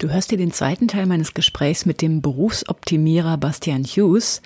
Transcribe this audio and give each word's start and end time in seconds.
Du 0.00 0.08
hörst 0.08 0.30
dir 0.30 0.38
den 0.38 0.50
zweiten 0.50 0.88
Teil 0.88 1.04
meines 1.04 1.34
Gesprächs 1.34 1.84
mit 1.84 2.00
dem 2.00 2.22
Berufsoptimierer 2.22 3.36
Bastian 3.36 3.84
Hughes, 3.84 4.40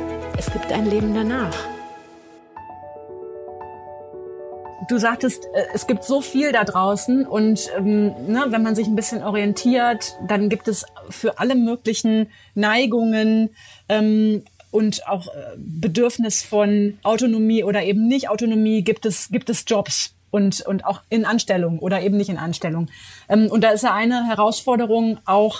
es 0.41 0.51
gibt 0.51 0.71
ein 0.71 0.89
Leben 0.89 1.13
danach. 1.13 1.55
Du 4.89 4.97
sagtest, 4.97 5.45
äh, 5.53 5.65
es 5.75 5.85
gibt 5.85 6.03
so 6.03 6.19
viel 6.19 6.51
da 6.51 6.63
draußen 6.63 7.27
und 7.27 7.69
ähm, 7.77 8.07
ne, 8.25 8.45
wenn 8.47 8.63
man 8.63 8.73
sich 8.73 8.87
ein 8.87 8.95
bisschen 8.95 9.21
orientiert, 9.21 10.15
dann 10.27 10.49
gibt 10.49 10.67
es 10.67 10.83
für 11.11 11.37
alle 11.37 11.53
möglichen 11.53 12.31
Neigungen 12.55 13.51
ähm, 13.87 14.43
und 14.71 15.07
auch 15.07 15.27
äh, 15.27 15.57
Bedürfnis 15.57 16.41
von 16.41 16.97
Autonomie 17.03 17.63
oder 17.63 17.83
eben 17.83 18.07
nicht 18.07 18.27
Autonomie 18.27 18.81
gibt 18.81 19.05
es 19.05 19.29
gibt 19.29 19.47
es 19.51 19.65
Jobs 19.67 20.15
und 20.31 20.61
und 20.61 20.85
auch 20.85 21.01
in 21.09 21.23
Anstellung 21.23 21.77
oder 21.77 22.01
eben 22.01 22.17
nicht 22.17 22.29
in 22.29 22.37
Anstellung. 22.37 22.89
Ähm, 23.29 23.45
und 23.51 23.63
da 23.63 23.69
ist 23.69 23.83
ja 23.83 23.93
eine 23.93 24.25
Herausforderung 24.25 25.19
auch 25.25 25.59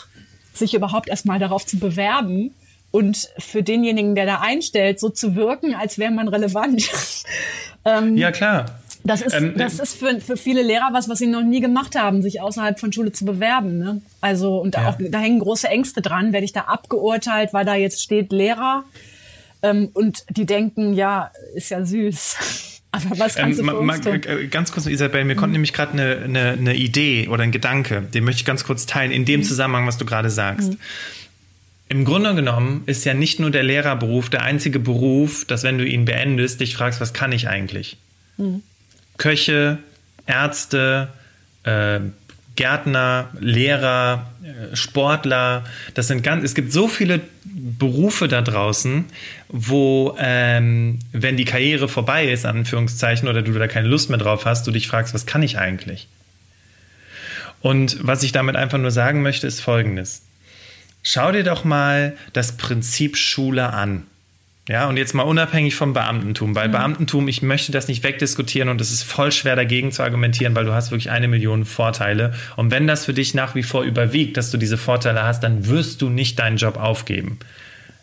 sich 0.55 0.73
überhaupt 0.73 1.07
erstmal 1.07 1.37
darauf 1.37 1.67
zu 1.67 1.77
bewerben 1.77 2.55
und 2.91 3.29
für 3.37 3.63
denjenigen, 3.63 4.15
der 4.15 4.25
da 4.25 4.39
einstellt, 4.41 4.99
so 4.99 5.09
zu 5.09 5.35
wirken, 5.35 5.73
als 5.73 5.97
wäre 5.97 6.11
man 6.11 6.27
relevant. 6.27 6.89
ähm, 7.85 8.17
ja, 8.17 8.31
klar. 8.31 8.81
Das 9.03 9.21
ist, 9.21 9.33
ähm, 9.33 9.53
das 9.57 9.79
ist 9.79 9.97
für, 9.97 10.19
für 10.21 10.37
viele 10.37 10.61
Lehrer 10.61 10.89
was, 10.91 11.09
was 11.09 11.17
sie 11.17 11.27
noch 11.27 11.41
nie 11.41 11.59
gemacht 11.59 11.97
haben, 11.97 12.21
sich 12.21 12.39
außerhalb 12.39 12.79
von 12.79 12.93
Schule 12.93 13.11
zu 13.11 13.25
bewerben. 13.25 13.79
Ne? 13.79 14.01
Also, 14.19 14.57
und 14.59 14.75
ja. 14.75 14.89
auch, 14.89 14.97
da 14.99 15.19
hängen 15.19 15.39
große 15.39 15.67
Ängste 15.67 16.01
dran. 16.01 16.33
Werde 16.33 16.45
ich 16.45 16.53
da 16.53 16.61
abgeurteilt, 16.61 17.53
weil 17.53 17.65
da 17.65 17.75
jetzt 17.75 18.03
steht 18.03 18.31
Lehrer? 18.31 18.83
Ähm, 19.63 19.89
und 19.93 20.23
die 20.29 20.45
denken, 20.45 20.93
ja, 20.93 21.31
ist 21.55 21.69
ja 21.69 21.83
süß. 21.83 22.77
Aber 22.91 23.19
was 23.19 23.35
kannst 23.35 23.59
ähm, 23.59 23.67
du 23.67 23.71
für 23.71 23.79
uns 23.79 24.01
tun? 24.01 24.21
Äh, 24.23 24.47
ganz 24.47 24.71
kurz, 24.71 24.85
Isabel, 24.85 25.23
mir 25.23 25.35
mhm. 25.35 25.39
kommt 25.39 25.53
nämlich 25.53 25.71
gerade 25.71 25.93
eine, 25.93 26.17
eine, 26.23 26.51
eine 26.51 26.75
Idee 26.75 27.29
oder 27.29 27.43
ein 27.43 27.51
Gedanke, 27.51 28.01
den 28.01 28.25
möchte 28.25 28.41
ich 28.41 28.45
ganz 28.45 28.65
kurz 28.65 28.85
teilen, 28.85 29.11
in 29.11 29.23
dem 29.23 29.39
mhm. 29.39 29.45
Zusammenhang, 29.45 29.87
was 29.87 29.97
du 29.97 30.05
gerade 30.05 30.29
sagst. 30.29 30.73
Mhm. 30.73 30.77
Im 31.91 32.05
Grunde 32.05 32.33
genommen 32.33 32.83
ist 32.85 33.03
ja 33.03 33.13
nicht 33.13 33.41
nur 33.41 33.51
der 33.51 33.63
Lehrerberuf 33.63 34.29
der 34.29 34.43
einzige 34.43 34.79
Beruf, 34.79 35.43
dass 35.43 35.63
wenn 35.63 35.77
du 35.77 35.85
ihn 35.85 36.05
beendest, 36.05 36.61
dich 36.61 36.73
fragst, 36.73 37.01
was 37.01 37.11
kann 37.11 37.33
ich 37.33 37.49
eigentlich? 37.49 37.97
Mhm. 38.37 38.63
Köche, 39.17 39.77
Ärzte, 40.25 41.09
äh, 41.63 41.99
Gärtner, 42.55 43.31
Lehrer, 43.41 44.31
äh, 44.41 44.73
Sportler, 44.73 45.65
das 45.93 46.07
sind 46.07 46.23
ganz, 46.23 46.45
es 46.45 46.55
gibt 46.55 46.71
so 46.71 46.87
viele 46.87 47.19
Berufe 47.43 48.29
da 48.29 48.41
draußen, 48.41 49.03
wo, 49.49 50.15
ähm, 50.17 50.99
wenn 51.11 51.35
die 51.35 51.43
Karriere 51.43 51.89
vorbei 51.89 52.31
ist, 52.31 52.45
Anführungszeichen, 52.45 53.27
oder 53.27 53.41
du 53.41 53.51
da 53.51 53.67
keine 53.67 53.89
Lust 53.89 54.09
mehr 54.09 54.17
drauf 54.17 54.45
hast, 54.45 54.65
du 54.65 54.71
dich 54.71 54.87
fragst, 54.87 55.13
was 55.13 55.25
kann 55.25 55.43
ich 55.43 55.57
eigentlich? 55.57 56.07
Und 57.59 57.97
was 58.01 58.23
ich 58.23 58.31
damit 58.31 58.55
einfach 58.55 58.77
nur 58.77 58.91
sagen 58.91 59.21
möchte, 59.23 59.45
ist 59.45 59.59
folgendes. 59.59 60.21
Schau 61.03 61.31
dir 61.31 61.43
doch 61.43 61.63
mal 61.63 62.15
das 62.33 62.57
Prinzip 62.57 63.17
Schule 63.17 63.73
an. 63.73 64.03
Ja, 64.69 64.87
und 64.87 64.95
jetzt 64.95 65.15
mal 65.15 65.23
unabhängig 65.23 65.75
vom 65.75 65.93
Beamtentum, 65.93 66.55
weil 66.55 66.67
mhm. 66.67 66.73
Beamtentum, 66.73 67.27
ich 67.27 67.41
möchte 67.41 67.71
das 67.71 67.87
nicht 67.87 68.03
wegdiskutieren 68.03 68.69
und 68.69 68.79
es 68.79 68.91
ist 68.91 69.03
voll 69.03 69.31
schwer 69.31 69.55
dagegen 69.55 69.91
zu 69.91 70.03
argumentieren, 70.03 70.55
weil 70.55 70.65
du 70.65 70.73
hast 70.73 70.91
wirklich 70.91 71.09
eine 71.09 71.27
Million 71.27 71.65
Vorteile. 71.65 72.33
Und 72.55 72.69
wenn 72.69 72.85
das 72.85 73.05
für 73.05 73.13
dich 73.13 73.33
nach 73.33 73.55
wie 73.55 73.63
vor 73.63 73.83
überwiegt, 73.83 74.37
dass 74.37 74.51
du 74.51 74.57
diese 74.57 74.77
Vorteile 74.77 75.23
hast, 75.23 75.41
dann 75.43 75.67
wirst 75.67 76.01
du 76.01 76.09
nicht 76.09 76.37
deinen 76.37 76.57
Job 76.57 76.77
aufgeben. 76.77 77.39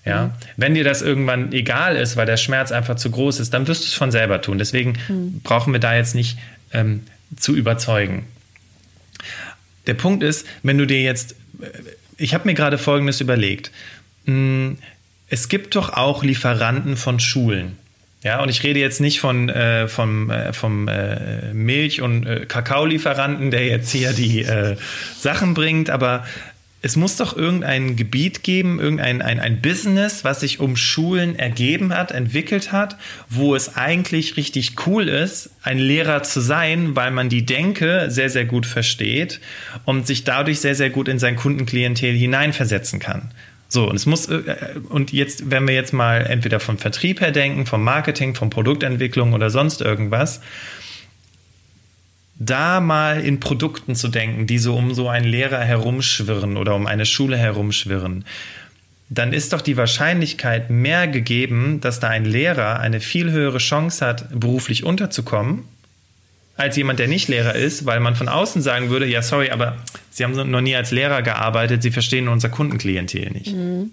Ja, 0.04 0.24
mhm. 0.24 0.30
wenn 0.56 0.74
dir 0.74 0.84
das 0.84 1.00
irgendwann 1.00 1.52
egal 1.52 1.96
ist, 1.96 2.16
weil 2.16 2.26
der 2.26 2.36
Schmerz 2.36 2.72
einfach 2.72 2.96
zu 2.96 3.10
groß 3.10 3.40
ist, 3.40 3.54
dann 3.54 3.68
wirst 3.68 3.82
du 3.82 3.86
es 3.86 3.94
von 3.94 4.10
selber 4.10 4.42
tun. 4.42 4.58
Deswegen 4.58 4.94
mhm. 5.08 5.40
brauchen 5.42 5.72
wir 5.72 5.80
da 5.80 5.94
jetzt 5.94 6.14
nicht 6.14 6.38
ähm, 6.72 7.04
zu 7.36 7.54
überzeugen. 7.54 8.26
Der 9.86 9.94
Punkt 9.94 10.22
ist, 10.22 10.46
wenn 10.62 10.76
du 10.76 10.86
dir 10.86 11.00
jetzt 11.00 11.36
ich 12.18 12.34
habe 12.34 12.46
mir 12.46 12.54
gerade 12.54 12.76
Folgendes 12.76 13.20
überlegt. 13.20 13.70
Hm, 14.26 14.76
es 15.28 15.48
gibt 15.48 15.76
doch 15.76 15.94
auch 15.94 16.22
Lieferanten 16.22 16.96
von 16.96 17.20
Schulen. 17.20 17.78
Ja, 18.24 18.42
und 18.42 18.48
ich 18.48 18.64
rede 18.64 18.80
jetzt 18.80 19.00
nicht 19.00 19.20
von, 19.20 19.48
äh, 19.48 19.86
vom, 19.86 20.28
äh, 20.30 20.52
vom 20.52 20.88
äh, 20.88 21.52
Milch- 21.54 22.02
und 22.02 22.26
äh, 22.26 22.46
Kakaolieferanten, 22.46 23.52
der 23.52 23.66
jetzt 23.66 23.92
hier 23.92 24.12
die 24.12 24.42
äh, 24.42 24.76
Sachen 25.16 25.54
bringt, 25.54 25.88
aber 25.88 26.26
es 26.80 26.94
muss 26.94 27.16
doch 27.16 27.36
irgendein 27.36 27.96
Gebiet 27.96 28.44
geben, 28.44 28.78
irgendein 28.78 29.20
ein, 29.20 29.40
ein 29.40 29.60
Business, 29.60 30.22
was 30.22 30.40
sich 30.40 30.60
um 30.60 30.76
Schulen 30.76 31.36
ergeben 31.36 31.92
hat, 31.92 32.12
entwickelt 32.12 32.70
hat, 32.70 32.96
wo 33.28 33.56
es 33.56 33.76
eigentlich 33.76 34.36
richtig 34.36 34.86
cool 34.86 35.08
ist, 35.08 35.50
ein 35.62 35.78
Lehrer 35.78 36.22
zu 36.22 36.40
sein, 36.40 36.94
weil 36.94 37.10
man 37.10 37.28
die 37.28 37.44
Denke 37.44 38.06
sehr, 38.10 38.30
sehr 38.30 38.44
gut 38.44 38.64
versteht 38.64 39.40
und 39.84 40.06
sich 40.06 40.22
dadurch 40.22 40.60
sehr, 40.60 40.76
sehr 40.76 40.90
gut 40.90 41.08
in 41.08 41.18
sein 41.18 41.34
Kundenklientel 41.34 42.14
hineinversetzen 42.14 43.00
kann. 43.00 43.32
So, 43.70 43.88
und 43.88 43.96
es 43.96 44.06
muss, 44.06 44.28
äh, 44.28 44.42
und 44.88 45.12
jetzt, 45.12 45.50
wenn 45.50 45.66
wir 45.68 45.74
jetzt 45.74 45.92
mal 45.92 46.24
entweder 46.26 46.58
vom 46.58 46.78
Vertrieb 46.78 47.20
her 47.20 47.32
denken, 47.32 47.66
vom 47.66 47.84
Marketing, 47.84 48.34
von 48.34 48.50
Produktentwicklung 48.50 49.34
oder 49.34 49.50
sonst 49.50 49.82
irgendwas, 49.82 50.40
da 52.38 52.80
mal 52.80 53.20
in 53.20 53.40
Produkten 53.40 53.94
zu 53.94 54.08
denken, 54.08 54.46
die 54.46 54.58
so 54.58 54.76
um 54.76 54.94
so 54.94 55.08
einen 55.08 55.26
Lehrer 55.26 55.60
herumschwirren 55.60 56.56
oder 56.56 56.74
um 56.74 56.86
eine 56.86 57.04
Schule 57.04 57.36
herumschwirren, 57.36 58.24
dann 59.10 59.32
ist 59.32 59.52
doch 59.52 59.60
die 59.60 59.76
Wahrscheinlichkeit 59.76 60.70
mehr 60.70 61.08
gegeben, 61.08 61.80
dass 61.80 61.98
da 61.98 62.08
ein 62.08 62.24
Lehrer 62.24 62.78
eine 62.78 63.00
viel 63.00 63.30
höhere 63.30 63.58
Chance 63.58 64.04
hat, 64.04 64.38
beruflich 64.38 64.84
unterzukommen, 64.84 65.64
als 66.56 66.76
jemand, 66.76 66.98
der 66.98 67.08
nicht 67.08 67.28
Lehrer 67.28 67.54
ist, 67.54 67.86
weil 67.86 68.00
man 68.00 68.16
von 68.16 68.28
außen 68.28 68.62
sagen 68.62 68.90
würde, 68.90 69.06
ja, 69.06 69.22
sorry, 69.22 69.50
aber 69.50 69.76
Sie 70.10 70.24
haben 70.24 70.50
noch 70.50 70.60
nie 70.60 70.74
als 70.74 70.90
Lehrer 70.90 71.22
gearbeitet, 71.22 71.82
Sie 71.82 71.92
verstehen 71.92 72.28
unser 72.28 72.48
Kundenklientel 72.48 73.30
nicht. 73.30 73.54
Mhm. 73.54 73.92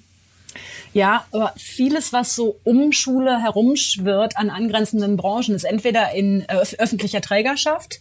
Ja, 0.94 1.26
aber 1.32 1.54
vieles, 1.58 2.14
was 2.14 2.36
so 2.36 2.58
um 2.64 2.92
Schule 2.92 3.42
herumschwirrt 3.42 4.38
an 4.38 4.50
angrenzenden 4.50 5.18
Branchen, 5.18 5.54
ist 5.54 5.66
entweder 5.66 6.14
in 6.14 6.42
äh, 6.48 6.58
öffentlicher 6.78 7.22
Trägerschaft, 7.22 8.00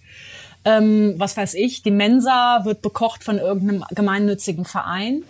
ähm, 0.64 1.14
was 1.18 1.36
weiß 1.36 1.54
ich, 1.54 1.82
die 1.82 1.90
Mensa 1.90 2.64
wird 2.64 2.82
bekocht 2.82 3.24
von 3.24 3.38
irgendeinem 3.38 3.84
gemeinnützigen 3.90 4.64
Verein. 4.64 5.24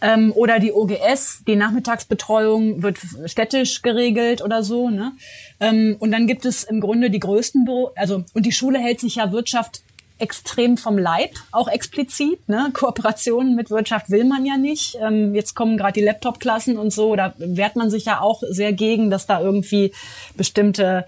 Ähm, 0.00 0.32
oder 0.34 0.60
die 0.60 0.72
OGS, 0.72 1.42
die 1.46 1.56
Nachmittagsbetreuung 1.56 2.82
wird 2.82 2.98
städtisch 3.26 3.82
geregelt 3.82 4.42
oder 4.42 4.62
so. 4.62 4.90
Ne? 4.90 5.12
Ähm, 5.58 5.96
und 5.98 6.12
dann 6.12 6.26
gibt 6.28 6.44
es 6.44 6.62
im 6.62 6.80
Grunde 6.80 7.10
die 7.10 7.18
größten 7.18 7.64
Büro, 7.64 7.90
also 7.96 8.24
und 8.32 8.46
die 8.46 8.52
Schule 8.52 8.78
hält 8.78 9.00
sich 9.00 9.16
ja 9.16 9.32
Wirtschaft 9.32 9.82
extrem 10.18 10.76
vom 10.76 10.98
Leib, 10.98 11.30
auch 11.52 11.68
explizit. 11.68 12.48
Ne? 12.48 12.70
Kooperationen 12.74 13.56
mit 13.56 13.70
Wirtschaft 13.70 14.10
will 14.10 14.24
man 14.24 14.44
ja 14.44 14.56
nicht. 14.56 14.96
Ähm, 15.00 15.34
jetzt 15.34 15.54
kommen 15.54 15.76
gerade 15.76 15.94
die 15.94 16.04
Laptop-Klassen 16.04 16.76
und 16.76 16.92
so, 16.92 17.16
da 17.16 17.34
wehrt 17.38 17.76
man 17.76 17.90
sich 17.90 18.04
ja 18.04 18.20
auch 18.20 18.42
sehr 18.48 18.72
gegen, 18.72 19.10
dass 19.10 19.26
da 19.26 19.40
irgendwie 19.40 19.92
bestimmte 20.36 21.06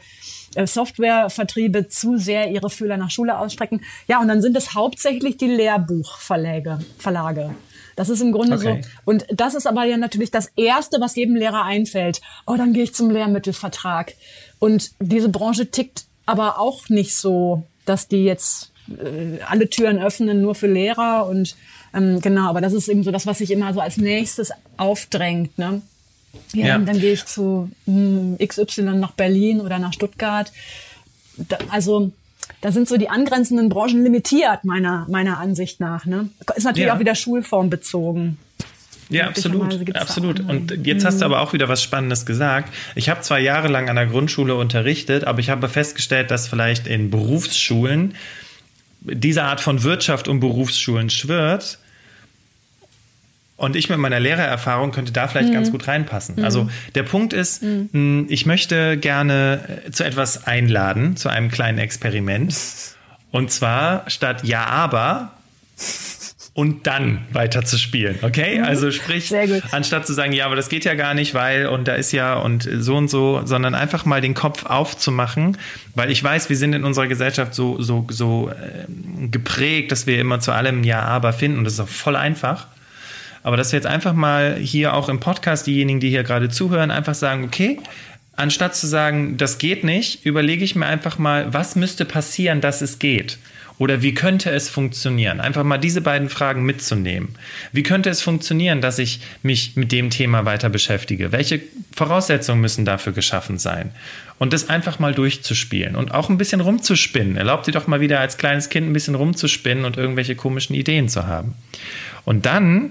Softwarevertriebe 0.54 1.88
zu 1.88 2.16
sehr 2.18 2.50
ihre 2.50 2.70
Fühler 2.70 2.96
nach 2.96 3.10
Schule 3.10 3.38
ausstrecken. 3.38 3.82
Ja, 4.08 4.20
und 4.20 4.28
dann 4.28 4.42
sind 4.42 4.56
es 4.56 4.74
hauptsächlich 4.74 5.36
die 5.36 5.46
Lehrbuchverlage. 5.48 6.80
Verlage. 6.98 7.54
Das 7.96 8.08
ist 8.08 8.20
im 8.20 8.32
Grunde 8.32 8.56
Okay. 8.56 8.82
so. 8.82 8.88
Und 9.04 9.26
das 9.30 9.54
ist 9.54 9.66
aber 9.66 9.84
ja 9.84 9.96
natürlich 9.96 10.30
das 10.30 10.50
Erste, 10.56 11.00
was 11.00 11.16
jedem 11.16 11.36
Lehrer 11.36 11.64
einfällt. 11.64 12.20
Oh, 12.46 12.56
dann 12.56 12.72
gehe 12.72 12.84
ich 12.84 12.94
zum 12.94 13.10
Lehrmittelvertrag. 13.10 14.14
Und 14.58 14.92
diese 15.00 15.28
Branche 15.28 15.70
tickt 15.70 16.04
aber 16.26 16.58
auch 16.58 16.88
nicht 16.88 17.16
so, 17.16 17.64
dass 17.84 18.08
die 18.08 18.24
jetzt 18.24 18.72
äh, 18.88 19.42
alle 19.48 19.68
Türen 19.68 19.98
öffnen 19.98 20.40
nur 20.40 20.54
für 20.54 20.66
Lehrer 20.68 21.26
und 21.26 21.56
ähm, 21.92 22.20
genau, 22.20 22.48
aber 22.48 22.60
das 22.60 22.72
ist 22.72 22.88
eben 22.88 23.02
so 23.02 23.10
das, 23.10 23.26
was 23.26 23.38
sich 23.38 23.50
immer 23.50 23.74
so 23.74 23.80
als 23.80 23.96
nächstes 23.96 24.52
aufdrängt. 24.76 25.58
Ne? 25.58 25.82
Ja, 26.52 26.66
Ja. 26.66 26.78
Dann, 26.78 26.98
gehe 27.00 27.12
ich 27.12 27.24
zu 27.26 27.70
hm, 27.86 28.36
XY 28.44 28.82
nach 28.96 29.12
Berlin 29.12 29.60
oder 29.60 29.78
nach 29.78 29.92
Stuttgart. 29.92 30.52
Da, 31.36 31.58
also 31.70 32.12
da 32.60 32.72
sind 32.72 32.88
so 32.88 32.96
die 32.96 33.08
angrenzenden 33.08 33.68
Branchen 33.68 34.02
limitiert, 34.02 34.64
meiner, 34.64 35.06
meiner 35.08 35.38
Ansicht 35.38 35.80
nach. 35.80 36.04
Ne? 36.04 36.28
Ist 36.56 36.64
natürlich 36.64 36.88
Ja. 36.88 36.94
auch 36.96 37.00
wieder 37.00 37.14
schulformbezogen. 37.14 38.38
Ja, 39.08 39.26
absolut, 39.26 39.96
absolut. 39.96 40.38
Und 40.40 40.86
jetzt 40.86 41.04
hast 41.04 41.20
du 41.20 41.24
aber 41.24 41.40
auch 41.40 41.52
wieder 41.52 41.68
was 41.68 41.82
Spannendes 41.82 42.26
gesagt. 42.26 42.72
Ich 42.94 43.08
habe 43.08 43.20
zwar 43.22 43.40
jahrelang 43.40 43.88
an 43.88 43.96
der 43.96 44.06
Grundschule 44.06 44.54
unterrichtet, 44.54 45.24
aber 45.24 45.40
ich 45.40 45.50
habe 45.50 45.68
festgestellt, 45.68 46.30
dass 46.30 46.46
vielleicht 46.46 46.86
in 46.86 47.10
Berufsschulen 47.10 48.14
diese 49.00 49.42
Art 49.42 49.60
von 49.60 49.82
Wirtschaft 49.82 50.28
um 50.28 50.38
Berufsschulen 50.38 51.10
schwirrt. 51.10 51.79
Und 53.60 53.76
ich 53.76 53.90
mit 53.90 53.98
meiner 53.98 54.18
Lehrererfahrung 54.18 54.90
könnte 54.90 55.12
da 55.12 55.28
vielleicht 55.28 55.52
ganz 55.52 55.70
gut 55.70 55.86
reinpassen. 55.86 56.42
Also 56.42 56.70
der 56.94 57.02
Punkt 57.02 57.34
ist, 57.34 57.62
mh, 57.62 58.24
ich 58.28 58.46
möchte 58.46 58.96
gerne 58.96 59.82
äh, 59.86 59.90
zu 59.90 60.02
etwas 60.02 60.46
einladen, 60.46 61.16
zu 61.16 61.28
einem 61.28 61.50
kleinen 61.50 61.76
Experiment. 61.76 62.56
Und 63.30 63.50
zwar 63.50 64.08
statt 64.08 64.44
Ja, 64.44 64.64
aber 64.64 65.32
und 66.54 66.86
dann 66.86 67.26
weiter 67.32 67.62
zu 67.62 67.76
spielen, 67.76 68.18
okay? 68.22 68.60
Also 68.60 68.90
sprich, 68.90 69.30
anstatt 69.72 70.06
zu 70.06 70.14
sagen, 70.14 70.32
ja, 70.32 70.46
aber 70.46 70.56
das 70.56 70.70
geht 70.70 70.86
ja 70.86 70.94
gar 70.94 71.12
nicht, 71.12 71.34
weil 71.34 71.66
und 71.66 71.86
da 71.86 71.94
ist 71.96 72.12
ja 72.12 72.34
und 72.38 72.66
so 72.78 72.96
und 72.96 73.08
so, 73.08 73.42
sondern 73.44 73.74
einfach 73.74 74.06
mal 74.06 74.22
den 74.22 74.32
Kopf 74.32 74.64
aufzumachen, 74.64 75.58
weil 75.94 76.10
ich 76.10 76.24
weiß, 76.24 76.48
wir 76.48 76.56
sind 76.56 76.72
in 76.72 76.84
unserer 76.84 77.08
Gesellschaft 77.08 77.54
so 77.54 77.80
so 77.82 78.06
so 78.08 78.50
ähm, 78.50 79.30
geprägt, 79.30 79.92
dass 79.92 80.06
wir 80.06 80.18
immer 80.18 80.40
zu 80.40 80.52
allem 80.52 80.82
ja, 80.82 81.02
aber 81.02 81.34
finden 81.34 81.58
und 81.58 81.64
das 81.64 81.74
ist 81.74 81.80
auch 81.80 81.88
voll 81.88 82.16
einfach. 82.16 82.66
Aber 83.42 83.56
dass 83.56 83.72
wir 83.72 83.78
jetzt 83.78 83.86
einfach 83.86 84.12
mal 84.12 84.56
hier 84.56 84.94
auch 84.94 85.08
im 85.08 85.20
Podcast 85.20 85.66
diejenigen, 85.66 86.00
die 86.00 86.10
hier 86.10 86.22
gerade 86.22 86.48
zuhören, 86.48 86.90
einfach 86.90 87.14
sagen, 87.14 87.44
okay, 87.44 87.78
anstatt 88.36 88.74
zu 88.74 88.86
sagen, 88.86 89.36
das 89.36 89.58
geht 89.58 89.84
nicht, 89.84 90.24
überlege 90.24 90.64
ich 90.64 90.74
mir 90.74 90.86
einfach 90.86 91.18
mal, 91.18 91.52
was 91.52 91.76
müsste 91.76 92.04
passieren, 92.04 92.60
dass 92.60 92.80
es 92.80 92.98
geht? 92.98 93.38
Oder 93.80 94.02
wie 94.02 94.12
könnte 94.12 94.50
es 94.50 94.68
funktionieren? 94.68 95.40
Einfach 95.40 95.64
mal 95.64 95.78
diese 95.78 96.02
beiden 96.02 96.28
Fragen 96.28 96.64
mitzunehmen. 96.64 97.30
Wie 97.72 97.82
könnte 97.82 98.10
es 98.10 98.20
funktionieren, 98.20 98.82
dass 98.82 98.98
ich 98.98 99.20
mich 99.42 99.74
mit 99.74 99.90
dem 99.90 100.10
Thema 100.10 100.44
weiter 100.44 100.68
beschäftige? 100.68 101.32
Welche 101.32 101.62
Voraussetzungen 101.96 102.60
müssen 102.60 102.84
dafür 102.84 103.14
geschaffen 103.14 103.56
sein? 103.56 103.92
Und 104.38 104.52
das 104.52 104.68
einfach 104.68 104.98
mal 104.98 105.14
durchzuspielen 105.14 105.96
und 105.96 106.12
auch 106.12 106.28
ein 106.28 106.36
bisschen 106.36 106.60
rumzuspinnen. 106.60 107.38
Erlaubt 107.38 107.68
dir 107.68 107.72
doch 107.72 107.86
mal 107.86 108.00
wieder 108.00 108.20
als 108.20 108.36
kleines 108.36 108.68
Kind 108.68 108.86
ein 108.86 108.92
bisschen 108.92 109.14
rumzuspinnen 109.14 109.86
und 109.86 109.96
irgendwelche 109.96 110.36
komischen 110.36 110.76
Ideen 110.76 111.08
zu 111.08 111.26
haben. 111.26 111.54
Und 112.26 112.44
dann 112.44 112.90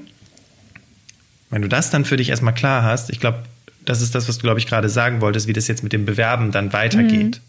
wenn 1.50 1.62
du 1.62 1.68
das 1.68 1.90
dann 1.90 2.06
für 2.06 2.18
dich 2.18 2.30
erstmal 2.30 2.54
klar 2.54 2.84
hast, 2.84 3.10
ich 3.10 3.20
glaube, 3.20 3.44
das 3.86 4.02
ist 4.02 4.14
das, 4.14 4.28
was 4.28 4.38
du, 4.38 4.44
glaube 4.44 4.60
ich, 4.60 4.68
gerade 4.68 4.90
sagen 4.90 5.22
wolltest, 5.22 5.48
wie 5.48 5.54
das 5.54 5.68
jetzt 5.68 5.84
mit 5.84 5.94
dem 5.94 6.06
Bewerben 6.06 6.52
dann 6.52 6.74
weitergeht, 6.74 7.42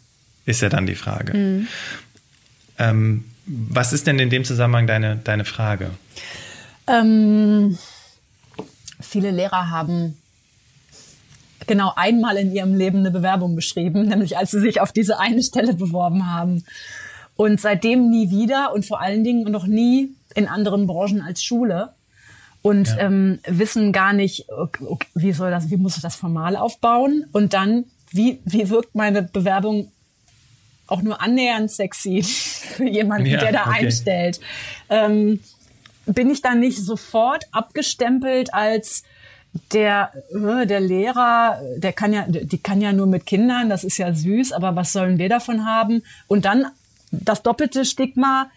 ist 0.46 0.62
ja 0.62 0.68
dann 0.68 0.86
die 0.86 0.94
Frage. 0.94 1.66
Ähm, 2.78 3.24
was 3.46 3.92
ist 3.92 4.06
denn 4.06 4.18
in 4.18 4.30
dem 4.30 4.44
Zusammenhang 4.44 4.86
deine, 4.86 5.16
deine 5.16 5.44
Frage? 5.44 5.90
Ähm, 6.86 7.78
viele 9.00 9.30
Lehrer 9.30 9.70
haben 9.70 10.16
genau 11.66 11.92
einmal 11.94 12.36
in 12.36 12.52
ihrem 12.52 12.74
Leben 12.74 12.98
eine 12.98 13.10
Bewerbung 13.10 13.54
geschrieben, 13.54 14.08
nämlich 14.08 14.36
als 14.36 14.50
sie 14.50 14.60
sich 14.60 14.80
auf 14.80 14.92
diese 14.92 15.18
eine 15.20 15.42
Stelle 15.42 15.74
beworben 15.74 16.30
haben. 16.30 16.64
Und 17.36 17.60
seitdem 17.60 18.10
nie 18.10 18.30
wieder 18.30 18.72
und 18.74 18.84
vor 18.84 19.00
allen 19.00 19.24
Dingen 19.24 19.50
noch 19.50 19.66
nie 19.66 20.10
in 20.34 20.46
anderen 20.46 20.86
Branchen 20.86 21.22
als 21.22 21.42
Schule. 21.42 21.90
Und 22.62 22.88
Ja. 22.88 22.98
ähm, 22.98 23.38
wissen 23.46 23.92
gar 23.92 24.12
nicht, 24.12 24.46
ok- 24.50 24.80
ok, 24.86 25.06
wie 25.14 25.32
soll 25.32 25.50
das, 25.50 25.70
wie 25.70 25.76
muss 25.78 25.96
ich 25.96 26.02
das 26.02 26.16
formal 26.16 26.56
aufbauen? 26.56 27.24
Und 27.32 27.54
dann, 27.54 27.84
wie, 28.10 28.40
wie 28.44 28.68
wirkt 28.68 28.94
meine 28.94 29.22
Bewerbung 29.22 29.90
auch 30.86 31.00
nur 31.02 31.22
annähernd 31.22 31.70
sexy 31.70 32.22
für 32.76 32.84
jemanden, 32.88 33.26
Ja, 33.30 33.38
der 33.40 33.52
da 33.52 33.62
okay. 33.66 33.86
einstellt? 33.86 34.40
Ähm, 34.88 35.40
bin 36.06 36.28
ich 36.30 36.42
dann 36.42 36.60
nicht 36.60 36.78
sofort 36.78 37.44
abgestempelt 37.52 38.52
als 38.52 39.04
der, 39.72 40.12
äh, 40.34 40.66
der 40.66 40.80
Lehrer, 40.80 41.60
der 41.76 41.92
kann 41.92 42.12
ja, 42.12 42.24
die 42.28 42.58
kann 42.58 42.80
ja 42.80 42.92
nur 42.92 43.06
mit 43.06 43.26
Kindern, 43.26 43.68
das 43.68 43.84
ist 43.84 43.96
ja 43.98 44.12
süß, 44.12 44.52
aber 44.52 44.76
was 44.76 44.92
sollen 44.92 45.18
wir 45.18 45.28
davon 45.28 45.64
haben? 45.64 46.02
Und 46.28 46.44
dann 46.44 46.66
das 47.10 47.42
doppelte 47.42 47.84
Stigma 47.84 48.48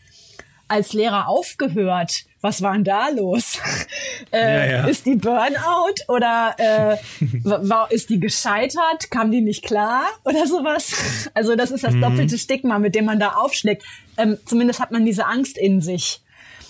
als 0.68 0.94
Lehrer 0.94 1.28
aufgehört. 1.28 2.26
Was 2.42 2.62
war 2.62 2.74
denn 2.74 2.84
da 2.84 3.10
los? 3.10 3.58
äh, 4.32 4.40
Ja, 4.42 4.66
ja. 4.80 4.88
Ist 4.88 5.06
die 5.06 5.16
Burnout 5.16 5.96
oder 6.08 6.56
äh, 6.58 6.98
war, 7.44 7.92
ist 7.92 8.10
die 8.10 8.20
gescheitert? 8.20 9.10
Kam 9.12 9.32
die 9.32 9.42
nicht 9.42 9.64
klar 9.64 10.04
oder 10.26 10.46
sowas? 10.48 10.94
Also 11.34 11.56
das 11.56 11.72
ist 11.72 11.84
das 11.84 11.94
doppelte 12.00 12.38
Stigma, 12.38 12.80
mit 12.80 12.96
dem 12.96 13.06
man 13.06 13.20
da 13.20 13.30
aufschlägt. 13.34 13.84
Ähm, 14.18 14.38
zumindest 14.46 14.80
hat 14.80 14.92
man 14.92 15.06
diese 15.06 15.26
Angst 15.26 15.58
in 15.58 15.82
sich. 15.82 16.22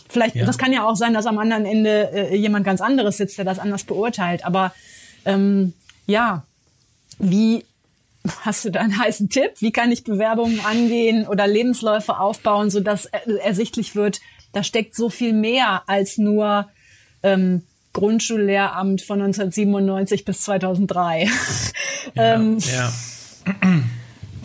Vielleicht, 0.10 0.36
Ja. 0.36 0.46
das 0.46 0.58
kann 0.60 0.72
ja 0.74 0.86
auch 0.86 0.96
sein, 0.96 1.14
dass 1.14 1.26
am 1.26 1.40
anderen 1.40 1.66
Ende 1.66 2.12
äh, 2.14 2.36
jemand 2.36 2.66
ganz 2.66 2.82
anderes 2.82 3.18
sitzt, 3.18 3.38
der 3.40 3.46
das 3.46 3.58
anders 3.60 3.84
beurteilt. 3.84 4.46
Aber 4.46 4.74
ähm, 5.26 5.74
ja, 6.06 6.44
wie 7.18 7.66
hast 8.42 8.64
du 8.66 8.70
da 8.70 8.80
einen 8.82 8.98
heißen 8.98 9.30
Tipp? 9.30 9.52
Wie 9.60 9.72
kann 9.72 9.92
ich 9.92 10.04
Bewerbungen 10.04 10.60
angehen 10.66 11.28
oder 11.28 11.46
Lebensläufe 11.48 12.18
aufbauen, 12.20 12.70
sodass 12.70 13.06
er- 13.06 13.28
ersichtlich 13.44 13.96
wird, 13.96 14.22
da 14.54 14.64
steckt 14.64 14.96
so 14.96 15.10
viel 15.10 15.34
mehr 15.34 15.84
als 15.88 16.18
nur 16.18 16.70
ähm, 17.24 17.64
Grundschullehramt 17.94 19.02
von 19.02 19.22
1997 19.22 20.26
bis 20.26 20.42
2003. 20.42 21.28
ähm, 22.16 22.58
ja. 22.60 22.92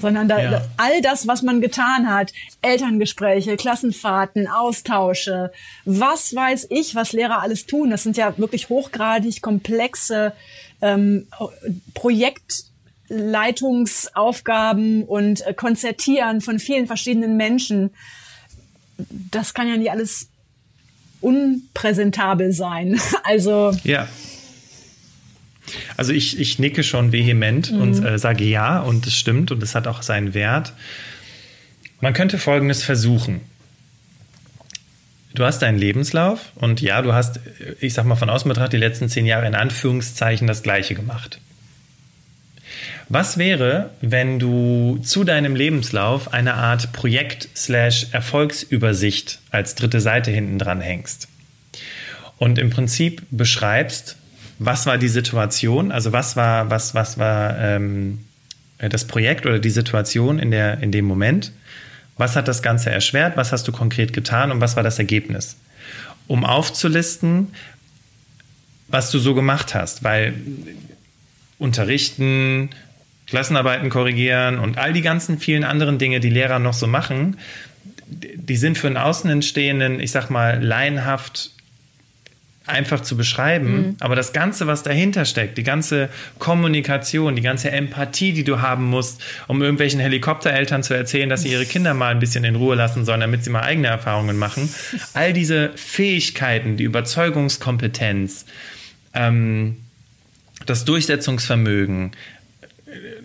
sondern 0.01 0.29
da, 0.29 0.39
Ja. 0.41 0.63
all 0.77 1.01
das, 1.03 1.27
was 1.27 1.43
man 1.43 1.61
getan 1.61 2.09
hat, 2.09 2.33
Elterngespräche, 2.63 3.57
Klassenfahrten, 3.57 4.47
Austausche, 4.47 5.51
was 5.85 6.35
weiß 6.35 6.69
ich, 6.71 6.95
was 6.95 7.13
Lehrer 7.13 7.43
alles 7.43 7.67
tun, 7.67 7.91
das 7.91 8.05
sind 8.05 8.17
ja 8.17 8.37
wirklich 8.39 8.69
hochgradig 8.69 9.43
komplexe 9.43 10.33
ähm, 10.81 11.27
Projektleitungsaufgaben 13.09 15.05
und 15.05 15.47
äh, 15.47 15.55
Konzertieren 15.55 16.41
von 16.41 16.59
vielen 16.59 16.87
verschiedenen 16.87 17.37
Menschen. 17.37 17.91
Das 19.31 19.55
kann 19.55 19.69
ja 19.69 19.77
nicht 19.77 19.91
alles 19.91 20.29
unpräsentabel 21.21 22.53
sein. 22.53 23.01
Also 23.25 23.75
Ja. 23.85 24.09
Also 25.99 26.13
ich, 26.13 26.39
ich 26.39 26.59
nicke 26.59 26.83
schon 26.83 27.13
vehement 27.13 27.71
und 27.71 28.03
äh, 28.03 28.19
sage 28.19 28.45
ja 28.45 28.81
und 28.81 29.07
es 29.07 29.15
stimmt 29.15 29.51
und 29.51 29.63
es 29.63 29.75
hat 29.75 29.87
auch 29.87 30.01
seinen 30.01 30.33
Wert. 30.33 30.73
Man 32.01 32.15
könnte 32.15 32.39
Folgendes 32.39 32.83
versuchen. 32.83 33.43
Du 35.35 35.45
hast 35.45 35.59
deinen 35.59 35.77
Lebenslauf 35.77 36.53
und 36.55 36.81
ja, 36.81 37.03
du 37.03 37.13
hast, 37.13 37.37
äh, 37.37 37.75
ich 37.81 37.93
sag 37.93 38.07
mal 38.07 38.17
von 38.17 38.31
außen 38.31 38.49
betrachtet, 38.49 38.75
die 38.75 38.79
letzten 38.79 39.11
zehn 39.11 39.27
Jahre 39.27 39.47
in 39.47 39.55
Anführungszeichen 39.55 40.47
das 40.47 40.63
Gleiche 40.63 40.95
gemacht. 40.95 41.39
Was 43.09 43.39
wäre, 43.39 43.91
wenn 44.01 44.39
du 44.39 45.01
zu 45.03 45.25
deinem 45.25 45.57
Lebenslauf 45.57 46.33
eine 46.35 46.55
Art 46.55 46.93
Projekt-Erfolgsübersicht 46.93 49.41
als 49.51 49.75
dritte 49.75 50.01
Seite 50.01 50.31
hinten 50.31 50.59
dran 50.59 50.81
hängst? 50.81 51.29
und 52.39 52.59
im 52.59 52.71
Prinzip 52.71 53.23
beschreibst, 53.31 54.17
was 54.59 54.87
war 54.87 54.99
die 54.99 55.09
Situation, 55.09 55.93
also 55.93 56.13
was 56.13 56.37
war, 56.37 56.71
was, 56.71 56.95
was 56.95 57.19
war 57.19 57.59
ähm, 57.59 58.25
das 58.79 59.07
Projekt 59.07 59.47
oder 59.47 59.59
die 59.59 59.71
Situation 59.71 60.39
in, 60.39 60.51
der, 60.51 60.81
in 60.81 60.93
dem 60.93 61.05
Moment, 61.05 61.53
was 62.17 62.35
hat 62.35 62.49
das 62.49 62.63
Ganze 62.63 62.91
erschwert, 62.91 63.37
was 63.37 63.53
hast 63.53 63.69
du 63.69 63.73
konkret 63.73 64.13
getan? 64.13 64.51
Und 64.51 64.61
was 64.61 64.75
war 64.75 64.83
das 64.83 64.99
Ergebnis, 64.99 65.57
um 66.27 66.45
aufzulisten, 66.45 67.49
was 68.89 69.11
du 69.11 69.19
so 69.19 69.35
gemacht 69.35 69.75
hast, 69.75 70.03
weil 70.03 70.35
unterrichten, 71.59 72.71
Klassenarbeiten 73.29 73.91
korrigieren 73.91 74.59
und 74.59 74.79
all 74.79 74.93
die 74.93 75.03
ganzen 75.03 75.39
vielen 75.39 75.65
anderen 75.65 75.99
Dinge, 75.99 76.21
die 76.21 76.31
Lehrer 76.31 76.59
noch 76.59 76.73
so 76.73 76.87
machen, 76.87 77.37
die 78.09 78.57
sind 78.57 78.79
für 78.79 78.87
einen 78.87 78.97
Außenstehenden, 78.97 80.01
ich 80.01 80.11
sag 80.11 80.31
mal, 80.31 80.63
laienhaft 80.63 81.51
einfach 82.69 83.01
zu 83.01 83.17
beschreiben, 83.17 83.73
mhm. 83.73 83.97
aber 84.01 84.15
das 84.15 84.33
Ganze, 84.33 84.67
was 84.67 84.83
dahinter 84.83 85.25
steckt, 85.25 85.57
die 85.59 85.63
ganze 85.63 86.11
Kommunikation, 86.39 87.35
die 87.35 87.43
ganze 87.43 87.71
Empathie, 87.71 88.33
die 88.33 88.45
du 88.45 88.61
haben 88.61 88.85
musst, 88.85 89.23
um 89.47 89.63
irgendwelchen 89.63 90.01
Helikoptereltern 90.01 90.83
zu 90.83 90.95
erzählen, 90.95 91.29
dass 91.29 91.43
sie 91.43 91.49
ihre 91.49 91.65
Kinder 91.65 91.95
mal 91.95 92.11
ein 92.11 92.19
bisschen 92.19 92.45
in 92.45 92.57
Ruhe 92.57 92.77
lassen 92.77 93.05
sollen, 93.05 93.21
damit 93.21 93.43
sie 93.43 93.51
mal 93.51 93.63
eigene 93.63 93.89
Erfahrungen 93.89 94.37
machen. 94.37 94.69
All 95.15 95.33
diese 95.33 95.71
Fähigkeiten, 95.77 96.77
die 96.77 96.85
Überzeugungskompetenz, 96.85 98.45
ähm, 99.15 99.79
das 100.67 100.85
Durchsetzungsvermögen, 100.85 102.13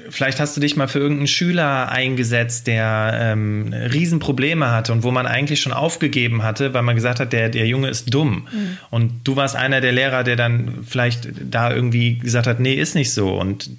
vielleicht 0.10 0.40
hast 0.40 0.56
du 0.56 0.62
dich 0.62 0.76
mal 0.76 0.88
für 0.88 1.00
irgendeinen 1.00 1.28
Schüler 1.28 1.90
eingesetzt, 1.90 2.68
der 2.68 3.18
ähm, 3.20 3.74
Riesenprobleme 3.74 4.72
hatte 4.72 4.92
und 4.92 5.04
wo 5.04 5.12
man 5.12 5.26
eigentlich 5.26 5.62
schon 5.62 5.74
aufgegeben 5.74 6.44
hatte, 6.44 6.74
weil 6.74 6.84
man 6.84 6.96
gesagt 6.96 7.20
hat, 7.20 7.34
der, 7.34 7.50
der 7.50 7.68
Junge 7.68 7.90
ist 7.90 8.14
dumm. 8.14 8.48
Mhm. 8.52 8.78
Und 8.90 9.12
du 9.24 9.36
warst 9.36 9.56
einer 9.56 9.82
der 9.82 9.92
Lehrer, 9.92 10.24
der 10.24 10.36
dann 10.36 10.84
vielleicht 10.88 11.28
da 11.50 11.74
irgendwie 11.74 12.18
gesagt 12.18 12.48
hat, 12.48 12.60
nee, 12.60 12.74
ist 12.76 12.96
nicht 12.96 13.14
so 13.14 13.40
und 13.40 13.70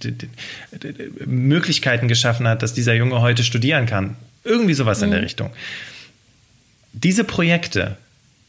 Möglichkeiten 1.26 2.08
geschaffen 2.08 2.48
hat, 2.48 2.62
dass 2.62 2.74
dieser 2.74 2.94
Junge 2.94 3.20
heute 3.20 3.44
studieren 3.44 3.86
kann. 3.86 4.16
Irgendwie 4.44 4.74
sowas 4.74 4.98
mhm. 4.98 5.04
in 5.04 5.10
der 5.10 5.20
mhm. 5.20 5.24
Richtung. 5.24 5.50
Diese 6.92 7.24
Projekte, 7.24 7.96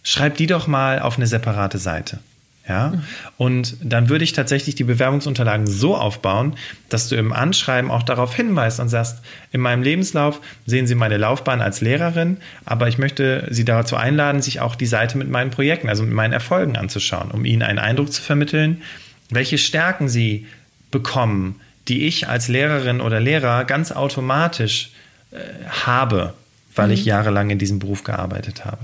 schreib 0.03 0.37
die 0.37 0.47
doch 0.47 0.67
mal 0.67 0.99
auf 0.99 1.17
eine 1.17 1.27
separate 1.27 1.77
Seite. 1.77 2.19
Ja, 2.67 3.03
und 3.37 3.77
dann 3.83 4.09
würde 4.09 4.23
ich 4.23 4.33
tatsächlich 4.33 4.73
die 4.73 4.83
Bewerbungsunterlagen 4.83 5.67
so 5.67 5.95
aufbauen, 5.95 6.55
dass 6.89 7.09
du 7.09 7.15
im 7.15 7.31
Anschreiben 7.31 7.91
auch 7.91 8.01
darauf 8.01 8.33
hinweist 8.35 8.79
und 8.79 8.89
sagst, 8.89 9.19
in 9.51 9.61
meinem 9.61 9.83
Lebenslauf 9.83 10.41
sehen 10.65 10.87
Sie 10.87 10.95
meine 10.95 11.17
Laufbahn 11.17 11.61
als 11.61 11.81
Lehrerin, 11.81 12.37
aber 12.65 12.87
ich 12.87 12.97
möchte 12.97 13.47
Sie 13.51 13.65
dazu 13.65 13.97
einladen, 13.97 14.41
sich 14.41 14.61
auch 14.61 14.73
die 14.73 14.87
Seite 14.87 15.19
mit 15.19 15.29
meinen 15.29 15.51
Projekten, 15.51 15.89
also 15.89 16.01
mit 16.01 16.13
meinen 16.13 16.33
Erfolgen 16.33 16.75
anzuschauen, 16.75 17.29
um 17.29 17.45
Ihnen 17.45 17.61
einen 17.61 17.77
Eindruck 17.77 18.11
zu 18.11 18.23
vermitteln, 18.23 18.81
welche 19.29 19.59
Stärken 19.59 20.09
Sie 20.09 20.47
bekommen, 20.89 21.61
die 21.87 22.07
ich 22.07 22.27
als 22.27 22.47
Lehrerin 22.47 22.99
oder 22.99 23.19
Lehrer 23.19 23.65
ganz 23.65 23.91
automatisch 23.91 24.89
äh, 25.29 25.37
habe, 25.69 26.33
weil 26.73 26.87
mhm. 26.87 26.93
ich 26.93 27.05
jahrelang 27.05 27.51
in 27.51 27.59
diesem 27.59 27.77
Beruf 27.77 28.03
gearbeitet 28.03 28.65
habe. 28.65 28.79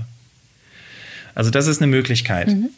Also 1.34 1.50
das 1.50 1.66
ist 1.66 1.82
eine 1.82 1.90
Möglichkeit. 1.90 2.46
Mhm. 2.48 2.70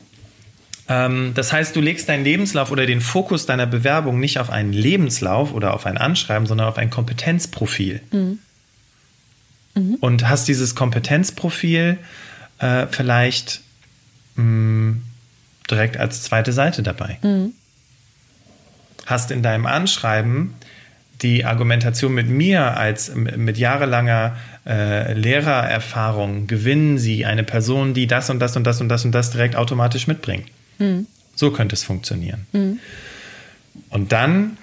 Ähm, 0.89 1.33
das 1.35 1.53
heißt, 1.53 1.75
du 1.75 1.81
legst 1.81 2.09
deinen 2.09 2.25
Lebenslauf 2.25 2.71
oder 2.71 2.87
den 2.87 3.01
Fokus 3.01 3.47
deiner 3.47 3.67
Bewerbung 3.67 4.21
nicht 4.21 4.39
auf 4.39 4.51
einen 4.51 4.73
Lebenslauf 4.73 5.53
oder 5.53 5.75
auf 5.75 5.87
ein 5.87 5.97
Anschreiben, 5.97 6.47
sondern 6.47 6.67
auf 6.67 6.79
ein 6.79 6.91
Kompetenzprofil. 6.91 8.01
Mhm. 8.11 8.39
Mhm. 9.75 9.97
Und 10.01 10.29
hast 10.29 10.47
dieses 10.47 10.75
Kompetenzprofil 10.75 11.99
äh, 12.59 12.87
vielleicht 12.91 13.61
mh, 14.37 14.45
mm, 14.45 15.03
direkt 15.71 15.97
als 15.97 16.23
zweite 16.23 16.53
Seite 16.53 16.83
dabei. 16.83 17.19
Mhm. 17.23 17.53
Hast 19.07 19.31
in 19.31 19.43
deinem 19.43 19.67
Anschreiben 19.67 20.55
die 21.23 21.45
Argumentation 21.45 22.13
mit 22.13 22.29
mir 22.29 22.77
als 22.77 23.15
mit 23.15 23.57
jahrelanger 23.57 24.37
äh, 24.67 25.13
Lehrererfahrung 25.15 26.47
gewinnen 26.47 26.99
sie 26.99 27.25
eine 27.25 27.45
Person, 27.45 27.95
die 27.95 28.07
das 28.07 28.31
und 28.31 28.41
das 28.41 28.57
und 28.57 28.65
das 28.65 28.81
und 28.81 28.89
das 28.89 29.05
und 29.05 29.13
das 29.13 29.31
direkt 29.31 29.57
automatisch 29.57 30.07
mitbringt. 30.07 30.47
Mhm. 30.79 31.07
So 31.35 31.51
könnte 31.51 31.75
es 31.75 31.85
funktionieren. 31.85 32.47
Mhm. 32.53 32.79
Und 33.91 34.13
dann, 34.13 34.57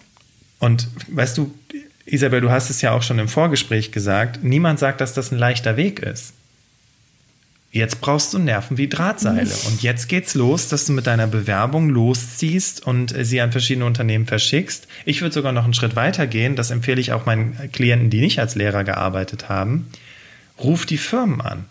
und 0.60 0.88
weißt 1.08 1.38
du, 1.38 1.54
Isabel, 2.06 2.42
du 2.42 2.52
hast 2.52 2.70
es 2.70 2.82
ja 2.82 2.92
auch 2.92 3.04
schon 3.04 3.20
im 3.20 3.28
Vorgespräch 3.28 3.92
gesagt, 3.92 4.44
niemand 4.44 4.80
sagt, 4.80 5.02
dass 5.02 5.14
das 5.14 5.32
ein 5.32 5.38
leichter 5.38 5.78
Weg 5.78 6.00
ist. 6.00 6.34
Jetzt 7.74 8.02
brauchst 8.02 8.34
du 8.34 8.40
Nerven 8.40 8.78
wie 8.78 8.90
Drahtseile. 8.90 9.46
Mhm. 9.46 9.52
Und 9.68 9.82
jetzt 9.82 10.10
geht's 10.10 10.34
los, 10.34 10.68
dass 10.68 10.86
du 10.86 10.92
mit 10.92 11.08
deiner 11.08 11.28
Bewerbung 11.28 11.90
losziehst 11.90 12.86
und 12.86 13.16
sie 13.18 13.40
an 13.40 13.54
verschiedene 13.54 13.86
Unternehmen 13.86 14.26
verschickst. 14.26 14.88
Ich 15.06 15.22
würde 15.22 15.34
sogar 15.34 15.54
noch 15.54 15.64
einen 15.64 15.74
Schritt 15.74 15.96
weiter 15.96 16.28
gehen. 16.28 16.58
Das 16.58 16.70
empfehle 16.70 17.00
ich 17.00 17.14
auch 17.14 17.26
meinen 17.26 17.72
Klienten, 17.72 18.10
die 18.10 18.20
nicht 18.20 18.40
als 18.40 18.56
Lehrer 18.56 18.84
gearbeitet 18.84 19.48
haben. 19.48 19.88
Ruf 20.60 20.86
die 20.86 20.98
Firmen 20.98 21.40
an. 21.40 21.66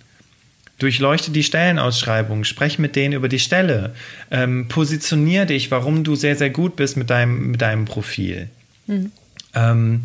Durchleuchte 0.81 1.31
die 1.31 1.45
Stellenausschreibung, 1.45 2.45
sprech 2.45 2.79
mit 2.79 2.97
denen 2.97 3.13
über 3.13 3.29
die 3.29 3.39
Stelle, 3.39 3.95
ähm, 4.31 4.67
positionier 4.67 5.45
dich, 5.45 5.71
warum 5.71 6.05
du 6.05 6.17
sehr, 6.17 6.37
sehr 6.37 6.51
gut 6.51 6.75
bist 6.75 6.97
mit 6.97 7.11
deinem, 7.11 7.53
mit 7.53 7.61
deinem 7.61 7.85
Profil. 7.85 8.49
Mhm. 8.87 9.13
Ähm, 9.55 10.03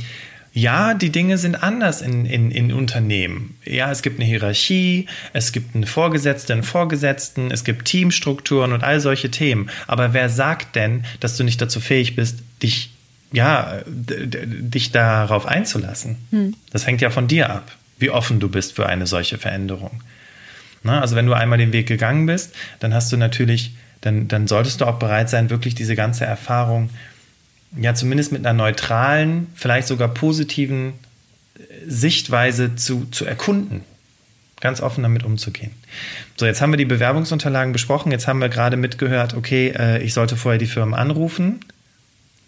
ja, 0.52 0.94
die 0.94 1.12
Dinge 1.12 1.38
sind 1.38 1.64
anders 1.64 2.02
in, 2.02 2.26
in, 2.26 2.52
in 2.52 2.74
Unternehmen. 2.74 3.58
Ja, 3.66 3.90
es 3.90 4.02
gibt 4.02 4.20
eine 4.20 4.26
Hierarchie, 4.26 5.08
es 5.34 5.52
gibt 5.52 5.76
eine 5.76 5.86
Vorgesetzte, 5.86 6.54
einen 6.54 6.64
Vorgesetzten, 6.64 7.52
es 7.52 7.64
gibt 7.64 7.86
Teamstrukturen 7.86 8.72
und 8.72 8.84
all 8.84 9.00
solche 9.00 9.32
Themen. 9.32 9.70
Aber 9.88 10.14
wer 10.14 10.30
sagt 10.30 10.76
denn, 10.76 11.04
dass 11.20 11.38
du 11.38 11.44
nicht 11.44 11.62
dazu 11.62 11.80
fähig 11.82 12.16
bist, 12.16 12.40
dich, 12.64 12.92
ja, 13.32 13.82
dich 13.86 14.92
darauf 14.92 15.46
einzulassen? 15.46 16.16
Hm. 16.32 16.54
Das 16.72 16.86
hängt 16.86 17.02
ja 17.02 17.10
von 17.10 17.28
dir 17.28 17.50
ab, 17.50 17.76
wie 18.00 18.10
offen 18.10 18.40
du 18.40 18.50
bist 18.50 18.76
für 18.76 18.88
eine 18.88 19.08
solche 19.08 19.38
Veränderung. 19.38 20.02
Ne? 20.86 21.02
Also 21.02 21.16
wenn 21.16 21.26
du 21.26 21.34
einmal 21.34 21.58
den 21.58 21.74
Weg 21.74 21.88
gegangen 21.88 22.26
bist, 22.28 22.54
dann 22.80 22.94
hast 22.94 23.12
du 23.12 23.18
natürlich, 23.18 23.76
dann, 24.02 24.28
dann 24.28 24.48
solltest 24.48 24.82
du 24.82 24.86
auch 24.86 25.00
bereit 25.00 25.30
sein, 25.30 25.50
wirklich 25.50 25.76
diese 25.76 25.96
ganze 25.96 26.26
Erfahrung, 26.26 26.90
ja 27.76 27.94
zumindest 27.94 28.32
mit 28.32 28.46
einer 28.46 28.54
neutralen, 28.54 29.48
vielleicht 29.56 29.88
sogar 29.88 30.08
positiven 30.10 30.94
äh, 31.58 31.62
Sichtweise 31.88 32.76
zu, 32.76 33.06
zu 33.12 33.26
erkunden. 33.26 33.82
Ganz 34.62 34.80
offen 34.80 35.04
damit 35.04 35.24
umzugehen. 35.24 35.72
So, 36.38 36.46
jetzt 36.46 36.62
haben 36.62 36.72
wir 36.72 36.78
die 36.78 36.86
Bewerbungsunterlagen 36.86 37.74
besprochen. 37.74 38.12
Jetzt 38.12 38.28
haben 38.28 38.40
wir 38.40 38.50
gerade 38.50 38.78
mitgehört, 38.78 39.34
okay, 39.34 39.74
äh, 39.78 40.02
ich 40.02 40.14
sollte 40.14 40.38
vorher 40.38 40.60
die 40.60 40.66
Firmen 40.66 40.94
anrufen, 40.94 41.60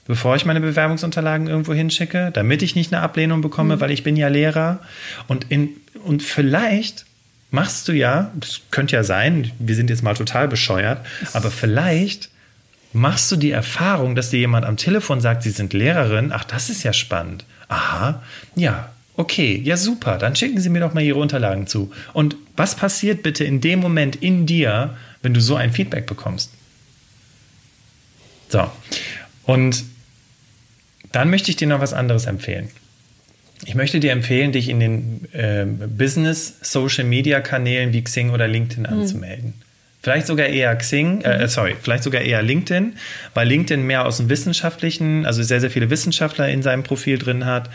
bevor 0.06 0.36
ich 0.36 0.46
meine 0.46 0.62
Bewerbungsunterlagen 0.62 1.48
irgendwo 1.48 1.74
hinschicke, 1.74 2.32
damit 2.34 2.62
ich 2.62 2.76
nicht 2.76 2.94
eine 2.94 3.02
Ablehnung 3.02 3.42
bekomme, 3.42 3.76
mhm. 3.76 3.82
weil 3.82 3.92
ich 3.92 4.04
bin 4.04 4.16
ja 4.16 4.30
Lehrer. 4.30 4.80
Und, 5.28 5.52
in, 5.52 5.70
und 6.06 6.24
vielleicht 6.24 7.07
machst 7.52 7.88
du 7.88 7.94
ja, 7.94 8.32
das 8.36 8.62
könnte 8.72 8.96
ja 8.96 9.04
sein, 9.04 9.52
wir 9.60 9.76
sind 9.76 9.90
jetzt 9.90 10.04
mal 10.04 10.16
total 10.16 10.48
bescheuert, 10.48 11.06
aber 11.34 11.52
vielleicht 11.52 12.30
machst 12.94 13.32
du 13.32 13.36
die 13.36 13.52
Erfahrung, 13.52 14.16
dass 14.16 14.30
dir 14.30 14.40
jemand 14.40 14.66
am 14.66 14.78
Telefon 14.78 15.22
sagt, 15.22 15.44
sie 15.44 15.52
sind 15.52 15.74
Lehrerin. 15.74 16.32
Ach, 16.32 16.44
das 16.44 16.70
ist 16.70 16.84
ja 16.84 16.94
spannend. 16.94 17.46
Aha, 17.70 18.22
ja, 18.56 18.90
okay, 19.16 19.62
ja 19.64 19.78
super, 19.78 20.18
dann 20.18 20.36
schicken 20.36 20.60
Sie 20.60 20.70
mir 20.70 20.80
doch 20.80 20.94
mal 20.94 21.04
Ihre 21.04 21.20
Unterlagen 21.20 21.68
zu. 21.68 21.92
Und 22.14 22.36
was 22.56 22.76
passiert 22.76 23.24
bitte 23.24 23.44
in 23.44 23.62
dem 23.62 23.80
Moment 23.80 24.16
in 24.18 24.46
dir, 24.46 24.96
wenn 25.22 25.34
du 25.34 25.42
so 25.42 25.56
ein 25.56 25.72
Feedback 25.72 26.06
bekommst? 26.06 26.52
So, 28.50 28.72
und 29.44 29.84
dann 31.12 31.30
möchte 31.30 31.52
ich 31.52 31.58
dir 31.58 31.68
noch 31.68 31.82
was 31.82 31.94
anderes 31.94 32.26
empfehlen. 32.26 32.70
Ich 33.66 33.76
möchte 33.76 34.00
dir 34.00 34.12
empfehlen, 34.12 34.52
dich 34.52 34.70
in 34.70 34.80
den 34.80 35.28
äh, 35.34 35.66
Business-Social-Media-Kanälen 35.66 37.94
wie 37.94 38.04
Xing 38.04 38.30
oder 38.30 38.48
LinkedIn 38.48 38.84
mhm. 38.84 39.00
anzumelden. 39.00 39.54
Vielleicht 40.02 40.28
sogar 40.28 40.48
eher 40.48 40.76
Xing, 40.76 41.22
äh, 41.22 41.44
mhm. 41.44 41.48
sorry, 41.48 41.76
vielleicht 41.82 42.04
sogar 42.04 42.22
eher 42.22 42.42
LinkedIn, 42.42 42.94
weil 43.34 43.48
LinkedIn 43.48 43.86
mehr 43.86 44.06
aus 44.06 44.18
dem 44.18 44.30
Wissenschaftlichen, 44.30 45.26
also 45.26 45.44
sehr, 45.44 45.60
sehr 45.60 45.72
viele 45.72 45.90
Wissenschaftler 45.90 46.50
in 46.50 46.62
seinem 46.62 46.84
Profil 46.84 47.18
drin 47.18 47.46
hat. 47.46 47.70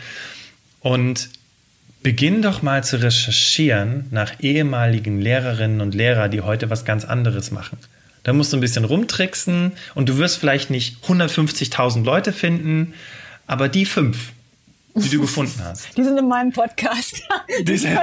Und 0.79 1.29
beginn 2.01 2.41
doch 2.41 2.61
mal 2.61 2.83
zu 2.83 3.01
recherchieren 3.01 4.05
nach 4.11 4.33
ehemaligen 4.41 5.21
Lehrerinnen 5.21 5.81
und 5.81 5.95
Lehrern, 5.95 6.31
die 6.31 6.41
heute 6.41 6.69
was 6.69 6.85
ganz 6.85 7.05
anderes 7.05 7.51
machen. 7.51 7.77
Da 8.23 8.33
musst 8.33 8.53
du 8.53 8.57
ein 8.57 8.61
bisschen 8.61 8.85
rumtricksen 8.85 9.73
und 9.95 10.09
du 10.09 10.17
wirst 10.17 10.37
vielleicht 10.37 10.69
nicht 10.69 11.03
150.000 11.05 12.03
Leute 12.03 12.33
finden, 12.33 12.93
aber 13.47 13.69
die 13.69 13.85
fünf, 13.85 14.33
die 14.95 15.09
du 15.09 15.21
gefunden 15.21 15.59
hast. 15.63 15.97
Die 15.97 16.03
sind 16.03 16.17
in 16.17 16.27
meinem 16.27 16.51
Podcast. 16.51 17.23
Die 17.61 17.77
sind 17.77 17.97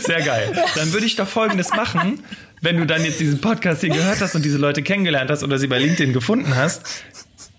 Sehr 0.00 0.22
geil. 0.22 0.64
Dann 0.74 0.92
würde 0.92 1.06
ich 1.06 1.16
doch 1.16 1.28
Folgendes 1.28 1.70
machen. 1.70 2.22
Wenn 2.60 2.76
du 2.76 2.86
dann 2.86 3.04
jetzt 3.04 3.20
diesen 3.20 3.40
Podcast 3.40 3.82
hier 3.82 3.90
gehört 3.90 4.20
hast 4.20 4.34
und 4.34 4.44
diese 4.44 4.58
Leute 4.58 4.82
kennengelernt 4.82 5.30
hast 5.30 5.44
oder 5.44 5.58
sie 5.58 5.68
bei 5.68 5.78
LinkedIn 5.78 6.12
gefunden 6.12 6.56
hast, 6.56 7.04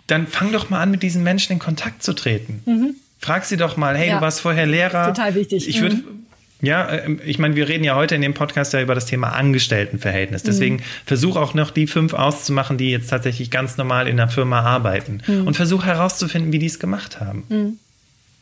dann 0.08 0.28
fang 0.28 0.52
doch 0.52 0.70
mal 0.70 0.82
an, 0.82 0.92
mit 0.92 1.04
diesen 1.04 1.24
Menschen 1.24 1.54
in 1.54 1.60
Kontakt 1.60 2.04
zu 2.04 2.14
treten. 2.14 2.62
Mhm. 2.66 2.96
Frag 3.20 3.46
sie 3.46 3.58
doch 3.58 3.78
mal, 3.78 3.98
hey, 3.98 4.10
ja. 4.10 4.16
du 4.16 4.22
warst 4.22 4.42
vorher 4.42 4.66
Lehrer. 4.66 5.08
Total 5.08 5.36
wichtig. 5.36 5.68
Ich 5.68 5.82
würde, 5.82 5.98
mhm. 5.98 6.26
Ja, 6.62 6.92
ähm, 6.92 7.22
ich 7.26 7.40
meine, 7.40 7.56
wir 7.56 7.68
reden 7.68 7.84
ja 7.84 7.96
heute 7.96 8.16
in 8.16 8.22
dem 8.22 8.34
Podcast 8.34 8.74
ja 8.74 8.82
über 8.82 8.96
das 8.96 9.06
Thema 9.06 9.30
Angestelltenverhältnis. 9.30 10.44
Deswegen 10.44 10.78
mhm. 10.78 10.84
versuch 11.06 11.36
auch 11.36 11.54
noch 11.54 11.72
die 11.72 11.88
fünf 11.88 12.14
auszumachen, 12.14 12.78
die 12.78 12.92
jetzt 12.92 13.10
tatsächlich 13.10 13.50
ganz 13.50 13.78
normal 13.78 14.08
in 14.08 14.18
der 14.18 14.28
Firma 14.28 14.62
arbeiten. 14.62 15.22
Mhm. 15.26 15.48
Und 15.48 15.56
versuch 15.56 15.86
herauszufinden, 15.86 16.52
wie 16.52 16.60
die 16.60 16.66
es 16.66 16.80
gemacht 16.80 17.20
haben. 17.20 17.46
Mhm. 17.50 17.80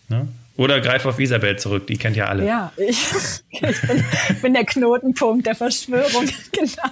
Ne? 0.10 0.28
Oder 0.56 0.82
greif 0.82 1.06
auf 1.06 1.20
Isabel 1.20 1.60
zurück, 1.60 1.86
die 1.86 1.98
kennt 1.98 2.16
ja 2.16 2.26
alle. 2.26 2.46
Ja, 2.46 2.72
ich, 2.78 2.98
ich 3.52 3.82
bin, 3.82 4.04
bin, 4.42 4.54
der 4.54 4.66
Knotenpunkt 4.66 5.46
der 5.46 5.56
Verschwörung, 5.56 6.26
genau. 6.52 6.92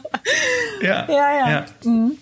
Ja, 0.81 1.07
ja. 1.09 1.39
ja. 1.39 1.49
ja. 1.49 1.65
Mhm. 1.83 2.17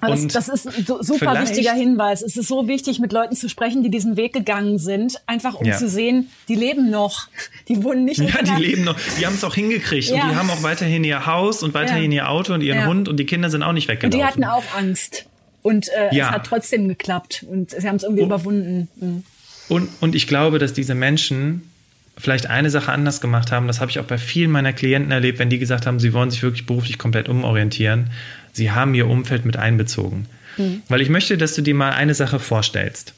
Das, 0.00 0.26
das, 0.28 0.48
ist 0.48 0.66
ein 0.66 0.84
super 0.84 1.40
wichtiger 1.40 1.72
Hinweis. 1.72 2.22
Es 2.22 2.36
ist 2.36 2.48
so 2.48 2.68
wichtig, 2.68 2.98
mit 2.98 3.12
Leuten 3.12 3.34
zu 3.34 3.48
sprechen, 3.48 3.82
die 3.82 3.90
diesen 3.90 4.16
Weg 4.16 4.32
gegangen 4.32 4.78
sind, 4.78 5.20
einfach 5.26 5.54
um 5.54 5.66
ja. 5.66 5.76
zu 5.76 5.88
sehen, 5.88 6.30
die 6.48 6.54
leben 6.54 6.90
noch. 6.90 7.28
Die 7.68 7.82
wurden 7.82 8.04
nicht. 8.04 8.20
Ja, 8.20 8.42
die 8.42 8.62
leben 8.62 8.84
noch. 8.84 8.96
Die 9.18 9.26
haben 9.26 9.34
es 9.34 9.44
auch 9.44 9.54
hingekriegt 9.54 10.08
ja. 10.08 10.22
und 10.22 10.30
die 10.30 10.36
haben 10.36 10.50
auch 10.50 10.62
weiterhin 10.62 11.04
ihr 11.04 11.26
Haus 11.26 11.62
und 11.62 11.74
weiterhin 11.74 12.12
ihr 12.12 12.28
Auto 12.28 12.54
und 12.54 12.62
ihren 12.62 12.86
Hund 12.86 13.08
und 13.08 13.16
die 13.16 13.26
Kinder 13.26 13.50
sind 13.50 13.62
auch 13.62 13.72
nicht 13.72 13.88
weggelaufen. 13.88 14.12
Und 14.12 14.20
die 14.20 14.24
hatten 14.24 14.44
auch 14.44 14.64
Angst. 14.76 15.26
Und 15.62 15.88
äh, 15.88 16.16
es 16.16 16.30
hat 16.30 16.46
trotzdem 16.46 16.88
geklappt 16.88 17.44
und 17.48 17.70
sie 17.70 17.88
haben 17.88 17.96
es 17.96 18.02
irgendwie 18.02 18.22
und, 18.22 18.28
überwunden. 18.28 18.88
Mhm. 18.96 19.24
Und, 19.68 19.88
und 20.00 20.14
ich 20.14 20.26
glaube, 20.26 20.58
dass 20.58 20.72
diese 20.72 20.94
Menschen 20.94 21.62
vielleicht 22.18 22.48
eine 22.48 22.70
Sache 22.70 22.92
anders 22.92 23.20
gemacht 23.20 23.52
haben. 23.52 23.66
Das 23.66 23.80
habe 23.80 23.90
ich 23.90 23.98
auch 23.98 24.04
bei 24.04 24.18
vielen 24.18 24.50
meiner 24.50 24.72
Klienten 24.72 25.12
erlebt, 25.12 25.38
wenn 25.38 25.50
die 25.50 25.58
gesagt 25.58 25.86
haben, 25.86 26.00
sie 26.00 26.12
wollen 26.12 26.30
sich 26.30 26.42
wirklich 26.42 26.66
beruflich 26.66 26.98
komplett 26.98 27.28
umorientieren. 27.28 28.10
Sie 28.58 28.70
haben 28.70 28.94
ihr 28.94 29.06
Umfeld 29.06 29.46
mit 29.46 29.56
einbezogen. 29.56 30.26
Mhm. 30.58 30.82
Weil 30.88 31.00
ich 31.00 31.08
möchte, 31.08 31.38
dass 31.38 31.54
du 31.54 31.62
dir 31.62 31.74
mal 31.74 31.92
eine 31.92 32.14
Sache 32.14 32.38
vorstellst. 32.38 33.14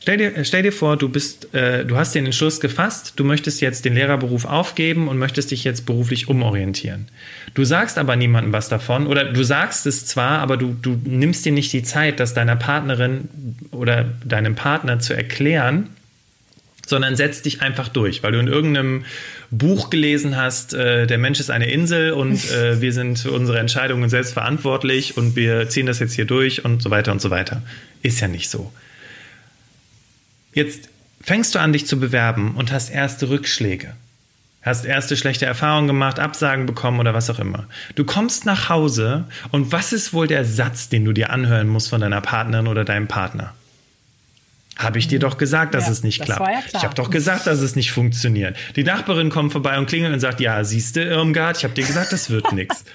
Stell 0.00 0.16
dir, 0.16 0.44
stell 0.44 0.62
dir 0.62 0.72
vor, 0.72 0.96
du 0.96 1.08
bist, 1.08 1.52
äh, 1.52 1.84
du 1.84 1.96
hast 1.96 2.14
den 2.14 2.24
Entschluss 2.24 2.60
gefasst, 2.60 3.14
du 3.16 3.24
möchtest 3.24 3.60
jetzt 3.60 3.84
den 3.84 3.94
Lehrerberuf 3.94 4.44
aufgeben 4.44 5.08
und 5.08 5.18
möchtest 5.18 5.50
dich 5.50 5.64
jetzt 5.64 5.84
beruflich 5.84 6.28
umorientieren. 6.28 7.08
Du 7.54 7.64
sagst 7.64 7.98
aber 7.98 8.16
niemandem 8.16 8.52
was 8.52 8.68
davon 8.68 9.06
oder 9.06 9.24
du 9.24 9.42
sagst 9.42 9.84
es 9.86 10.06
zwar, 10.06 10.38
aber 10.38 10.56
du, 10.56 10.76
du 10.80 10.98
nimmst 11.04 11.44
dir 11.44 11.52
nicht 11.52 11.72
die 11.72 11.82
Zeit, 11.82 12.20
das 12.20 12.32
deiner 12.32 12.56
Partnerin 12.56 13.28
oder 13.72 14.04
deinem 14.24 14.54
Partner 14.54 15.00
zu 15.00 15.12
erklären, 15.12 15.88
sondern 16.86 17.16
setzt 17.16 17.44
dich 17.44 17.60
einfach 17.60 17.88
durch, 17.88 18.22
weil 18.22 18.32
du 18.32 18.38
in 18.38 18.46
irgendeinem 18.46 19.04
Buch 19.50 19.90
gelesen 19.90 20.36
hast, 20.36 20.72
äh, 20.72 21.06
der 21.06 21.18
Mensch 21.18 21.40
ist 21.40 21.50
eine 21.50 21.70
Insel 21.70 22.12
und 22.12 22.50
äh, 22.50 22.80
wir 22.80 22.92
sind 22.92 23.18
für 23.18 23.32
unsere 23.32 23.58
Entscheidungen 23.58 24.08
selbst 24.08 24.32
verantwortlich 24.32 25.16
und 25.16 25.36
wir 25.36 25.68
ziehen 25.68 25.86
das 25.86 25.98
jetzt 25.98 26.14
hier 26.14 26.24
durch 26.24 26.64
und 26.64 26.80
so 26.82 26.90
weiter 26.90 27.12
und 27.12 27.20
so 27.20 27.30
weiter. 27.30 27.62
Ist 28.02 28.20
ja 28.20 28.28
nicht 28.28 28.48
so. 28.48 28.72
Jetzt 30.54 30.88
fängst 31.20 31.54
du 31.54 31.58
an, 31.58 31.72
dich 31.72 31.86
zu 31.86 32.00
bewerben 32.00 32.54
und 32.56 32.72
hast 32.72 32.88
erste 32.88 33.28
Rückschläge. 33.28 33.92
Hast 34.62 34.84
erste 34.84 35.16
schlechte 35.16 35.46
Erfahrungen 35.46 35.86
gemacht, 35.86 36.18
Absagen 36.18 36.66
bekommen 36.66 36.98
oder 36.98 37.14
was 37.14 37.30
auch 37.30 37.38
immer. 37.38 37.68
Du 37.94 38.04
kommst 38.04 38.46
nach 38.46 38.68
Hause 38.68 39.24
und 39.52 39.70
was 39.70 39.92
ist 39.92 40.12
wohl 40.12 40.26
der 40.26 40.44
Satz, 40.44 40.88
den 40.88 41.04
du 41.04 41.12
dir 41.12 41.30
anhören 41.30 41.68
musst 41.68 41.88
von 41.88 42.00
deiner 42.00 42.20
Partnerin 42.20 42.66
oder 42.66 42.84
deinem 42.84 43.06
Partner? 43.06 43.54
Habe 44.76 44.98
ich 44.98 45.08
dir 45.08 45.18
doch 45.18 45.38
gesagt, 45.38 45.74
dass 45.74 45.86
ja, 45.86 45.92
es 45.92 46.02
nicht 46.02 46.22
klappt. 46.22 46.40
Ja 46.40 46.60
ich 46.66 46.84
habe 46.84 46.94
doch 46.94 47.10
gesagt, 47.10 47.46
dass 47.46 47.60
es 47.60 47.76
nicht 47.76 47.92
funktioniert. 47.92 48.56
Die 48.76 48.84
Nachbarin 48.84 49.30
kommt 49.30 49.52
vorbei 49.52 49.78
und 49.78 49.86
klingelt 49.86 50.12
und 50.12 50.20
sagt, 50.20 50.40
ja, 50.40 50.62
siehst 50.64 50.96
du, 50.96 51.02
Irmgard, 51.02 51.56
ich 51.56 51.64
habe 51.64 51.74
dir 51.74 51.86
gesagt, 51.86 52.12
das 52.12 52.30
wird 52.30 52.52
nichts. 52.52 52.84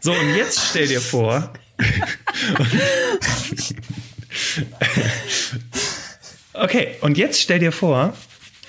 So, 0.00 0.12
und 0.12 0.36
jetzt 0.36 0.60
stell 0.70 0.86
dir 0.86 1.00
vor. 1.00 1.52
okay, 6.52 6.94
und 7.00 7.18
jetzt 7.18 7.40
stell 7.40 7.58
dir 7.58 7.72
vor, 7.72 8.14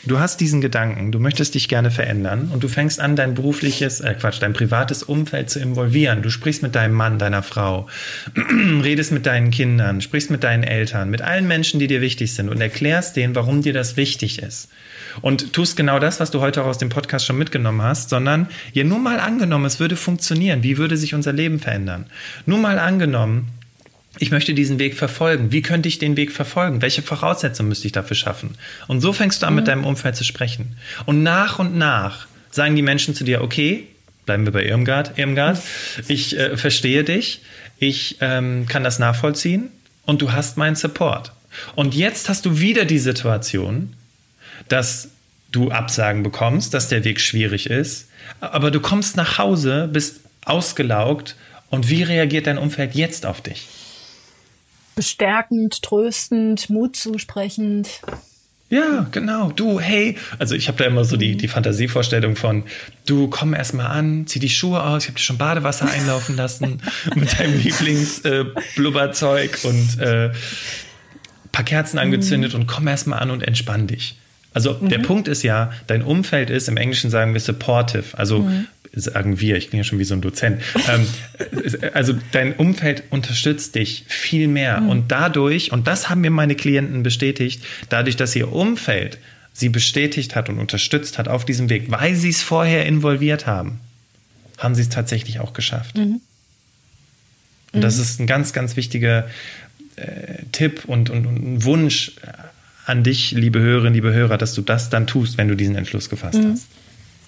du 0.05 0.19
hast 0.19 0.39
diesen 0.39 0.61
Gedanken, 0.61 1.11
du 1.11 1.19
möchtest 1.19 1.55
dich 1.55 1.67
gerne 1.67 1.91
verändern 1.91 2.49
und 2.53 2.63
du 2.63 2.67
fängst 2.67 2.99
an, 2.99 3.15
dein 3.15 3.33
berufliches, 3.33 4.01
äh 4.01 4.13
Quatsch, 4.13 4.41
dein 4.41 4.53
privates 4.53 5.03
Umfeld 5.03 5.49
zu 5.49 5.59
involvieren. 5.59 6.21
Du 6.21 6.29
sprichst 6.29 6.63
mit 6.63 6.75
deinem 6.75 6.93
Mann, 6.93 7.19
deiner 7.19 7.43
Frau, 7.43 7.87
redest 8.83 9.11
mit 9.11 9.25
deinen 9.25 9.51
Kindern, 9.51 10.01
sprichst 10.01 10.31
mit 10.31 10.43
deinen 10.43 10.63
Eltern, 10.63 11.09
mit 11.09 11.21
allen 11.21 11.47
Menschen, 11.47 11.79
die 11.79 11.87
dir 11.87 12.01
wichtig 12.01 12.33
sind 12.33 12.49
und 12.49 12.61
erklärst 12.61 13.15
denen, 13.15 13.35
warum 13.35 13.61
dir 13.61 13.73
das 13.73 13.97
wichtig 13.97 14.41
ist. 14.41 14.69
Und 15.21 15.53
tust 15.53 15.75
genau 15.75 15.99
das, 15.99 16.19
was 16.19 16.31
du 16.31 16.39
heute 16.39 16.63
auch 16.63 16.67
aus 16.67 16.77
dem 16.77 16.89
Podcast 16.89 17.25
schon 17.25 17.37
mitgenommen 17.37 17.81
hast, 17.81 18.09
sondern 18.09 18.47
ja 18.73 18.83
nur 18.83 18.99
mal 18.99 19.19
angenommen, 19.19 19.65
es 19.65 19.79
würde 19.79 19.95
funktionieren. 19.95 20.63
Wie 20.63 20.77
würde 20.77 20.97
sich 20.97 21.13
unser 21.13 21.33
Leben 21.33 21.59
verändern? 21.59 22.05
Nur 22.45 22.59
mal 22.59 22.79
angenommen, 22.79 23.47
ich 24.19 24.31
möchte 24.31 24.53
diesen 24.53 24.79
Weg 24.79 24.95
verfolgen. 24.95 25.51
Wie 25.51 25.61
könnte 25.61 25.87
ich 25.87 25.97
den 25.97 26.17
Weg 26.17 26.31
verfolgen? 26.31 26.81
Welche 26.81 27.01
Voraussetzungen 27.01 27.69
müsste 27.69 27.87
ich 27.87 27.93
dafür 27.93 28.15
schaffen? 28.15 28.55
Und 28.87 29.01
so 29.01 29.13
fängst 29.13 29.41
du 29.41 29.47
an, 29.47 29.53
mhm. 29.53 29.59
mit 29.59 29.67
deinem 29.67 29.85
Umfeld 29.85 30.15
zu 30.15 30.23
sprechen. 30.23 30.75
Und 31.05 31.23
nach 31.23 31.57
und 31.57 31.77
nach 31.77 32.27
sagen 32.51 32.75
die 32.75 32.81
Menschen 32.81 33.15
zu 33.15 33.23
dir, 33.23 33.41
okay, 33.41 33.87
bleiben 34.25 34.45
wir 34.45 34.51
bei 34.51 34.65
Irmgard, 34.65 35.17
Irmgard, 35.17 35.59
ich 36.07 36.37
äh, 36.37 36.57
verstehe 36.57 37.03
dich, 37.03 37.41
ich 37.79 38.17
ähm, 38.19 38.67
kann 38.67 38.83
das 38.83 38.99
nachvollziehen 38.99 39.69
und 40.05 40.21
du 40.21 40.33
hast 40.33 40.57
meinen 40.57 40.75
Support. 40.75 41.31
Und 41.75 41.95
jetzt 41.95 42.29
hast 42.29 42.45
du 42.45 42.59
wieder 42.59 42.85
die 42.85 42.99
Situation, 42.99 43.93
dass 44.67 45.09
du 45.51 45.71
Absagen 45.71 46.21
bekommst, 46.23 46.73
dass 46.73 46.89
der 46.89 47.03
Weg 47.05 47.19
schwierig 47.21 47.69
ist, 47.69 48.09
aber 48.39 48.69
du 48.69 48.79
kommst 48.79 49.17
nach 49.17 49.37
Hause, 49.37 49.89
bist 49.91 50.19
ausgelaugt 50.45 51.35
und 51.69 51.89
wie 51.89 52.03
reagiert 52.03 52.47
dein 52.47 52.57
Umfeld 52.57 52.93
jetzt 52.93 53.25
auf 53.25 53.41
dich? 53.41 53.67
Bestärkend, 54.99 55.81
tröstend, 55.81 56.69
Mut 56.69 56.97
zusprechend. 56.97 58.01
Ja, 58.69 59.07
genau. 59.13 59.53
Du, 59.53 59.79
hey, 59.79 60.17
also 60.39 60.55
ich 60.55 60.67
habe 60.67 60.77
da 60.77 60.83
immer 60.83 61.05
so 61.05 61.15
die, 61.15 61.37
die 61.37 61.47
Fantasievorstellung 61.47 62.35
von, 62.35 62.65
du 63.05 63.29
komm 63.29 63.53
erst 63.53 63.75
mal 63.75 63.85
an, 63.85 64.27
zieh 64.27 64.39
die 64.39 64.49
Schuhe 64.49 64.83
aus, 64.83 65.03
ich 65.03 65.07
habe 65.07 65.17
dir 65.17 65.23
schon 65.23 65.37
Badewasser 65.37 65.89
einlaufen 65.89 66.35
lassen 66.35 66.81
mit 67.15 67.39
deinem 67.39 67.57
Lieblingsblubberzeug 67.59 69.63
äh, 69.63 69.67
und 69.67 70.01
äh, 70.01 70.31
paar 71.53 71.63
Kerzen 71.63 71.97
angezündet 71.97 72.53
mhm. 72.53 72.59
und 72.59 72.67
komm 72.67 72.89
erst 72.89 73.07
mal 73.07 73.19
an 73.19 73.31
und 73.31 73.41
entspann 73.41 73.87
dich. 73.87 74.17
Also 74.53 74.75
mhm. 74.81 74.89
der 74.89 74.99
Punkt 74.99 75.29
ist 75.29 75.43
ja, 75.43 75.71
dein 75.87 76.01
Umfeld 76.01 76.49
ist, 76.49 76.67
im 76.67 76.75
Englischen 76.75 77.09
sagen 77.09 77.31
wir 77.31 77.39
supportive, 77.39 78.17
also 78.17 78.39
mhm 78.39 78.67
sagen 78.93 79.39
wir, 79.39 79.57
ich 79.57 79.69
bin 79.69 79.77
ja 79.77 79.83
schon 79.83 79.99
wie 79.99 80.03
so 80.03 80.13
ein 80.13 80.21
Dozent. 80.21 80.61
Ähm, 80.87 81.05
also 81.93 82.13
dein 82.31 82.53
Umfeld 82.53 83.03
unterstützt 83.09 83.75
dich 83.75 84.05
viel 84.07 84.47
mehr. 84.47 84.81
Mhm. 84.81 84.89
Und 84.89 85.11
dadurch, 85.11 85.71
und 85.71 85.87
das 85.87 86.09
haben 86.09 86.21
mir 86.21 86.31
meine 86.31 86.55
Klienten 86.55 87.03
bestätigt, 87.03 87.63
dadurch, 87.89 88.15
dass 88.15 88.35
ihr 88.35 88.51
Umfeld 88.51 89.19
sie 89.53 89.69
bestätigt 89.69 90.35
hat 90.35 90.49
und 90.49 90.59
unterstützt 90.59 91.17
hat 91.17 91.27
auf 91.27 91.45
diesem 91.45 91.69
Weg, 91.69 91.91
weil 91.91 92.15
sie 92.15 92.29
es 92.29 92.41
vorher 92.41 92.85
involviert 92.85 93.45
haben, 93.45 93.79
haben 94.57 94.75
sie 94.75 94.81
es 94.81 94.89
tatsächlich 94.89 95.39
auch 95.39 95.53
geschafft. 95.53 95.97
Mhm. 95.97 96.21
Und 97.71 97.81
das 97.81 97.97
mhm. 97.97 98.01
ist 98.01 98.19
ein 98.19 98.27
ganz, 98.27 98.53
ganz 98.53 98.75
wichtiger 98.75 99.29
äh, 99.95 100.43
Tipp 100.51 100.85
und, 100.87 101.09
und, 101.09 101.25
und 101.25 101.35
ein 101.35 101.63
Wunsch 101.63 102.13
an 102.85 103.03
dich, 103.03 103.31
liebe 103.31 103.59
Hörerinnen, 103.59 103.93
liebe 103.93 104.11
Hörer, 104.11 104.39
dass 104.39 104.55
du 104.55 104.63
das 104.63 104.89
dann 104.89 105.05
tust, 105.05 105.37
wenn 105.37 105.47
du 105.47 105.55
diesen 105.55 105.75
Entschluss 105.75 106.09
gefasst 106.09 106.39
mhm. 106.39 106.53
hast. 106.53 106.65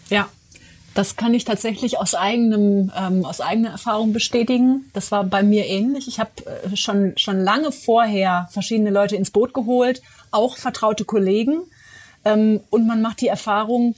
Ja, 0.09 0.27
das 0.93 1.15
kann 1.15 1.33
ich 1.33 1.45
tatsächlich 1.45 1.97
aus 1.97 2.15
eigenem 2.15 2.91
ähm, 2.97 3.25
aus 3.25 3.39
eigener 3.41 3.69
Erfahrung 3.69 4.13
bestätigen. 4.13 4.89
Das 4.93 5.11
war 5.11 5.23
bei 5.23 5.43
mir 5.43 5.65
ähnlich. 5.65 6.07
Ich 6.07 6.19
habe 6.19 6.31
äh, 6.45 6.75
schon 6.75 7.13
schon 7.17 7.39
lange 7.39 7.71
vorher 7.71 8.49
verschiedene 8.51 8.89
Leute 8.89 9.15
ins 9.15 9.31
Boot 9.31 9.53
geholt, 9.53 10.01
auch 10.31 10.57
vertraute 10.57 11.05
Kollegen. 11.05 11.61
Ähm, 12.25 12.61
und 12.69 12.87
man 12.87 13.01
macht 13.01 13.21
die 13.21 13.27
Erfahrung, 13.27 13.95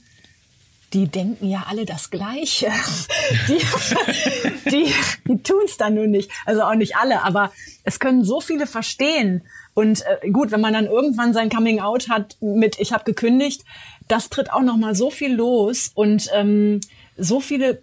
die 0.92 1.08
denken 1.08 1.48
ja 1.48 1.64
alle 1.68 1.84
das 1.84 2.10
Gleiche. 2.10 2.70
die 3.48 4.70
die, 4.70 4.94
die 5.28 5.42
tun 5.42 5.62
es 5.64 5.76
dann 5.76 5.94
nur 5.94 6.06
nicht. 6.06 6.30
Also 6.46 6.62
auch 6.62 6.74
nicht 6.74 6.96
alle, 6.96 7.22
aber 7.24 7.52
es 7.82 7.98
können 7.98 8.24
so 8.24 8.40
viele 8.40 8.66
verstehen. 8.66 9.42
Und 9.74 10.02
äh, 10.22 10.30
gut, 10.30 10.52
wenn 10.52 10.60
man 10.60 10.72
dann 10.72 10.86
irgendwann 10.86 11.32
sein 11.32 11.50
Coming 11.50 11.80
Out 11.80 12.08
hat 12.08 12.36
mit 12.40 12.78
ich 12.78 12.92
habe 12.92 13.04
gekündigt, 13.04 13.64
das 14.08 14.30
tritt 14.30 14.52
auch 14.52 14.62
noch 14.62 14.76
mal 14.76 14.94
so 14.94 15.10
viel 15.10 15.34
los 15.34 15.90
und 15.94 16.28
ähm, 16.34 16.80
so 17.16 17.40
viele 17.40 17.82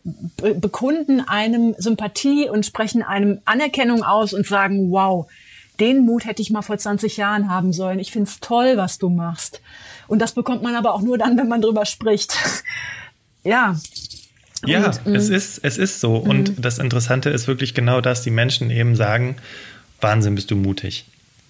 bekunden 0.59 1.21
einem 1.21 1.73
Sympathie 1.77 2.49
und 2.49 2.65
sprechen 2.65 3.01
einem 3.01 3.39
Anerkennung 3.45 4.03
aus 4.03 4.33
und 4.33 4.45
sagen, 4.45 4.91
wow, 4.91 5.27
den 5.79 6.05
Mut 6.05 6.25
hätte 6.25 6.41
ich 6.41 6.51
mal 6.51 6.61
vor 6.61 6.77
20 6.77 7.17
Jahren 7.17 7.49
haben 7.49 7.73
sollen. 7.73 7.99
Ich 7.99 8.11
find's 8.11 8.39
toll, 8.39 8.77
was 8.77 8.97
du 8.97 9.09
machst. 9.09 9.61
Und 10.07 10.19
das 10.19 10.33
bekommt 10.33 10.61
man 10.63 10.75
aber 10.75 10.93
auch 10.93 11.01
nur 11.01 11.17
dann, 11.17 11.37
wenn 11.37 11.47
man 11.47 11.61
drüber 11.61 11.85
spricht. 11.85 12.35
ja. 13.43 13.75
Ja, 14.65 14.91
und, 15.05 15.15
es 15.15 15.29
mm. 15.29 15.33
ist, 15.33 15.59
es 15.63 15.77
ist 15.77 15.99
so. 16.01 16.17
Und 16.17 16.59
mm. 16.59 16.61
das 16.61 16.77
Interessante 16.77 17.29
ist 17.29 17.47
wirklich 17.47 17.73
genau 17.73 17.99
das, 17.99 18.21
die 18.21 18.29
Menschen 18.29 18.69
eben 18.69 18.95
sagen, 18.95 19.37
Wahnsinn, 20.01 20.35
bist 20.35 20.51
du 20.51 20.55
mutig. 20.55 21.05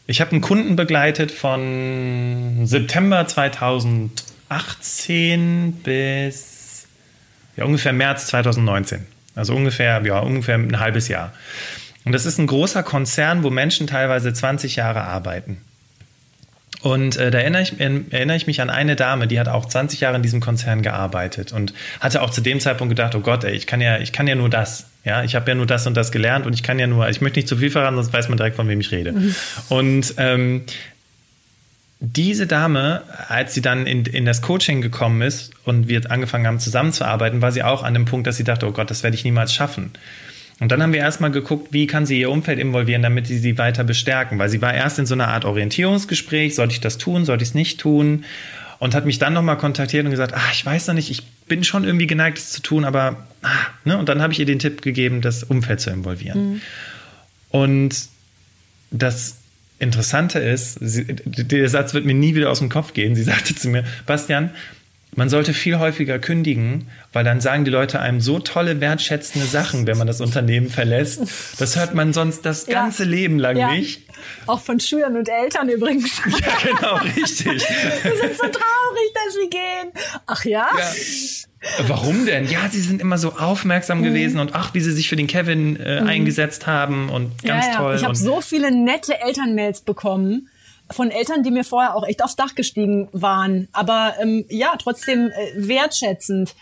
Ich 0.08 0.20
habe 0.20 0.32
einen 0.32 0.42
Kunden 0.42 0.76
begleitet 0.76 1.32
von 1.32 2.66
September 2.66 3.28
2000 3.28 4.32
2018 4.52 5.80
bis 5.84 6.88
ja, 7.56 7.64
ungefähr 7.64 7.94
März 7.94 8.28
2019. 8.28 9.08
Also 9.34 9.56
ungefähr, 9.56 10.06
ja, 10.06 10.20
ungefähr 10.20 10.56
ein 10.56 10.80
halbes 10.80 11.08
Jahr. 11.08 11.32
Und 12.04 12.12
das 12.12 12.26
ist 12.26 12.38
ein 12.38 12.48
großer 12.48 12.84
Konzern, 12.84 13.44
wo 13.44 13.50
Menschen 13.50 13.88
teilweise 13.88 14.34
20 14.34 14.76
Jahre 14.76 15.04
arbeiten. 15.04 15.62
Und 16.82 17.16
äh, 17.18 17.30
da 17.30 17.40
erinnere 17.40 17.62
ich, 17.62 17.80
erinnere 17.80 18.38
ich 18.38 18.48
mich 18.48 18.60
an 18.62 18.70
eine 18.70 18.96
Dame, 18.96 19.28
die 19.28 19.40
hat 19.40 19.48
auch 19.48 19.66
20 19.66 20.00
Jahre 20.00 20.16
in 20.16 20.24
diesem 20.24 20.40
Konzern 20.40 20.82
gearbeitet 20.82 21.54
und 21.54 21.74
hatte 22.00 22.22
auch 22.22 22.32
zu 22.32 22.42
dem 22.42 22.60
Zeitpunkt 22.60 22.90
gedacht, 22.90 23.14
oh 23.16 23.20
Gott, 23.20 23.44
ey, 23.44 23.54
ich 23.54 23.68
kann 23.68 23.82
ja, 23.82 24.00
ich 24.00 24.12
kann 24.12 24.28
ja 24.28 24.36
nur 24.36 24.50
das. 24.50 24.88
Ja, 25.04 25.24
ich 25.24 25.36
habe 25.36 25.50
ja 25.50 25.56
nur 25.56 25.66
das 25.66 25.88
und 25.88 25.96
das 25.96 26.12
gelernt 26.12 26.46
und 26.46 26.54
ich 26.54 26.62
kann 26.62 26.78
ja 26.78 26.86
nur, 26.86 27.10
ich 27.10 27.22
möchte 27.22 27.40
nicht 27.40 27.48
zu 27.48 27.58
viel 27.58 27.72
verraten, 27.72 27.96
sonst 27.96 28.14
weiß 28.14 28.30
man 28.30 28.38
direkt, 28.38 28.56
von 28.56 28.68
wem 28.68 28.80
ich 28.80 28.92
rede. 28.92 29.14
Mhm. 29.14 29.36
Und 29.70 30.14
ähm, 30.18 30.64
diese 32.00 32.48
Dame, 32.48 33.04
als 33.28 33.54
sie 33.54 33.62
dann 33.62 33.86
in, 33.86 34.06
in 34.06 34.26
das 34.26 34.42
Coaching 34.42 34.82
gekommen 34.82 35.22
ist 35.22 35.54
und 35.66 35.88
wir 35.88 36.10
angefangen 36.10 36.48
haben 36.48 36.60
zusammenzuarbeiten, 36.60 37.44
war 37.44 37.52
sie 37.52 37.62
auch 37.62 37.84
an 37.84 37.94
dem 37.94 38.06
Punkt, 38.06 38.26
dass 38.26 38.38
sie 38.38 38.44
dachte, 38.44 38.68
oh 38.68 38.72
Gott, 38.72 38.90
das 38.90 39.04
werde 39.04 39.16
ich 39.16 39.24
niemals 39.24 39.54
schaffen. 39.54 39.92
Und 40.62 40.72
dann 40.72 40.84
haben 40.84 40.94
wir 40.94 41.00
erstmal 41.00 41.32
geguckt, 41.32 41.70
wie 41.74 41.88
kann 41.88 42.06
sie 42.06 42.20
ihr 42.20 42.30
Umfeld 42.30 42.60
involvieren, 42.60 43.02
damit 43.02 43.26
sie 43.26 43.40
sie 43.40 43.58
weiter 43.58 43.84
bestärken. 43.84 44.38
Weil 44.38 44.48
sie 44.48 44.62
war 44.62 44.72
erst 44.72 45.00
in 45.00 45.08
so 45.08 45.16
einer 45.16 45.28
Art 45.28 45.44
Orientierungsgespräch, 45.44 46.54
sollte 46.54 46.74
ich 46.74 46.80
das 46.80 47.00
tun, 47.00 47.26
sollte 47.26 47.42
ich 47.42 47.50
es 47.50 47.56
nicht 47.56 47.80
tun? 47.80 48.26
Und 48.78 48.94
hat 48.94 49.08
mich 49.08 49.18
dann 49.18 49.34
nochmal 49.34 49.58
kontaktiert 49.58 50.06
und 50.06 50.12
gesagt, 50.12 50.36
ah, 50.36 50.52
ich 50.54 50.64
weiß 50.64 50.86
noch 50.86 50.94
nicht, 50.94 51.10
ich 51.10 51.24
bin 51.48 51.64
schon 51.64 51.84
irgendwie 51.84 52.06
geneigt, 52.06 52.38
es 52.38 52.52
zu 52.52 52.62
tun, 52.62 52.86
aber, 52.86 53.26
ah, 53.42 53.50
ne? 53.86 53.98
Und 53.98 54.08
dann 54.08 54.22
habe 54.22 54.34
ich 54.34 54.40
ihr 54.40 54.46
den 54.46 54.60
Tipp 54.60 54.84
gegeben, 54.84 55.22
das 55.22 55.44
Umfeld 55.44 55.82
zu 55.82 55.90
involvieren. 55.90 56.52
Mhm. 56.52 56.62
Und 57.50 57.96
das 58.92 59.38
Interessante 59.80 60.38
ist, 60.38 60.78
sie, 60.80 61.06
der 61.06 61.70
Satz 61.70 61.96
wird 61.96 62.06
mir 62.06 62.14
nie 62.14 62.36
wieder 62.36 62.52
aus 62.52 62.60
dem 62.60 62.70
Kopf 62.70 62.94
gehen. 62.94 63.16
Sie 63.16 63.24
sagte 63.24 63.56
zu 63.56 63.68
mir, 63.68 63.84
Bastian, 64.06 64.52
man 65.14 65.30
sollte 65.30 65.54
viel 65.54 65.78
häufiger 65.78 66.20
kündigen, 66.20 66.88
weil 67.12 67.26
dann 67.26 67.42
sagen 67.42 67.66
die 67.66 67.72
Leute 67.72 68.00
einem 68.00 68.22
so 68.22 68.40
tolle, 68.40 68.80
wertschätzende 68.80 69.46
Sachen, 69.46 69.86
wenn 69.86 69.98
man 69.98 70.08
das 70.08 70.22
Unternehmen 70.22 70.70
verlässt. 70.70 71.22
Das 71.60 71.76
hört 71.76 71.94
man 71.94 72.14
sonst 72.14 72.46
das 72.46 72.66
ganze 72.66 73.04
ja. 73.04 73.10
Leben 73.10 73.38
lang 73.38 73.58
ja. 73.58 73.72
nicht. 73.72 74.08
Auch 74.48 74.62
von 74.62 74.80
Schülern 74.80 75.18
und 75.18 75.28
Eltern 75.28 75.68
übrigens. 75.70 76.22
Ja, 76.42 76.72
genau, 76.76 76.96
richtig. 76.96 77.46
Wir 77.46 78.18
sind 78.18 78.38
so 78.38 78.44
traurig, 78.44 79.14
dass 79.14 79.34
sie 79.34 79.50
gehen. 79.50 79.92
Ach 80.28 80.46
ja? 80.46 80.70
ja. 80.78 81.88
Warum 81.88 82.26
denn? 82.26 82.50
Ja, 82.50 82.70
sie 82.70 82.80
sind 82.80 83.02
immer 83.02 83.18
so 83.18 83.34
aufmerksam 83.34 84.00
mhm. 84.00 84.04
gewesen 84.04 84.40
und 84.40 84.56
ach, 84.56 84.74
wie 84.74 84.80
sie 84.80 84.92
sich 84.92 85.10
für 85.10 85.16
den 85.16 85.28
Kevin 85.28 85.76
äh, 85.76 86.02
mhm. 86.02 86.08
eingesetzt 86.08 86.68
haben 86.68 87.10
und 87.10 87.44
ganz 87.44 87.76
toll. 87.76 87.96
Ich 87.96 88.04
habe 88.04 88.16
so 88.16 88.42
viele 88.42 88.72
nette 88.72 89.20
Elternmails 89.20 89.82
bekommen 89.82 90.50
von 90.92 91.12
Eltern, 91.12 91.44
die 91.44 91.52
mir 91.52 91.64
vorher 91.64 91.96
auch 91.96 92.06
echt 92.08 92.24
aufs 92.24 92.36
Dach 92.36 92.56
gestiegen 92.56 93.10
waren, 93.12 93.68
aber 93.72 94.16
ähm, 94.20 94.46
ja, 94.50 94.74
trotzdem 94.78 95.30
äh, 95.30 95.52
wertschätzend. 95.56 96.56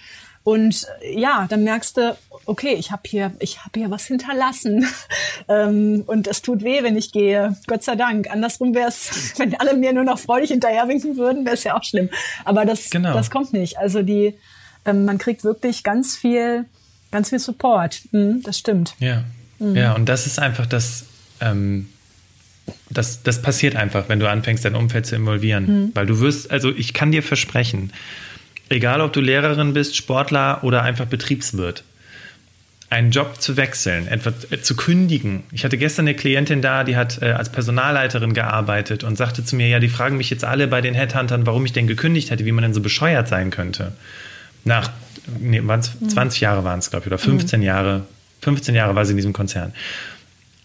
Und 0.43 0.87
äh, 1.01 1.19
ja, 1.19 1.45
dann 1.49 1.63
merkst 1.63 1.97
du, 1.97 2.17
okay, 2.45 2.73
ich 2.73 2.91
habe 2.91 3.03
hier, 3.05 3.31
ich 3.39 3.59
habe 3.59 3.79
hier 3.79 3.91
was 3.91 4.05
hinterlassen 4.05 4.87
ähm, 5.47 6.03
und 6.07 6.27
es 6.27 6.41
tut 6.41 6.63
weh, 6.63 6.83
wenn 6.83 6.97
ich 6.97 7.11
gehe. 7.11 7.55
Gott 7.67 7.83
sei 7.83 7.95
Dank. 7.95 8.31
Andersrum 8.31 8.73
wäre 8.73 8.89
es, 8.89 9.33
wenn 9.37 9.55
alle 9.59 9.75
mir 9.75 9.93
nur 9.93 10.03
noch 10.03 10.19
freudig 10.19 10.49
hinterherwinken 10.49 11.17
würden, 11.17 11.45
wäre 11.45 11.55
es 11.55 11.63
ja 11.63 11.77
auch 11.77 11.83
schlimm. 11.83 12.09
Aber 12.45 12.65
das, 12.65 12.89
genau. 12.89 13.13
das 13.13 13.29
kommt 13.29 13.53
nicht. 13.53 13.77
Also 13.77 14.01
die, 14.01 14.35
ähm, 14.85 15.05
man 15.05 15.17
kriegt 15.17 15.43
wirklich 15.43 15.83
ganz 15.83 16.15
viel, 16.15 16.65
ganz 17.11 17.29
viel 17.29 17.39
Support. 17.39 18.01
Mhm, 18.11 18.41
das 18.43 18.57
stimmt. 18.57 18.95
Ja, 18.99 19.23
mhm. 19.59 19.75
ja. 19.75 19.93
Und 19.93 20.07
das 20.07 20.25
ist 20.25 20.39
einfach 20.39 20.65
das. 20.65 21.05
Ähm 21.41 21.89
das, 22.89 23.23
das 23.23 23.41
passiert 23.41 23.75
einfach, 23.75 24.09
wenn 24.09 24.19
du 24.19 24.29
anfängst, 24.29 24.65
dein 24.65 24.75
Umfeld 24.75 25.05
zu 25.05 25.15
involvieren. 25.15 25.65
Mhm. 25.65 25.91
Weil 25.93 26.05
du 26.05 26.19
wirst, 26.19 26.51
also 26.51 26.71
ich 26.75 26.93
kann 26.93 27.11
dir 27.11 27.23
versprechen, 27.23 27.91
egal 28.69 29.01
ob 29.01 29.13
du 29.13 29.21
Lehrerin 29.21 29.73
bist, 29.73 29.95
Sportler 29.95 30.63
oder 30.63 30.83
einfach 30.83 31.05
Betriebswirt, 31.05 31.83
einen 32.89 33.11
Job 33.11 33.39
zu 33.39 33.55
wechseln, 33.55 34.07
etwa 34.07 34.33
äh, 34.49 34.61
zu 34.61 34.75
kündigen. 34.75 35.43
Ich 35.51 35.63
hatte 35.63 35.77
gestern 35.77 36.07
eine 36.07 36.15
Klientin 36.15 36.61
da, 36.61 36.83
die 36.83 36.95
hat 36.95 37.21
äh, 37.21 37.31
als 37.31 37.49
Personalleiterin 37.49 38.33
gearbeitet 38.33 39.03
und 39.03 39.15
sagte 39.15 39.45
zu 39.45 39.55
mir, 39.55 39.67
ja, 39.67 39.79
die 39.79 39.89
fragen 39.89 40.17
mich 40.17 40.29
jetzt 40.29 40.43
alle 40.43 40.67
bei 40.67 40.81
den 40.81 40.95
Headhuntern, 40.95 41.45
warum 41.45 41.65
ich 41.65 41.73
denn 41.73 41.87
gekündigt 41.87 42.31
hätte, 42.31 42.45
wie 42.45 42.51
man 42.51 42.63
denn 42.63 42.73
so 42.73 42.81
bescheuert 42.81 43.27
sein 43.27 43.51
könnte. 43.51 43.93
Nach 44.65 44.89
nee, 45.39 45.61
20 45.61 46.41
mhm. 46.41 46.43
Jahre 46.43 46.63
waren 46.63 46.79
es, 46.79 46.89
glaube 46.89 47.03
ich, 47.03 47.07
oder 47.07 47.19
15 47.19 47.59
mhm. 47.59 47.65
Jahre. 47.65 48.05
15 48.41 48.73
Jahre 48.73 48.95
war 48.95 49.05
sie 49.05 49.11
in 49.11 49.17
diesem 49.17 49.33
Konzern. 49.33 49.73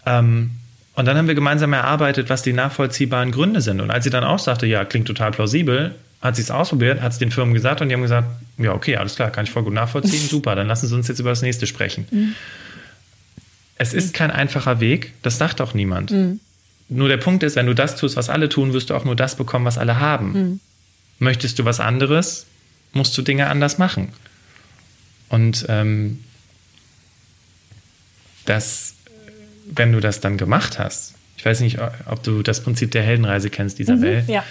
Ähm, 0.07 0.53
und 0.95 1.07
dann 1.07 1.17
haben 1.17 1.27
wir 1.27 1.35
gemeinsam 1.35 1.73
erarbeitet, 1.73 2.31
was 2.31 2.43
die 2.43 2.53
nachvollziehbaren 2.53 3.33
Gründe 3.33 3.61
sind. 3.61 3.81
Und 3.81 3.91
als 3.91 4.05
sie 4.05 4.11
dann 4.11 4.25
auch 4.25 4.39
sagte, 4.39 4.67
ja, 4.67 4.85
klingt 4.85 5.07
total 5.07 5.33
plausibel, 5.33 5.95
hat 6.21 6.37
sie 6.37 6.43
es 6.43 6.51
ausprobiert, 6.51 7.03
hat 7.03 7.13
es 7.13 7.19
den 7.19 7.31
Firmen 7.31 7.53
gesagt 7.53 7.81
und 7.81 7.89
die 7.89 7.95
haben 7.95 8.03
gesagt, 8.03 8.29
ja, 8.59 8.73
okay, 8.73 8.97
alles 8.97 9.17
klar, 9.17 9.31
kann 9.31 9.45
ich 9.45 9.51
voll 9.51 9.65
gut 9.65 9.75
nachvollziehen, 9.75 10.27
super, 10.29 10.55
dann 10.55 10.69
lassen 10.69 10.87
Sie 10.87 10.95
uns 10.95 11.09
jetzt 11.09 11.19
über 11.19 11.31
das 11.31 11.43
nächste 11.43 11.67
sprechen. 11.67 12.07
Mhm. 12.11 12.35
Es 13.77 13.93
ist 13.93 14.15
kein 14.15 14.31
einfacher 14.31 14.79
Weg, 14.79 15.13
das 15.23 15.37
sagt 15.37 15.61
auch 15.61 15.75
niemand. 15.75 16.13
Mhm. 16.13 16.41
Nur 16.89 17.09
der 17.09 17.17
Punkt 17.17 17.43
ist, 17.43 17.57
wenn 17.57 17.67
du 17.67 17.75
das 17.75 17.97
tust, 17.97 18.17
was 18.17 18.31
alle 18.31 18.49
tun, 18.49 18.73
wirst 18.73 18.91
du 18.91 18.95
auch 18.95 19.05
nur 19.05 19.17
das 19.17 19.37
bekommen, 19.37 19.65
was 19.65 19.79
alle 19.79 19.99
haben. 19.99 20.33
Mhm. 20.33 20.61
Möchtest 21.19 21.59
du 21.59 21.65
was 21.65 21.81
anderes, 21.81 22.47
musst 22.93 23.19
du 23.19 23.23
Dinge 23.23 23.49
anders 23.49 23.79
machen. 23.79 24.13
Und 25.29 25.67
ähm, 25.69 26.21
das 28.45 28.94
wenn 29.67 29.93
du 29.93 30.01
das 30.01 30.21
dann 30.21 30.37
gemacht 30.37 30.79
hast, 30.79 31.15
ich 31.37 31.45
weiß 31.45 31.61
nicht, 31.61 31.79
ob 32.07 32.23
du 32.23 32.43
das 32.43 32.63
Prinzip 32.63 32.91
der 32.93 33.03
Heldenreise 33.03 33.51
kennst, 33.51 33.79
Isabel. 33.81 34.23
Mhm, 34.23 34.31
ja. 34.31 34.45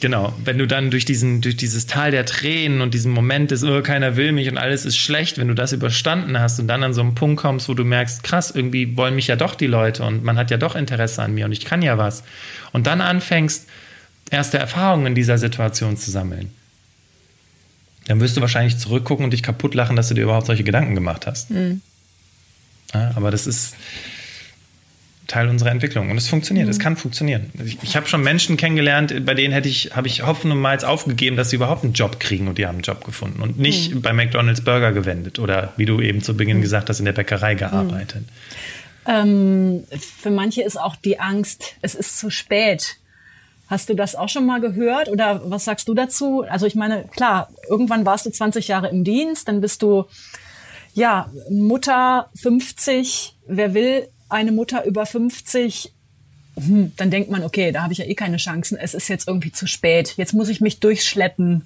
Genau, 0.00 0.34
wenn 0.44 0.58
du 0.58 0.66
dann 0.66 0.90
durch, 0.90 1.04
diesen, 1.04 1.42
durch 1.42 1.56
dieses 1.56 1.86
Tal 1.86 2.10
der 2.10 2.26
Tränen 2.26 2.80
und 2.80 2.92
diesen 2.92 3.12
Moment 3.12 3.52
des, 3.52 3.62
oh, 3.62 3.82
keiner 3.82 4.16
will 4.16 4.32
mich 4.32 4.48
und 4.48 4.58
alles 4.58 4.84
ist 4.84 4.96
schlecht, 4.96 5.38
wenn 5.38 5.46
du 5.46 5.54
das 5.54 5.72
überstanden 5.72 6.40
hast 6.40 6.58
und 6.58 6.66
dann 6.66 6.82
an 6.82 6.92
so 6.92 7.02
einen 7.02 7.14
Punkt 7.14 7.40
kommst, 7.40 7.68
wo 7.68 7.74
du 7.74 7.84
merkst, 7.84 8.24
krass, 8.24 8.50
irgendwie 8.50 8.96
wollen 8.96 9.14
mich 9.14 9.28
ja 9.28 9.36
doch 9.36 9.54
die 9.54 9.68
Leute 9.68 10.02
und 10.02 10.24
man 10.24 10.36
hat 10.36 10.50
ja 10.50 10.56
doch 10.56 10.74
Interesse 10.74 11.22
an 11.22 11.34
mir 11.34 11.44
und 11.44 11.52
ich 11.52 11.64
kann 11.64 11.82
ja 11.82 11.98
was. 11.98 12.24
Und 12.72 12.88
dann 12.88 13.00
anfängst, 13.00 13.68
erste 14.28 14.58
Erfahrungen 14.58 15.06
in 15.06 15.14
dieser 15.14 15.38
Situation 15.38 15.96
zu 15.96 16.10
sammeln. 16.10 16.50
Dann 18.06 18.20
wirst 18.20 18.36
du 18.36 18.40
wahrscheinlich 18.40 18.78
zurückgucken 18.78 19.24
und 19.24 19.30
dich 19.30 19.44
kaputt 19.44 19.74
lachen, 19.74 19.94
dass 19.94 20.08
du 20.08 20.14
dir 20.14 20.24
überhaupt 20.24 20.46
solche 20.46 20.64
Gedanken 20.64 20.96
gemacht 20.96 21.28
hast. 21.28 21.50
Mhm. 21.50 21.80
Ja, 22.92 23.12
aber 23.14 23.30
das 23.30 23.46
ist, 23.46 23.76
Teil 25.32 25.48
unserer 25.48 25.70
Entwicklung. 25.70 26.10
Und 26.10 26.18
es 26.18 26.28
funktioniert, 26.28 26.68
es 26.68 26.78
mhm. 26.78 26.82
kann 26.82 26.96
funktionieren. 26.96 27.50
Ich, 27.64 27.78
ich 27.82 27.96
habe 27.96 28.06
schon 28.06 28.22
Menschen 28.22 28.58
kennengelernt, 28.58 29.24
bei 29.24 29.32
denen 29.32 29.54
hätte 29.54 29.68
ich, 29.68 29.96
habe 29.96 30.06
ich 30.06 30.26
Hoffnung 30.26 30.60
mal 30.60 30.72
aufgegeben, 30.84 31.36
dass 31.36 31.50
sie 31.50 31.56
überhaupt 31.56 31.84
einen 31.84 31.94
Job 31.94 32.20
kriegen 32.20 32.48
und 32.48 32.58
die 32.58 32.66
haben 32.66 32.76
einen 32.76 32.82
Job 32.82 33.04
gefunden 33.04 33.40
und 33.42 33.58
nicht 33.58 33.94
mhm. 33.94 34.02
bei 34.02 34.12
McDonalds 34.12 34.62
Burger 34.62 34.92
gewendet 34.92 35.38
oder 35.38 35.72
wie 35.76 35.86
du 35.86 36.00
eben 36.00 36.22
zu 36.22 36.36
Beginn 36.36 36.58
mhm. 36.58 36.62
gesagt 36.62 36.90
hast, 36.90 36.98
in 36.98 37.06
der 37.06 37.12
Bäckerei 37.12 37.54
gearbeitet. 37.54 38.24
Ähm, 39.06 39.84
für 39.98 40.30
manche 40.30 40.62
ist 40.62 40.78
auch 40.78 40.96
die 40.96 41.18
Angst, 41.18 41.76
es 41.80 41.94
ist 41.94 42.18
zu 42.18 42.30
spät. 42.30 42.96
Hast 43.68 43.88
du 43.88 43.94
das 43.94 44.14
auch 44.14 44.28
schon 44.28 44.44
mal 44.44 44.60
gehört 44.60 45.08
oder 45.08 45.40
was 45.44 45.64
sagst 45.64 45.88
du 45.88 45.94
dazu? 45.94 46.44
Also 46.46 46.66
ich 46.66 46.74
meine, 46.74 47.04
klar, 47.06 47.48
irgendwann 47.70 48.04
warst 48.04 48.26
du 48.26 48.30
20 48.30 48.68
Jahre 48.68 48.90
im 48.90 49.02
Dienst, 49.02 49.48
dann 49.48 49.62
bist 49.62 49.80
du 49.80 50.04
ja 50.92 51.30
Mutter 51.50 52.28
50. 52.34 53.34
Wer 53.46 53.72
will 53.72 54.08
eine 54.32 54.52
Mutter 54.52 54.84
über 54.84 55.06
50, 55.06 55.92
hm, 56.56 56.92
dann 56.96 57.10
denkt 57.10 57.30
man, 57.30 57.44
okay, 57.44 57.72
da 57.72 57.82
habe 57.82 57.92
ich 57.92 57.98
ja 57.98 58.04
eh 58.04 58.14
keine 58.14 58.36
Chancen. 58.36 58.76
Es 58.76 58.94
ist 58.94 59.08
jetzt 59.08 59.28
irgendwie 59.28 59.52
zu 59.52 59.66
spät. 59.66 60.14
Jetzt 60.16 60.34
muss 60.34 60.48
ich 60.48 60.60
mich 60.60 60.80
durchschleppen. 60.80 61.62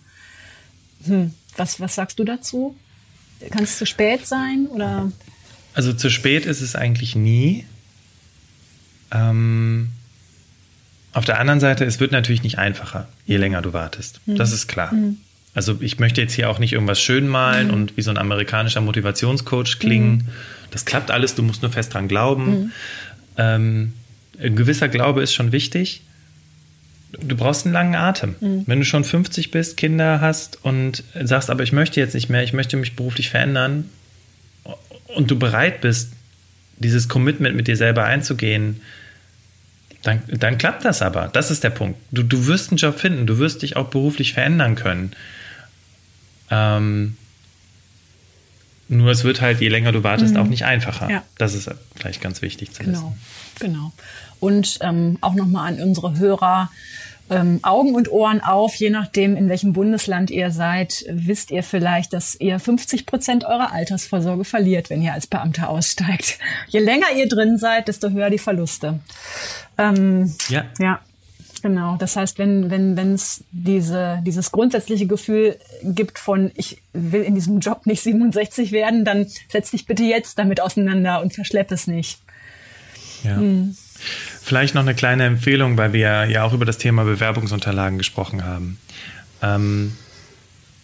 Hm, 1.04 1.34
was, 1.56 1.80
was 1.80 1.94
sagst 1.94 2.18
du 2.18 2.24
dazu? 2.24 2.76
Kann 3.50 3.64
es 3.64 3.78
zu 3.78 3.86
spät 3.86 4.26
sein 4.26 4.66
oder? 4.66 5.12
Also 5.74 5.92
zu 5.92 6.08
spät 6.10 6.46
ist 6.46 6.62
es 6.62 6.74
eigentlich 6.74 7.16
nie. 7.16 7.66
Ähm, 9.10 9.90
auf 11.12 11.24
der 11.24 11.38
anderen 11.38 11.60
Seite, 11.60 11.84
es 11.84 12.00
wird 12.00 12.12
natürlich 12.12 12.42
nicht 12.42 12.58
einfacher, 12.58 13.08
je 13.26 13.36
länger 13.36 13.62
du 13.62 13.72
wartest. 13.72 14.20
Mhm. 14.26 14.36
Das 14.36 14.52
ist 14.52 14.68
klar. 14.68 14.92
Mhm. 14.94 15.18
Also 15.56 15.78
ich 15.80 15.98
möchte 15.98 16.20
jetzt 16.20 16.34
hier 16.34 16.50
auch 16.50 16.58
nicht 16.58 16.74
irgendwas 16.74 17.00
schön 17.00 17.26
malen 17.26 17.68
mhm. 17.68 17.74
und 17.74 17.96
wie 17.96 18.02
so 18.02 18.10
ein 18.10 18.18
amerikanischer 18.18 18.82
Motivationscoach 18.82 19.78
klingen. 19.78 20.16
Mhm. 20.16 20.28
Das 20.70 20.84
klappt 20.84 21.10
alles, 21.10 21.34
du 21.34 21.42
musst 21.42 21.62
nur 21.62 21.72
fest 21.72 21.94
dran 21.94 22.08
glauben. 22.08 22.44
Mhm. 22.44 22.72
Ähm, 23.38 23.92
ein 24.38 24.54
gewisser 24.54 24.88
Glaube 24.88 25.22
ist 25.22 25.32
schon 25.32 25.52
wichtig. 25.52 26.02
Du 27.18 27.36
brauchst 27.36 27.64
einen 27.64 27.72
langen 27.72 27.94
Atem. 27.94 28.34
Mhm. 28.38 28.64
Wenn 28.66 28.80
du 28.80 28.84
schon 28.84 29.02
50 29.02 29.50
bist, 29.50 29.78
Kinder 29.78 30.20
hast 30.20 30.62
und 30.62 31.04
sagst, 31.22 31.48
aber 31.48 31.62
ich 31.62 31.72
möchte 31.72 32.00
jetzt 32.00 32.12
nicht 32.12 32.28
mehr, 32.28 32.42
ich 32.42 32.52
möchte 32.52 32.76
mich 32.76 32.94
beruflich 32.94 33.30
verändern 33.30 33.88
und 35.06 35.30
du 35.30 35.38
bereit 35.38 35.80
bist, 35.80 36.12
dieses 36.76 37.08
Commitment 37.08 37.56
mit 37.56 37.66
dir 37.66 37.78
selber 37.78 38.04
einzugehen, 38.04 38.82
dann, 40.02 40.20
dann 40.28 40.58
klappt 40.58 40.84
das 40.84 41.00
aber. 41.00 41.30
Das 41.32 41.50
ist 41.50 41.64
der 41.64 41.70
Punkt. 41.70 41.98
Du, 42.10 42.22
du 42.22 42.46
wirst 42.46 42.72
einen 42.72 42.76
Job 42.76 43.00
finden, 43.00 43.26
du 43.26 43.38
wirst 43.38 43.62
dich 43.62 43.76
auch 43.76 43.88
beruflich 43.88 44.34
verändern 44.34 44.74
können. 44.74 45.12
Ähm, 46.50 47.16
nur 48.88 49.10
es 49.10 49.24
wird 49.24 49.40
halt, 49.40 49.60
je 49.60 49.68
länger 49.68 49.92
du 49.92 50.04
wartest, 50.04 50.34
mhm. 50.34 50.40
auch 50.40 50.46
nicht 50.46 50.64
einfacher. 50.64 51.10
Ja. 51.10 51.22
Das 51.38 51.54
ist 51.54 51.70
vielleicht 51.94 52.20
ganz 52.20 52.42
wichtig 52.42 52.72
zu 52.72 52.84
genau. 52.84 52.98
wissen. 52.98 53.20
Genau. 53.58 53.92
Und 54.38 54.78
ähm, 54.82 55.18
auch 55.20 55.34
nochmal 55.34 55.72
an 55.72 55.80
unsere 55.80 56.18
Hörer. 56.18 56.70
Ähm, 57.28 57.58
Augen 57.62 57.96
und 57.96 58.08
Ohren 58.08 58.40
auf, 58.40 58.76
je 58.76 58.88
nachdem, 58.88 59.34
in 59.36 59.48
welchem 59.48 59.72
Bundesland 59.72 60.30
ihr 60.30 60.52
seid, 60.52 61.04
wisst 61.08 61.50
ihr 61.50 61.64
vielleicht, 61.64 62.12
dass 62.12 62.38
ihr 62.38 62.60
50 62.60 63.04
Prozent 63.04 63.44
eurer 63.44 63.72
Altersvorsorge 63.72 64.44
verliert, 64.44 64.90
wenn 64.90 65.02
ihr 65.02 65.12
als 65.12 65.26
Beamter 65.26 65.68
aussteigt. 65.68 66.38
Je 66.68 66.78
länger 66.78 67.06
ihr 67.16 67.28
drin 67.28 67.58
seid, 67.58 67.88
desto 67.88 68.10
höher 68.10 68.30
die 68.30 68.38
Verluste. 68.38 69.00
Ähm, 69.76 70.36
ja. 70.48 70.66
Ja. 70.78 71.00
Genau, 71.66 71.96
das 71.96 72.14
heißt, 72.14 72.38
wenn 72.38 72.70
wenn 72.70 72.96
wenn 72.96 73.14
es 73.14 73.42
diese 73.50 74.22
dieses 74.24 74.52
grundsätzliche 74.52 75.08
Gefühl 75.08 75.56
gibt 75.82 76.20
von 76.20 76.52
ich 76.54 76.80
will 76.92 77.22
in 77.22 77.34
diesem 77.34 77.58
Job 77.58 77.86
nicht 77.86 78.02
67 78.02 78.70
werden, 78.70 79.04
dann 79.04 79.26
setz 79.48 79.72
dich 79.72 79.84
bitte 79.84 80.04
jetzt 80.04 80.38
damit 80.38 80.60
auseinander 80.60 81.20
und 81.20 81.34
verschlepp 81.34 81.72
es 81.72 81.88
nicht. 81.88 82.20
Ja. 83.24 83.34
Hm. 83.34 83.76
Vielleicht 84.42 84.76
noch 84.76 84.82
eine 84.82 84.94
kleine 84.94 85.24
Empfehlung, 85.24 85.76
weil 85.76 85.92
wir 85.92 86.26
ja 86.26 86.44
auch 86.44 86.52
über 86.52 86.66
das 86.66 86.78
Thema 86.78 87.02
Bewerbungsunterlagen 87.02 87.98
gesprochen 87.98 88.44
haben. 88.44 88.78
Ähm, 89.42 89.96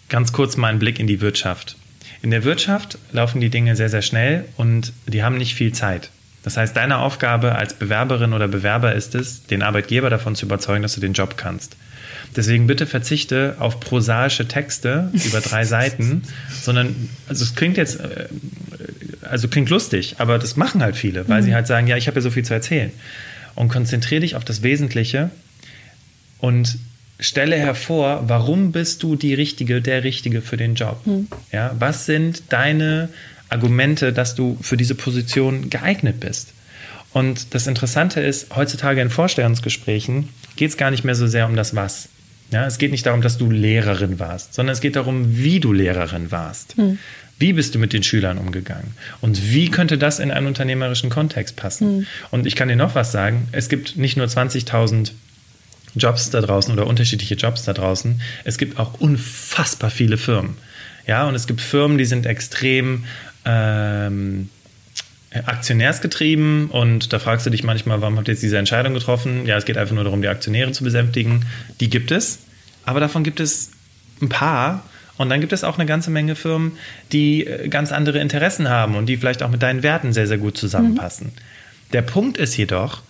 ganz 0.09 0.33
kurz 0.33 0.57
mal 0.57 0.66
ein 0.66 0.81
Blick 0.81 0.99
in 0.99 1.07
die 1.07 1.21
Wirtschaft. 1.21 1.77
In 2.23 2.33
der 2.33 2.42
Wirtschaft 2.42 2.99
laufen 3.12 3.40
die 3.40 3.51
Dinge 3.51 3.77
sehr, 3.77 3.88
sehr 3.88 4.03
schnell 4.03 4.49
und 4.57 4.92
die 5.07 5.23
haben 5.23 5.38
nicht 5.38 5.55
viel 5.55 5.73
Zeit. 5.73 6.11
Das 6.42 6.57
heißt, 6.57 6.76
deine 6.76 6.98
Aufgabe 6.98 7.55
als 7.55 7.74
Bewerberin 7.74 8.33
oder 8.33 8.48
Bewerber 8.48 8.94
ist 8.94 9.14
es, 9.14 9.46
den 9.46 9.62
Arbeitgeber 9.62 10.11
davon 10.11 10.35
zu 10.35 10.46
überzeugen, 10.46 10.83
dass 10.83 10.94
du 10.94 11.00
den 11.00 11.12
Job 11.12 11.37
kannst. 11.37 11.76
Deswegen 12.35 12.66
bitte 12.66 12.87
verzichte 12.87 13.57
auf 13.59 13.78
prosaische 13.78 14.48
Texte 14.48 15.11
über 15.24 15.40
drei 15.40 15.64
Seiten, 15.64 16.22
sondern, 16.62 17.09
also 17.28 17.44
es 17.44 17.55
klingt 17.55 17.76
jetzt, 17.76 18.00
äh, 18.00 18.26
also 19.22 19.48
klingt 19.48 19.70
lustig, 19.70 20.16
aber 20.18 20.38
das 20.38 20.57
machen 20.57 20.83
halt 20.83 20.96
viele, 20.96 21.28
weil 21.28 21.42
mhm. 21.42 21.46
sie 21.46 21.55
halt 21.55 21.66
sagen, 21.66 21.87
ja, 21.87 21.96
ich 21.96 22.07
habe 22.07 22.16
ja 22.16 22.22
so 22.22 22.31
viel 22.31 22.44
zu 22.44 22.55
erzählen. 22.55 22.90
Und 23.55 23.68
konzentriere 23.68 24.22
dich 24.22 24.35
auf 24.35 24.44
das 24.44 24.62
Wesentliche 24.62 25.31
und 26.38 26.78
stelle 27.20 27.57
hervor, 27.57 28.24
warum 28.26 28.72
bist 28.72 29.02
du 29.02 29.14
die 29.14 29.35
Richtige, 29.35 29.83
der 29.83 30.02
Richtige 30.05 30.40
für 30.40 30.57
den 30.57 30.74
Job? 30.74 31.07
Mhm. 31.07 31.28
Ja, 31.52 31.74
was 31.78 32.07
sind 32.07 32.44
deine 32.48 33.11
Argumente, 33.53 34.12
dass 34.12 34.35
du 34.35 34.59
für 34.61 34.77
diese 34.77 34.95
Position 34.95 35.71
geeignet 35.71 36.21
bist? 36.21 36.53
Und 37.12 37.55
das 37.55 37.67
Interessante 37.67 38.21
ist, 38.21 38.55
heutzutage 38.57 39.01
in 39.01 39.11
Vorstellungsgesprächen 39.11 40.29
geht 40.57 40.71
es 40.71 40.77
gar 40.77 40.91
nicht 40.91 41.05
mehr 41.05 41.15
so 41.15 41.27
sehr 41.27 41.47
um 41.47 41.57
das 41.57 41.77
Was. 41.77 42.09
Ja, 42.51 42.67
es 42.67 42.79
geht 42.79 42.91
nicht 42.91 43.07
darum, 43.07 43.23
dass 43.23 43.38
du 43.38 43.51
Lehrerin 43.51 44.19
warst, 44.19 44.55
sondern 44.55 44.75
es 44.75 44.81
geht 44.81 44.97
darum, 44.97 45.38
wie 45.38 45.59
du 45.59 45.73
Lehrerin 45.73 46.31
warst. 46.31 46.77
Hm. 46.77 46.99
Wie 47.38 47.55
bist 47.55 47.75
du 47.75 47.79
mit 47.79 47.93
den 47.93 48.03
Schülern 48.03 48.38
umgegangen? 48.38 48.95
Und 49.21 49.53
wie 49.53 49.71
könnte 49.71 49.97
das 49.97 50.19
in 50.19 50.31
einen 50.31 50.47
unternehmerischen 50.47 51.09
Kontext 51.09 51.57
passen? 51.57 51.88
Hm. 51.88 52.07
Und 52.31 52.47
ich 52.47 52.55
kann 52.55 52.69
dir 52.69 52.77
noch 52.77 52.95
was 52.95 53.11
sagen. 53.11 53.49
Es 53.53 53.69
gibt 53.69 53.97
nicht 53.97 54.17
nur 54.17 54.27
20.000 54.27 55.12
Jobs 55.95 56.31
da 56.31 56.41
draußen 56.41 56.73
oder 56.73 56.87
unterschiedliche 56.87 57.35
Jobs 57.35 57.65
da 57.65 57.73
draußen. 57.73 58.21
Es 58.45 58.59
gibt 58.59 58.79
auch 58.79 59.01
unfassbar 59.01 59.91
viele 59.91 60.19
Firmen. 60.19 60.57
Ja, 61.07 61.27
und 61.27 61.35
es 61.35 61.47
gibt 61.47 61.61
Firmen, 61.61 61.99
die 61.99 62.05
sind 62.05 62.27
extrem 62.27 63.05
ähm, 63.44 64.48
aktionärsgetrieben 65.46 66.68
und 66.68 67.12
da 67.12 67.18
fragst 67.18 67.46
du 67.46 67.50
dich 67.50 67.64
manchmal, 67.64 68.00
warum 68.00 68.18
habt 68.18 68.28
ihr 68.28 68.35
jetzt 68.35 68.42
diese 68.42 68.59
Entscheidung 68.59 68.94
getroffen? 68.94 69.46
Ja, 69.46 69.57
es 69.57 69.64
geht 69.64 69.78
einfach 69.78 69.94
nur 69.94 70.05
darum, 70.05 70.20
die 70.20 70.28
Aktionäre 70.28 70.72
zu 70.72 70.85
besänftigen. 70.85 71.46
Die 71.81 71.88
gibt 71.88 72.11
es, 72.11 72.40
aber 72.85 73.00
davon 73.00 73.24
gibt 73.24 73.40
es 73.40 73.70
ein 74.20 74.28
paar. 74.28 74.85
Und 75.18 75.28
dann 75.28 75.40
gibt 75.40 75.52
es 75.52 75.62
auch 75.62 75.78
eine 75.78 75.87
ganze 75.87 76.11
Menge 76.11 76.35
Firmen, 76.35 76.72
die 77.12 77.46
äh, 77.46 77.68
ganz 77.68 77.92
andere 77.92 78.18
Interessen 78.18 78.68
haben 78.68 78.96
und 78.96 79.07
die 79.07 79.16
vielleicht 79.18 79.42
auch 79.42 79.50
mit 79.50 79.62
deinen 79.62 79.83
Werten 79.83 80.12
sehr, 80.12 80.26
sehr 80.26 80.38
gut 80.38 80.57
zusammenpassen. 80.57 81.28
Mhm. 81.28 81.92
Der 81.92 82.02
Punkt 82.02 82.38
ist 82.38 82.57
jedoch, 82.57 83.02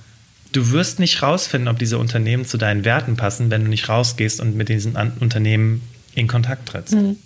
du 0.52 0.72
wirst 0.72 0.98
nicht 0.98 1.22
rausfinden, 1.22 1.68
ob 1.68 1.78
diese 1.78 1.98
Unternehmen 1.98 2.44
zu 2.44 2.58
deinen 2.58 2.84
Werten 2.84 3.16
passen, 3.16 3.50
wenn 3.50 3.62
du 3.62 3.70
nicht 3.70 3.88
rausgehst 3.88 4.40
und 4.40 4.56
mit 4.56 4.68
diesen 4.68 4.96
Unternehmen 5.20 5.82
in 6.14 6.26
Kontakt 6.26 6.68
trittst. 6.68 6.94
Mhm. 6.94 7.16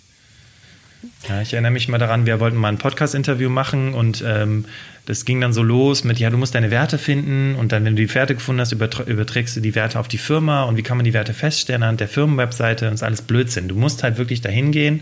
Ja, 1.27 1.41
ich 1.41 1.53
erinnere 1.53 1.71
mich 1.71 1.87
mal 1.87 1.97
daran, 1.97 2.25
wir 2.25 2.39
wollten 2.39 2.57
mal 2.57 2.69
ein 2.69 2.77
Podcast-Interview 2.77 3.49
machen 3.49 3.93
und 3.93 4.23
ähm, 4.25 4.65
das 5.05 5.25
ging 5.25 5.39
dann 5.39 5.53
so 5.53 5.63
los 5.63 6.03
mit, 6.03 6.19
ja, 6.19 6.29
du 6.29 6.37
musst 6.37 6.55
deine 6.55 6.71
Werte 6.71 6.97
finden 6.97 7.55
und 7.55 7.71
dann, 7.71 7.85
wenn 7.85 7.95
du 7.95 8.05
die 8.05 8.13
Werte 8.13 8.33
gefunden 8.33 8.61
hast, 8.61 8.71
überträgst 8.71 9.55
du 9.55 9.61
die 9.61 9.75
Werte 9.75 9.99
auf 9.99 10.07
die 10.07 10.17
Firma 10.17 10.63
und 10.63 10.77
wie 10.77 10.83
kann 10.83 10.97
man 10.97 11.05
die 11.05 11.13
Werte 11.13 11.33
feststellen 11.33 11.83
anhand 11.83 11.99
der 11.99 12.07
Firmenwebseite 12.07 12.87
und 12.87 12.95
ist 12.95 13.03
alles 13.03 13.21
Blödsinn. 13.21 13.67
Du 13.67 13.75
musst 13.75 14.03
halt 14.03 14.17
wirklich 14.17 14.41
dahin 14.41 14.71
gehen, 14.71 15.01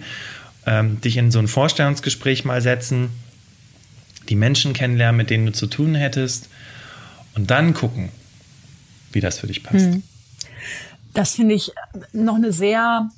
ähm, 0.65 1.01
dich 1.01 1.17
in 1.17 1.31
so 1.31 1.39
ein 1.39 1.47
Vorstellungsgespräch 1.47 2.45
mal 2.45 2.61
setzen, 2.61 3.09
die 4.29 4.35
Menschen 4.35 4.73
kennenlernen, 4.73 5.17
mit 5.17 5.29
denen 5.29 5.47
du 5.47 5.51
zu 5.53 5.67
tun 5.67 5.95
hättest 5.95 6.49
und 7.35 7.51
dann 7.51 7.73
gucken, 7.73 8.09
wie 9.11 9.21
das 9.21 9.39
für 9.39 9.47
dich 9.47 9.63
passt. 9.63 9.85
Hm. 9.85 10.03
Das 11.13 11.35
finde 11.35 11.55
ich 11.55 11.71
noch 12.11 12.35
eine 12.35 12.51
sehr 12.51 13.09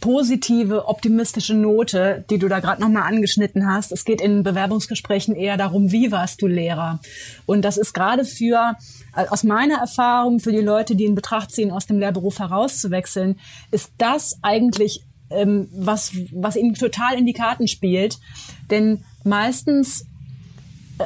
positive, 0.00 0.86
optimistische 0.88 1.54
Note, 1.54 2.24
die 2.30 2.38
du 2.38 2.48
da 2.48 2.60
gerade 2.60 2.80
nochmal 2.80 3.04
angeschnitten 3.04 3.66
hast. 3.66 3.92
Es 3.92 4.04
geht 4.04 4.20
in 4.20 4.42
Bewerbungsgesprächen 4.42 5.34
eher 5.34 5.56
darum, 5.56 5.92
wie 5.92 6.10
warst 6.10 6.42
du 6.42 6.46
Lehrer? 6.46 7.00
Und 7.46 7.62
das 7.62 7.76
ist 7.76 7.92
gerade 7.92 8.24
für, 8.24 8.76
äh, 9.16 9.26
aus 9.28 9.44
meiner 9.44 9.78
Erfahrung, 9.78 10.40
für 10.40 10.52
die 10.52 10.58
Leute, 10.58 10.96
die 10.96 11.04
in 11.04 11.14
Betracht 11.14 11.52
ziehen, 11.52 11.70
aus 11.70 11.86
dem 11.86 11.98
Lehrberuf 11.98 12.38
herauszuwechseln, 12.38 13.38
ist 13.70 13.92
das 13.98 14.38
eigentlich 14.42 15.02
ähm, 15.30 15.68
was, 15.72 16.12
was 16.32 16.56
ihnen 16.56 16.74
total 16.74 17.16
in 17.16 17.26
die 17.26 17.32
Karten 17.32 17.68
spielt. 17.68 18.18
Denn 18.70 19.04
meistens 19.24 20.06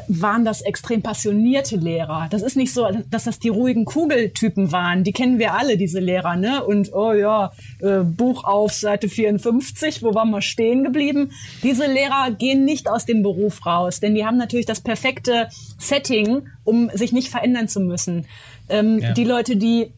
waren 0.08 0.44
das 0.44 0.62
extrem 0.62 1.02
passionierte 1.02 1.76
Lehrer. 1.76 2.28
Das 2.30 2.42
ist 2.42 2.56
nicht 2.56 2.72
so, 2.72 2.88
dass 3.10 3.24
das 3.24 3.38
die 3.38 3.48
ruhigen 3.48 3.84
Kugeltypen 3.84 4.72
waren. 4.72 5.04
Die 5.04 5.12
kennen 5.12 5.38
wir 5.38 5.54
alle, 5.54 5.76
diese 5.76 6.00
Lehrer, 6.00 6.36
ne? 6.36 6.64
Und 6.64 6.92
oh 6.92 7.12
ja, 7.12 7.52
äh, 7.80 8.00
Buch 8.00 8.44
auf 8.44 8.72
Seite 8.72 9.08
54, 9.08 10.02
wo 10.02 10.14
waren 10.14 10.30
wir 10.30 10.42
stehen 10.42 10.84
geblieben? 10.84 11.32
Diese 11.62 11.86
Lehrer 11.86 12.30
gehen 12.30 12.64
nicht 12.64 12.88
aus 12.88 13.04
dem 13.04 13.22
Beruf 13.22 13.64
raus, 13.66 14.00
denn 14.00 14.14
die 14.14 14.24
haben 14.24 14.36
natürlich 14.36 14.66
das 14.66 14.80
perfekte 14.80 15.48
Setting, 15.78 16.42
um 16.64 16.90
sich 16.94 17.12
nicht 17.12 17.28
verändern 17.28 17.68
zu 17.68 17.80
müssen. 17.80 18.26
Ähm, 18.68 18.98
ja. 18.98 19.12
Die 19.12 19.24
Leute, 19.24 19.56
die 19.56 19.92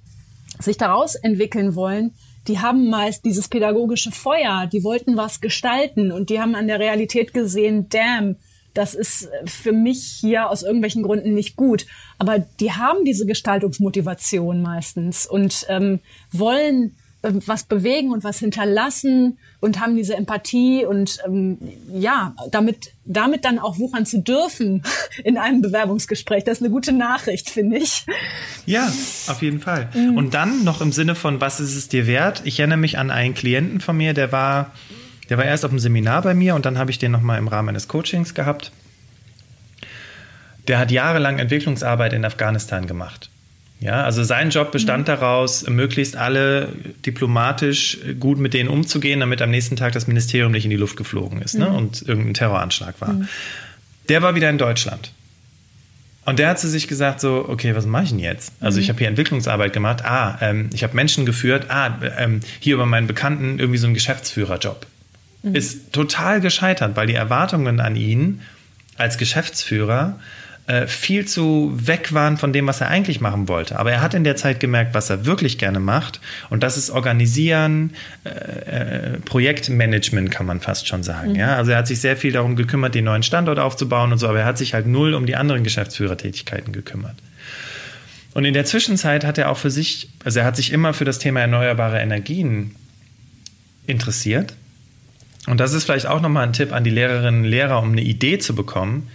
sich 0.58 0.76
daraus 0.76 1.14
entwickeln 1.14 1.74
wollen, 1.74 2.12
die 2.48 2.58
haben 2.58 2.90
meist 2.90 3.24
dieses 3.24 3.48
pädagogische 3.48 4.10
Feuer, 4.10 4.68
die 4.70 4.84
wollten 4.84 5.16
was 5.16 5.40
gestalten 5.40 6.12
und 6.12 6.30
die 6.30 6.40
haben 6.40 6.54
an 6.54 6.66
der 6.66 6.78
Realität 6.78 7.32
gesehen, 7.32 7.88
damn, 7.88 8.36
das 8.74 8.94
ist 8.94 9.28
für 9.46 9.72
mich 9.72 10.02
hier 10.20 10.50
aus 10.50 10.62
irgendwelchen 10.62 11.02
Gründen 11.02 11.32
nicht 11.32 11.56
gut. 11.56 11.86
Aber 12.18 12.40
die 12.60 12.72
haben 12.72 13.04
diese 13.04 13.24
Gestaltungsmotivation 13.24 14.62
meistens 14.62 15.26
und 15.26 15.64
ähm, 15.68 16.00
wollen 16.32 16.96
äh, 17.22 17.32
was 17.46 17.62
bewegen 17.64 18.10
und 18.10 18.24
was 18.24 18.38
hinterlassen 18.38 19.38
und 19.60 19.80
haben 19.80 19.96
diese 19.96 20.14
Empathie 20.14 20.84
und 20.84 21.18
ähm, 21.24 21.58
ja, 21.92 22.34
damit, 22.50 22.92
damit 23.04 23.44
dann 23.44 23.58
auch 23.58 23.78
wuchern 23.78 24.06
zu 24.06 24.18
dürfen 24.18 24.82
in 25.24 25.38
einem 25.38 25.62
Bewerbungsgespräch. 25.62 26.44
Das 26.44 26.58
ist 26.58 26.62
eine 26.62 26.72
gute 26.72 26.92
Nachricht, 26.92 27.50
finde 27.50 27.78
ich. 27.78 28.04
Ja, 28.66 28.92
auf 29.28 29.40
jeden 29.40 29.60
Fall. 29.60 29.88
Mhm. 29.94 30.16
Und 30.16 30.34
dann 30.34 30.64
noch 30.64 30.80
im 30.80 30.92
Sinne 30.92 31.14
von, 31.14 31.40
was 31.40 31.60
ist 31.60 31.76
es 31.76 31.88
dir 31.88 32.06
wert? 32.06 32.42
Ich 32.44 32.58
erinnere 32.58 32.78
mich 32.78 32.98
an 32.98 33.10
einen 33.10 33.34
Klienten 33.34 33.80
von 33.80 33.96
mir, 33.96 34.14
der 34.14 34.32
war 34.32 34.72
der 35.30 35.38
war 35.38 35.44
erst 35.44 35.64
auf 35.64 35.70
dem 35.70 35.78
Seminar 35.78 36.22
bei 36.22 36.34
mir 36.34 36.54
und 36.54 36.66
dann 36.66 36.78
habe 36.78 36.90
ich 36.90 36.98
den 36.98 37.12
nochmal 37.12 37.38
im 37.38 37.48
Rahmen 37.48 37.70
eines 37.70 37.88
Coachings 37.88 38.34
gehabt. 38.34 38.72
Der 40.68 40.78
hat 40.78 40.90
jahrelang 40.90 41.38
Entwicklungsarbeit 41.38 42.12
in 42.12 42.24
Afghanistan 42.24 42.86
gemacht. 42.86 43.30
Ja, 43.80 44.02
also 44.02 44.22
sein 44.24 44.50
Job 44.50 44.72
bestand 44.72 45.02
mhm. 45.02 45.06
daraus, 45.06 45.68
möglichst 45.68 46.16
alle 46.16 46.68
diplomatisch 47.04 47.98
gut 48.18 48.38
mit 48.38 48.54
denen 48.54 48.68
umzugehen, 48.68 49.20
damit 49.20 49.42
am 49.42 49.50
nächsten 49.50 49.76
Tag 49.76 49.92
das 49.92 50.06
Ministerium 50.06 50.52
nicht 50.52 50.64
in 50.64 50.70
die 50.70 50.76
Luft 50.76 50.96
geflogen 50.96 51.42
ist 51.42 51.54
ne, 51.54 51.68
mhm. 51.68 51.76
und 51.76 52.02
irgendein 52.08 52.34
Terroranschlag 52.34 53.00
war. 53.00 53.12
Mhm. 53.12 53.28
Der 54.08 54.22
war 54.22 54.34
wieder 54.34 54.48
in 54.48 54.58
Deutschland. 54.58 55.12
Und 56.24 56.38
der 56.38 56.48
hat 56.48 56.58
zu 56.58 56.68
sich 56.68 56.88
gesagt, 56.88 57.20
so, 57.20 57.44
okay, 57.46 57.74
was 57.74 57.84
mache 57.84 58.04
ich 58.04 58.10
denn 58.10 58.18
jetzt? 58.18 58.52
Also 58.60 58.80
ich 58.80 58.88
habe 58.88 58.98
hier 58.98 59.08
Entwicklungsarbeit 59.08 59.74
gemacht, 59.74 60.02
ah, 60.06 60.38
ähm, 60.40 60.70
ich 60.72 60.82
habe 60.82 60.96
Menschen 60.96 61.26
geführt, 61.26 61.66
ah, 61.68 61.98
ähm, 62.16 62.40
hier 62.60 62.74
über 62.74 62.86
meinen 62.86 63.06
Bekannten 63.06 63.58
irgendwie 63.58 63.78
so 63.78 63.86
einen 63.86 63.94
Geschäftsführerjob 63.94 64.86
mhm. 65.44 65.54
ist 65.54 65.92
total 65.92 66.40
gescheitert, 66.40 66.96
weil 66.96 67.06
die 67.06 67.14
Erwartungen 67.14 67.80
an 67.80 67.96
ihn 67.96 68.40
als 68.96 69.18
Geschäftsführer 69.18 70.18
äh, 70.66 70.86
viel 70.86 71.26
zu 71.26 71.72
weg 71.74 72.14
waren 72.14 72.38
von 72.38 72.54
dem, 72.54 72.66
was 72.66 72.80
er 72.80 72.88
eigentlich 72.88 73.20
machen 73.20 73.48
wollte. 73.48 73.78
Aber 73.78 73.92
er 73.92 74.00
hat 74.00 74.14
in 74.14 74.24
der 74.24 74.36
Zeit 74.36 74.60
gemerkt, 74.60 74.94
was 74.94 75.10
er 75.10 75.26
wirklich 75.26 75.58
gerne 75.58 75.78
macht. 75.78 76.20
Und 76.48 76.62
das 76.62 76.78
ist 76.78 76.88
Organisieren, 76.88 77.92
äh, 78.24 78.28
äh, 78.30 79.18
Projektmanagement 79.26 80.30
kann 80.30 80.46
man 80.46 80.60
fast 80.60 80.88
schon 80.88 81.02
sagen. 81.02 81.32
Mhm. 81.32 81.36
Ja? 81.36 81.56
Also 81.56 81.72
er 81.72 81.78
hat 81.78 81.86
sich 81.86 82.00
sehr 82.00 82.16
viel 82.16 82.32
darum 82.32 82.56
gekümmert, 82.56 82.94
den 82.94 83.04
neuen 83.04 83.22
Standort 83.22 83.58
aufzubauen 83.58 84.10
und 84.10 84.18
so, 84.18 84.26
aber 84.26 84.40
er 84.40 84.46
hat 84.46 84.56
sich 84.56 84.72
halt 84.72 84.86
null 84.86 85.12
um 85.12 85.26
die 85.26 85.36
anderen 85.36 85.64
Geschäftsführertätigkeiten 85.64 86.72
gekümmert. 86.72 87.16
Und 88.32 88.46
in 88.46 88.54
der 88.54 88.64
Zwischenzeit 88.64 89.24
hat 89.24 89.36
er 89.36 89.50
auch 89.50 89.58
für 89.58 89.70
sich, 89.70 90.08
also 90.24 90.40
er 90.40 90.46
hat 90.46 90.56
sich 90.56 90.72
immer 90.72 90.94
für 90.94 91.04
das 91.04 91.18
Thema 91.18 91.40
erneuerbare 91.40 92.00
Energien 92.00 92.74
interessiert 93.86 94.54
und 95.46 95.58
das 95.58 95.72
ist 95.72 95.84
vielleicht 95.84 96.06
auch 96.06 96.20
nochmal 96.20 96.46
ein 96.46 96.52
Tipp 96.52 96.72
an 96.72 96.84
die 96.84 96.90
Lehrerinnen 96.90 97.44
und 97.44 97.50
Lehrer, 97.50 97.82
um 97.82 97.92
eine 97.92 98.02
Idee 98.02 98.38
zu 98.38 98.54
bekommen. 98.54 99.08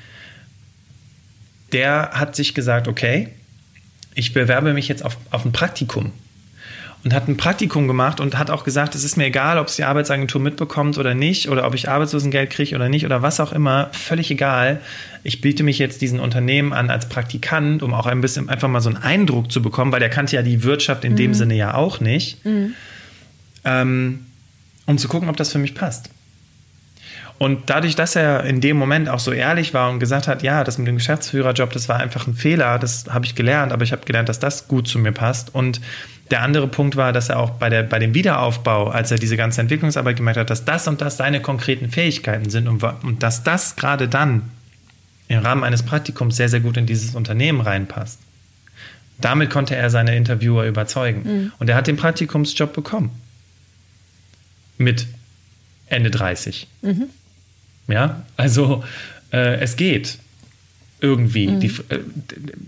Der 1.71 2.11
hat 2.13 2.35
sich 2.35 2.53
gesagt, 2.53 2.87
okay, 2.87 3.29
ich 4.13 4.33
bewerbe 4.33 4.73
mich 4.73 4.87
jetzt 4.87 5.03
auf, 5.03 5.17
auf 5.31 5.45
ein 5.45 5.51
Praktikum. 5.51 6.11
Und 7.01 7.13
hat 7.13 7.29
ein 7.29 7.37
Praktikum 7.37 7.87
gemacht 7.87 8.19
und 8.19 8.37
hat 8.37 8.49
auch 8.49 8.65
gesagt, 8.65 8.93
es 8.93 9.05
ist 9.05 9.15
mir 9.15 9.27
egal, 9.27 9.57
ob 9.57 9.67
es 9.67 9.77
die 9.77 9.85
Arbeitsagentur 9.85 10.41
mitbekommt 10.41 10.97
oder 10.97 11.13
nicht, 11.13 11.47
oder 11.47 11.65
ob 11.65 11.73
ich 11.73 11.87
Arbeitslosengeld 11.87 12.49
kriege 12.49 12.75
oder 12.75 12.89
nicht, 12.89 13.05
oder 13.05 13.21
was 13.21 13.39
auch 13.39 13.53
immer, 13.53 13.87
völlig 13.93 14.29
egal. 14.29 14.81
Ich 15.23 15.39
biete 15.39 15.63
mich 15.63 15.79
jetzt 15.79 16.01
diesen 16.01 16.19
Unternehmen 16.19 16.73
an 16.73 16.89
als 16.89 17.07
Praktikant, 17.07 17.83
um 17.83 17.93
auch 17.93 18.05
ein 18.05 18.19
bisschen 18.19 18.49
einfach 18.49 18.67
mal 18.67 18.81
so 18.81 18.89
einen 18.89 18.97
Eindruck 19.01 19.49
zu 19.49 19.61
bekommen, 19.61 19.93
weil 19.93 20.01
der 20.01 20.09
kannte 20.09 20.35
ja 20.35 20.41
die 20.41 20.63
Wirtschaft 20.63 21.05
in 21.05 21.13
mhm. 21.13 21.17
dem 21.17 21.33
Sinne 21.35 21.55
ja 21.55 21.73
auch 21.73 22.01
nicht, 22.01 22.43
mhm. 22.43 22.73
ähm, 23.63 24.25
um 24.85 24.97
zu 24.97 25.07
gucken, 25.07 25.29
ob 25.29 25.37
das 25.37 25.53
für 25.53 25.59
mich 25.59 25.75
passt. 25.75 26.09
Und 27.39 27.69
dadurch, 27.69 27.95
dass 27.95 28.15
er 28.15 28.43
in 28.43 28.59
dem 28.61 28.77
Moment 28.77 29.09
auch 29.09 29.19
so 29.19 29.31
ehrlich 29.31 29.73
war 29.73 29.89
und 29.89 29.99
gesagt 29.99 30.27
hat, 30.27 30.43
ja, 30.43 30.63
das 30.63 30.77
mit 30.77 30.87
dem 30.87 30.97
Geschäftsführerjob, 30.97 31.71
das 31.71 31.87
war 31.89 31.97
einfach 31.97 32.27
ein 32.27 32.33
Fehler, 32.33 32.77
das 32.77 33.05
habe 33.09 33.25
ich 33.25 33.33
gelernt, 33.33 33.71
aber 33.71 33.83
ich 33.83 33.93
habe 33.93 34.05
gelernt, 34.05 34.29
dass 34.29 34.39
das 34.39 34.67
gut 34.67 34.87
zu 34.87 34.99
mir 34.99 35.13
passt. 35.13 35.55
Und 35.55 35.79
Der 36.31 36.43
andere 36.43 36.67
Punkt 36.67 36.95
war, 36.95 37.11
dass 37.11 37.29
er 37.29 37.39
auch 37.39 37.51
bei, 37.51 37.69
der, 37.69 37.83
bei 37.83 37.97
dem 37.97 38.13
Wiederaufbau, 38.13 38.89
als 38.89 39.09
er 39.09 39.17
diese 39.17 39.35
ganze 39.35 39.61
Entwicklungsarbeit 39.61 40.17
gemerkt 40.17 40.39
hat, 40.39 40.49
dass 40.49 40.63
das 40.63 40.87
und 40.87 41.01
das 41.01 41.17
seine 41.17 41.41
konkreten 41.41 41.89
Fähigkeiten 41.89 42.49
sind 42.49 42.67
und, 42.67 42.83
und 42.83 43.23
dass 43.23 43.43
das 43.43 43.75
gerade 43.75 44.07
dann 44.07 44.43
im 45.27 45.39
Rahmen 45.39 45.63
eines 45.63 45.83
Praktikums 45.83 46.35
sehr, 46.35 46.49
sehr 46.49 46.59
gut 46.59 46.77
in 46.77 46.85
dieses 46.85 47.15
Unternehmen 47.15 47.61
reinpasst. 47.61 48.19
Damit 49.19 49.49
konnte 49.49 49.75
er 49.75 49.89
seine 49.89 50.15
Interviewer 50.15 50.65
überzeugen. 50.65 51.21
Mhm. 51.23 51.51
Und 51.59 51.69
er 51.69 51.75
hat 51.75 51.87
den 51.87 51.97
Praktikumsjob 51.97 52.73
bekommen. 52.73 53.11
Mit 54.77 55.07
Ende 55.87 56.09
30. 56.11 56.67
Mhm. 56.81 57.09
Ja, 57.89 58.23
also 58.37 58.83
äh, 59.31 59.59
es 59.59 59.75
geht 59.75 60.19
irgendwie. 61.01 61.47
Mhm. 61.47 61.59
Die, 61.59 61.67
äh, 61.89 61.99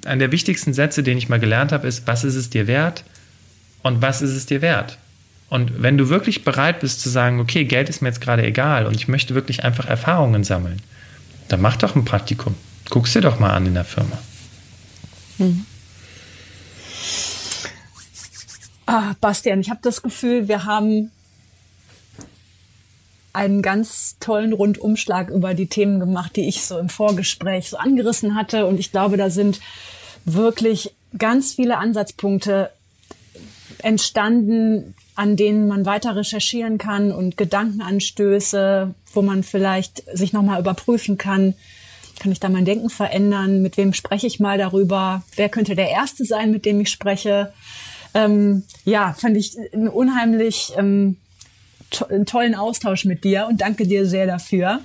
einer 0.05 0.19
der 0.19 0.31
wichtigsten 0.31 0.73
Sätze, 0.73 1.03
den 1.03 1.17
ich 1.17 1.29
mal 1.29 1.39
gelernt 1.39 1.71
habe, 1.71 1.87
ist, 1.87 2.07
was 2.07 2.23
ist 2.23 2.35
es 2.35 2.49
dir 2.49 2.67
wert 2.67 3.03
und 3.83 4.01
was 4.01 4.21
ist 4.21 4.31
es 4.31 4.45
dir 4.45 4.61
wert? 4.61 4.97
Und 5.49 5.81
wenn 5.81 5.97
du 5.97 6.09
wirklich 6.09 6.45
bereit 6.45 6.79
bist 6.79 7.01
zu 7.01 7.09
sagen, 7.09 7.39
okay, 7.39 7.65
Geld 7.65 7.89
ist 7.89 8.01
mir 8.01 8.07
jetzt 8.07 8.21
gerade 8.21 8.45
egal 8.45 8.85
und 8.85 8.95
ich 8.95 9.07
möchte 9.07 9.35
wirklich 9.35 9.63
einfach 9.63 9.85
Erfahrungen 9.85 10.43
sammeln, 10.43 10.81
dann 11.49 11.61
mach 11.61 11.75
doch 11.75 11.95
ein 11.95 12.05
Praktikum. 12.05 12.55
Guck's 12.89 13.13
dir 13.13 13.21
doch 13.21 13.39
mal 13.39 13.51
an 13.51 13.65
in 13.65 13.73
der 13.73 13.83
Firma. 13.83 14.17
Mhm. 15.37 15.65
Ah, 18.85 19.13
Bastian, 19.19 19.59
ich 19.59 19.69
habe 19.69 19.79
das 19.83 20.01
Gefühl, 20.01 20.47
wir 20.47 20.65
haben 20.65 21.11
einen 23.33 23.61
ganz 23.61 24.17
tollen 24.19 24.53
Rundumschlag 24.53 25.29
über 25.29 25.53
die 25.53 25.67
Themen 25.67 25.99
gemacht, 25.99 26.35
die 26.35 26.47
ich 26.47 26.63
so 26.63 26.77
im 26.77 26.89
Vorgespräch 26.89 27.69
so 27.69 27.77
angerissen 27.77 28.35
hatte. 28.35 28.65
Und 28.65 28.79
ich 28.79 28.91
glaube, 28.91 29.17
da 29.17 29.29
sind 29.29 29.59
wirklich 30.25 30.93
ganz 31.17 31.53
viele 31.53 31.77
Ansatzpunkte 31.77 32.71
entstanden, 33.79 34.95
an 35.15 35.35
denen 35.35 35.67
man 35.67 35.85
weiter 35.85 36.15
recherchieren 36.15 36.77
kann 36.77 37.11
und 37.11 37.37
Gedankenanstöße, 37.37 38.93
wo 39.13 39.21
man 39.21 39.43
vielleicht 39.43 40.03
sich 40.13 40.33
nochmal 40.33 40.59
überprüfen 40.59 41.17
kann, 41.17 41.55
kann 42.21 42.31
ich 42.31 42.39
da 42.39 42.49
mein 42.49 42.65
Denken 42.65 42.91
verändern? 42.91 43.63
Mit 43.63 43.77
wem 43.77 43.93
spreche 43.93 44.27
ich 44.27 44.39
mal 44.39 44.57
darüber? 44.59 45.23
Wer 45.35 45.49
könnte 45.49 45.75
der 45.75 45.89
Erste 45.89 46.23
sein, 46.23 46.51
mit 46.51 46.65
dem 46.65 46.79
ich 46.79 46.89
spreche? 46.89 47.51
Ähm, 48.13 48.63
ja, 48.85 49.13
fand 49.13 49.37
ich 49.37 49.57
unheimlich 49.73 50.73
ähm, 50.77 51.17
to 51.91 52.07
einen 52.07 52.25
tollen 52.25 52.55
Austausch 52.55 53.05
mit 53.05 53.23
dir 53.23 53.47
und 53.47 53.61
danke 53.61 53.85
dir 53.85 54.05
sehr 54.05 54.25
dafür, 54.25 54.79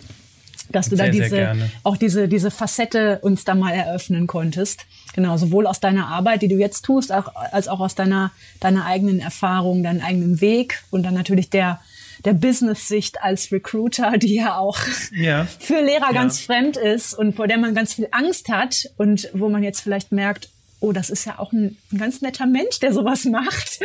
dass 0.70 0.88
du 0.88 0.96
sehr, 0.96 1.06
da 1.06 1.12
diese, 1.12 1.56
auch 1.82 1.96
diese, 1.96 2.28
diese 2.28 2.50
Facette 2.50 3.20
uns 3.22 3.44
da 3.44 3.54
mal 3.54 3.72
eröffnen 3.72 4.26
konntest. 4.26 4.86
Genau, 5.14 5.36
sowohl 5.36 5.66
aus 5.66 5.80
deiner 5.80 6.08
Arbeit, 6.08 6.42
die 6.42 6.48
du 6.48 6.56
jetzt 6.56 6.82
tust, 6.82 7.12
auch, 7.12 7.34
als 7.34 7.68
auch 7.68 7.80
aus 7.80 7.94
deiner, 7.94 8.32
deiner 8.60 8.84
eigenen 8.84 9.20
Erfahrung, 9.20 9.82
deinem 9.82 10.02
eigenen 10.02 10.40
Weg 10.40 10.82
und 10.90 11.04
dann 11.04 11.14
natürlich 11.14 11.48
der, 11.48 11.80
der 12.24 12.34
Business-Sicht 12.34 13.22
als 13.22 13.52
Recruiter, 13.52 14.18
die 14.18 14.34
ja 14.34 14.58
auch 14.58 14.78
ja. 15.14 15.46
für 15.58 15.80
Lehrer 15.80 16.08
ja. 16.08 16.12
ganz 16.12 16.40
fremd 16.40 16.76
ist 16.76 17.14
und 17.14 17.34
vor 17.34 17.46
der 17.46 17.58
man 17.58 17.74
ganz 17.74 17.94
viel 17.94 18.08
Angst 18.10 18.48
hat 18.48 18.90
und 18.96 19.30
wo 19.32 19.48
man 19.48 19.62
jetzt 19.62 19.80
vielleicht 19.80 20.12
merkt, 20.12 20.50
oh, 20.86 20.92
das 20.92 21.10
ist 21.10 21.24
ja 21.24 21.38
auch 21.38 21.52
ein, 21.52 21.76
ein 21.92 21.98
ganz 21.98 22.22
netter 22.22 22.46
Mensch, 22.46 22.78
der 22.80 22.92
sowas 22.92 23.24
macht. 23.24 23.80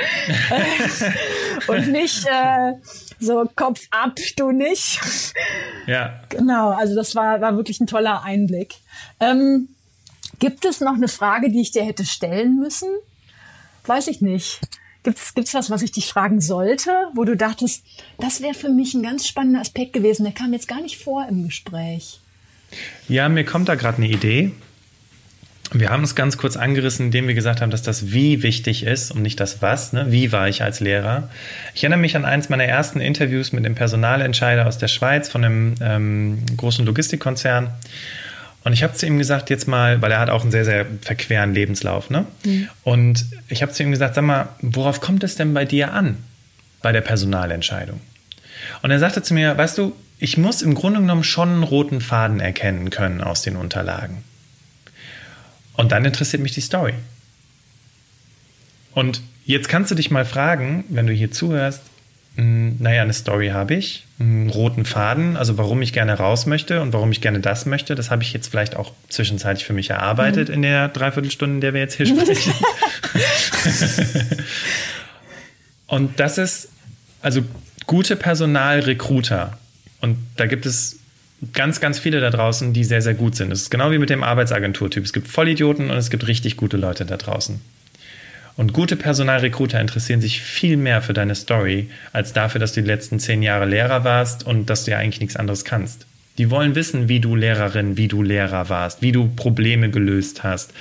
und 1.68 1.88
nicht 1.88 2.26
äh, 2.28 2.74
so 3.20 3.50
Kopf 3.56 3.88
ab, 3.90 4.16
du 4.38 4.52
nicht. 4.52 5.00
Ja. 5.88 6.22
Genau, 6.30 6.70
also 6.70 6.96
das 6.96 7.16
war, 7.16 7.42
war 7.42 7.56
wirklich 7.56 7.80
ein 7.80 7.88
toller 7.88 8.24
Einblick. 8.24 8.76
Ähm, 9.20 9.70
gibt 10.40 10.64
es 10.66 10.80
noch 10.80 10.94
eine 10.94 11.08
Frage, 11.08 11.50
die 11.50 11.62
ich 11.62 11.72
dir 11.72 11.84
hätte 11.84 12.06
stellen 12.06 12.60
müssen? 12.60 12.90
Weiß 13.86 14.08
ich 14.08 14.22
nicht. 14.22 14.60
Gibt's 15.04 15.34
gibt's 15.34 15.56
was, 15.56 15.72
was 15.72 15.82
ich 15.82 15.92
dich 15.92 16.08
fragen 16.08 16.40
sollte, 16.40 16.92
wo 17.16 17.24
du 17.24 17.36
dachtest, 17.36 17.84
das 18.20 18.42
wäre 18.42 18.54
für 18.54 18.70
mich 18.70 18.94
ein 18.94 19.02
ganz 19.02 19.28
spannender 19.28 19.62
Aspekt 19.62 19.94
gewesen, 19.94 20.24
der 20.26 20.34
kam 20.34 20.54
jetzt 20.54 20.68
gar 20.68 20.82
nicht 20.82 21.04
vor 21.04 21.26
im 21.28 21.46
Gespräch? 21.46 22.20
Ja, 23.10 23.28
mir 23.28 23.44
kommt 23.44 23.68
da 23.68 23.74
gerade 23.74 23.98
eine 23.98 24.08
Idee. 24.08 24.52
Wir 25.74 25.90
haben 25.90 26.04
es 26.04 26.16
ganz 26.16 26.38
kurz 26.38 26.58
angerissen, 26.58 27.06
indem 27.06 27.28
wir 27.28 27.34
gesagt 27.34 27.62
haben, 27.62 27.72
dass 27.72 27.82
das 27.82 28.12
Wie 28.12 28.44
wichtig 28.44 28.84
ist 28.84 29.12
und 29.12 29.22
nicht 29.22 29.40
das 29.40 29.62
Was. 29.62 29.94
Ne? 29.94 30.08
Wie 30.10 30.34
war 30.34 30.50
ich 30.50 30.64
als 30.64 30.82
Lehrer? 30.82 31.30
Ich 31.74 31.84
erinnere 31.84 32.00
mich 32.00 32.16
an 32.18 32.26
eins 32.26 32.50
meiner 32.50 32.66
ersten 32.66 33.00
Interviews 33.00 33.54
mit 33.54 33.64
dem 33.64 33.76
Personalentscheider 33.76 34.68
aus 34.68 34.78
der 34.78 34.90
Schweiz 34.90 35.30
von 35.30 35.46
einem 35.46 35.76
ähm, 35.82 36.44
großen 36.58 36.86
Logistikkonzern. 36.86 37.70
Und 38.66 38.74
ich 38.74 38.84
habe 38.84 38.94
zu 38.94 39.06
ihm 39.06 39.18
gesagt, 39.18 39.50
jetzt 39.50 39.68
mal, 39.68 40.02
weil 40.02 40.12
er 40.12 40.20
hat 40.20 40.30
auch 40.30 40.42
einen 40.42 40.52
sehr, 40.52 40.66
sehr 40.66 40.86
verqueren 41.02 41.54
Lebenslauf. 41.54 42.10
Ne? 42.10 42.26
Mhm. 42.44 42.68
Und 42.84 43.26
ich 43.48 43.62
habe 43.62 43.72
zu 43.72 43.82
ihm 43.82 43.92
gesagt, 43.92 44.16
sag 44.16 44.26
mal, 44.26 44.50
worauf 44.62 45.00
kommt 45.00 45.24
es 45.24 45.36
denn 45.36 45.54
bei 45.54 45.64
dir 45.64 45.94
an, 45.94 46.18
bei 46.82 46.92
der 46.92 47.02
Personalentscheidung? 47.02 48.02
Und 48.82 48.92
er 48.92 49.00
sagte 49.00 49.24
zu 49.24 49.34
mir, 49.34 49.58
weißt 49.58 49.78
du, 49.78 49.96
ich 50.20 50.38
muss 50.38 50.62
im 50.62 50.76
Grunde 50.76 51.00
genommen 51.00 51.24
schon 51.24 51.50
einen 51.50 51.64
roten 51.64 52.02
Faden 52.02 52.42
erkennen 52.42 52.90
können 52.90 53.22
aus 53.22 53.42
den 53.42 53.56
Unterlagen. 53.56 54.24
Und 55.76 55.92
dann 55.92 56.06
interessiert 56.06 56.42
mich 56.42 56.54
die 56.54 56.62
Story. 56.62 56.94
Und 58.94 59.22
jetzt 59.46 59.70
kannst 59.70 59.92
du 59.92 59.96
dich 59.96 60.12
mal 60.12 60.26
fragen, 60.26 60.84
wenn 60.90 61.08
du 61.08 61.14
hier 61.14 61.32
zuhörst, 61.32 61.82
hm, 62.36 62.78
naja, 62.80 63.02
eine 63.02 63.14
Story 63.14 63.50
habe 63.50 63.76
ich, 63.76 64.06
einen 64.20 64.50
roten 64.50 64.86
Faden, 64.86 65.36
also 65.36 65.58
warum 65.58 65.82
ich 65.82 65.92
gerne 65.92 66.14
raus 66.14 66.46
möchte 66.46 66.82
und 66.82 66.94
warum 66.94 67.12
ich 67.12 67.20
gerne 67.20 67.42
das 67.42 67.66
möchte, 67.66 67.94
das 67.96 68.10
habe 68.10 68.24
ich 68.24 68.32
jetzt 68.32 68.48
vielleicht 68.48 68.76
auch 68.76 68.94
zwischenzeitlich 69.10 69.66
für 69.66 69.74
mich 69.74 69.90
erarbeitet 69.90 70.48
mhm. 70.48 70.56
in 70.56 70.62
der 70.62 70.88
Dreiviertelstunde, 70.88 71.56
in 71.56 71.62
der 71.62 71.74
wir 71.74 71.82
jetzt 71.82 71.96
hier 71.96 72.06
sprechen. 72.06 72.54
und 75.88 76.20
das 76.20 76.38
ist, 76.38 76.70
also 77.22 77.42
gute 77.86 78.16
Personalrekruter, 78.16 79.58
und 80.00 80.18
da 80.38 80.48
gibt 80.48 80.66
es 80.66 81.01
ganz, 81.54 81.80
ganz 81.80 82.00
viele 82.00 82.20
da 82.20 82.30
draußen, 82.30 82.74
die 82.74 82.84
sehr, 82.84 83.02
sehr 83.02 83.14
gut 83.14 83.36
sind. 83.36 83.52
Es 83.52 83.64
ist 83.64 83.70
genau 83.70 83.92
wie 83.92 83.98
mit 83.98 84.10
dem 84.10 84.24
Arbeitsagenturtyp. 84.24 85.04
Es 85.04 85.14
gibt 85.14 85.28
Vollidioten 85.28 85.90
und 85.90 85.98
es 85.98 86.10
gibt 86.10 86.28
richtig 86.28 86.58
gute 86.58 86.78
Leute 86.78 87.06
da 87.06 87.18
draußen. 87.18 87.60
Und 88.58 88.74
gute 88.74 88.96
Personalrekruter 88.96 89.80
interessieren 89.80 90.22
sich 90.22 90.42
viel 90.42 90.78
mehr 90.78 91.02
für 91.02 91.14
deine 91.14 91.36
Story, 91.36 91.90
als 92.12 92.34
dafür, 92.34 92.60
dass 92.60 92.74
du 92.74 92.82
die 92.82 92.88
letzten 92.88 93.20
zehn 93.20 93.42
Jahre 93.42 93.66
Lehrer 93.66 94.04
warst 94.04 94.46
und 94.46 94.70
dass 94.70 94.84
du 94.84 94.92
ja 94.92 94.98
eigentlich 94.98 95.22
nichts 95.22 95.36
anderes 95.36 95.66
kannst. 95.66 96.06
Die 96.38 96.50
wollen 96.52 96.76
wissen, 96.76 97.08
wie 97.08 97.20
du 97.20 97.36
Lehrerin, 97.36 97.98
wie 97.98 98.08
du 98.08 98.22
Lehrer 98.22 98.70
warst, 98.70 99.02
wie 99.02 99.12
du 99.12 99.30
Probleme 99.30 99.90
gelöst 99.90 100.44
hast. 100.44 100.74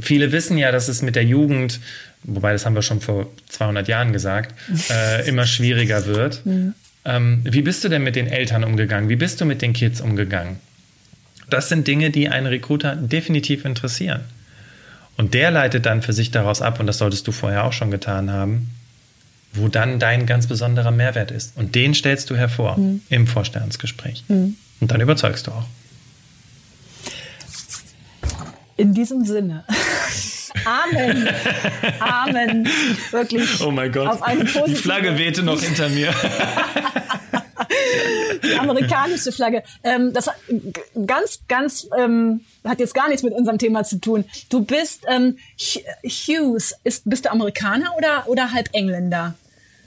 Viele 0.00 0.30
wissen 0.30 0.56
ja, 0.56 0.72
dass 0.72 0.88
es 0.88 1.02
mit 1.02 1.16
der 1.16 1.24
Jugend, 1.24 1.80
wobei 2.22 2.52
das 2.52 2.64
haben 2.64 2.74
wir 2.74 2.82
schon 2.82 3.00
vor 3.00 3.26
200 3.48 3.88
Jahren 3.88 4.12
gesagt, 4.12 4.54
äh, 4.90 5.28
immer 5.28 5.46
schwieriger 5.46 6.06
wird. 6.06 6.44
Mhm. 6.46 6.74
Ähm, 7.04 7.40
wie 7.44 7.62
bist 7.62 7.82
du 7.82 7.88
denn 7.88 8.02
mit 8.02 8.16
den 8.16 8.26
Eltern 8.26 8.64
umgegangen? 8.64 9.08
Wie 9.08 9.16
bist 9.16 9.40
du 9.40 9.44
mit 9.44 9.62
den 9.62 9.72
Kids 9.72 10.00
umgegangen? 10.00 10.58
Das 11.48 11.68
sind 11.68 11.86
Dinge, 11.86 12.10
die 12.10 12.28
einen 12.28 12.46
Recruiter 12.46 12.94
definitiv 12.94 13.64
interessieren. 13.64 14.20
Und 15.16 15.34
der 15.34 15.50
leitet 15.50 15.86
dann 15.86 16.02
für 16.02 16.12
sich 16.12 16.30
daraus 16.30 16.62
ab, 16.62 16.80
und 16.80 16.86
das 16.86 16.98
solltest 16.98 17.26
du 17.26 17.32
vorher 17.32 17.64
auch 17.64 17.72
schon 17.72 17.90
getan 17.90 18.30
haben, 18.30 18.70
wo 19.52 19.68
dann 19.68 19.98
dein 19.98 20.26
ganz 20.26 20.46
besonderer 20.46 20.92
Mehrwert 20.92 21.30
ist. 21.30 21.56
Und 21.56 21.74
den 21.74 21.94
stellst 21.94 22.30
du 22.30 22.36
hervor 22.36 22.78
mhm. 22.78 23.02
im 23.08 23.26
Vorstellungsgespräch. 23.26 24.24
Mhm. 24.28 24.56
Und 24.80 24.90
dann 24.90 25.00
überzeugst 25.00 25.46
du 25.46 25.52
auch. 25.52 25.66
In 28.76 28.94
diesem 28.94 29.24
Sinne. 29.24 29.64
Amen. 30.64 31.28
Amen. 32.00 32.68
Wirklich. 33.10 33.60
Oh 33.60 33.70
mein 33.70 33.92
Gott. 33.92 34.08
Auf 34.08 34.22
eine 34.22 34.44
Die 34.44 34.74
Flagge 34.74 35.18
wehte 35.18 35.42
noch 35.42 35.60
hinter 35.60 35.88
mir. 35.88 36.12
Die 38.42 38.54
amerikanische 38.58 39.32
Flagge. 39.32 39.62
Ähm, 39.84 40.12
das 40.12 40.26
hat 40.26 40.36
ganz, 41.06 41.40
ganz, 41.48 41.88
ähm, 41.98 42.40
hat 42.64 42.80
jetzt 42.80 42.94
gar 42.94 43.08
nichts 43.08 43.22
mit 43.22 43.32
unserem 43.32 43.58
Thema 43.58 43.84
zu 43.84 44.00
tun. 44.00 44.24
Du 44.48 44.64
bist 44.64 45.04
ähm, 45.08 45.38
Hughes. 46.02 46.74
Ist, 46.84 47.08
bist 47.08 47.26
du 47.26 47.30
Amerikaner 47.30 47.96
oder, 47.96 48.24
oder 48.26 48.52
halb 48.52 48.68
Engländer? 48.72 49.34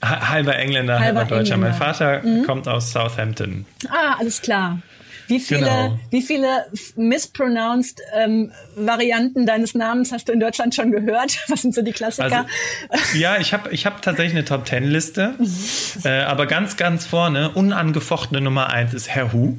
Halber 0.01 0.57
Engländer, 0.57 0.99
halber, 0.99 1.21
halber 1.21 1.35
Deutscher. 1.37 1.53
Engländer. 1.55 1.77
Mein 1.79 1.95
Vater 1.95 2.21
mhm. 2.23 2.45
kommt 2.45 2.67
aus 2.67 2.91
Southampton. 2.91 3.65
Ah, 3.89 4.15
alles 4.19 4.41
klar. 4.41 4.81
Wie 5.27 5.39
viele, 5.39 5.61
genau. 5.61 5.99
wie 6.09 6.21
viele 6.21 6.65
mispronounced 6.95 8.01
ähm, 8.15 8.51
Varianten 8.75 9.45
deines 9.45 9.73
Namens 9.73 10.11
hast 10.11 10.27
du 10.27 10.33
in 10.33 10.39
Deutschland 10.39 10.75
schon 10.75 10.91
gehört? 10.91 11.37
Was 11.47 11.61
sind 11.61 11.73
so 11.73 11.81
die 11.81 11.91
Klassiker? 11.91 12.45
Also, 12.89 13.17
ja, 13.17 13.37
ich 13.37 13.53
habe 13.53 13.71
ich 13.71 13.85
hab 13.85 14.01
tatsächlich 14.01 14.35
eine 14.35 14.45
Top 14.45 14.65
Ten 14.65 14.83
Liste, 14.83 15.35
äh, 16.03 16.21
aber 16.23 16.45
ganz, 16.45 16.77
ganz 16.77 17.05
vorne, 17.05 17.51
unangefochtene 17.51 18.41
Nummer 18.41 18.69
eins 18.69 18.93
ist 18.93 19.09
Herr 19.09 19.31
Hu. 19.33 19.57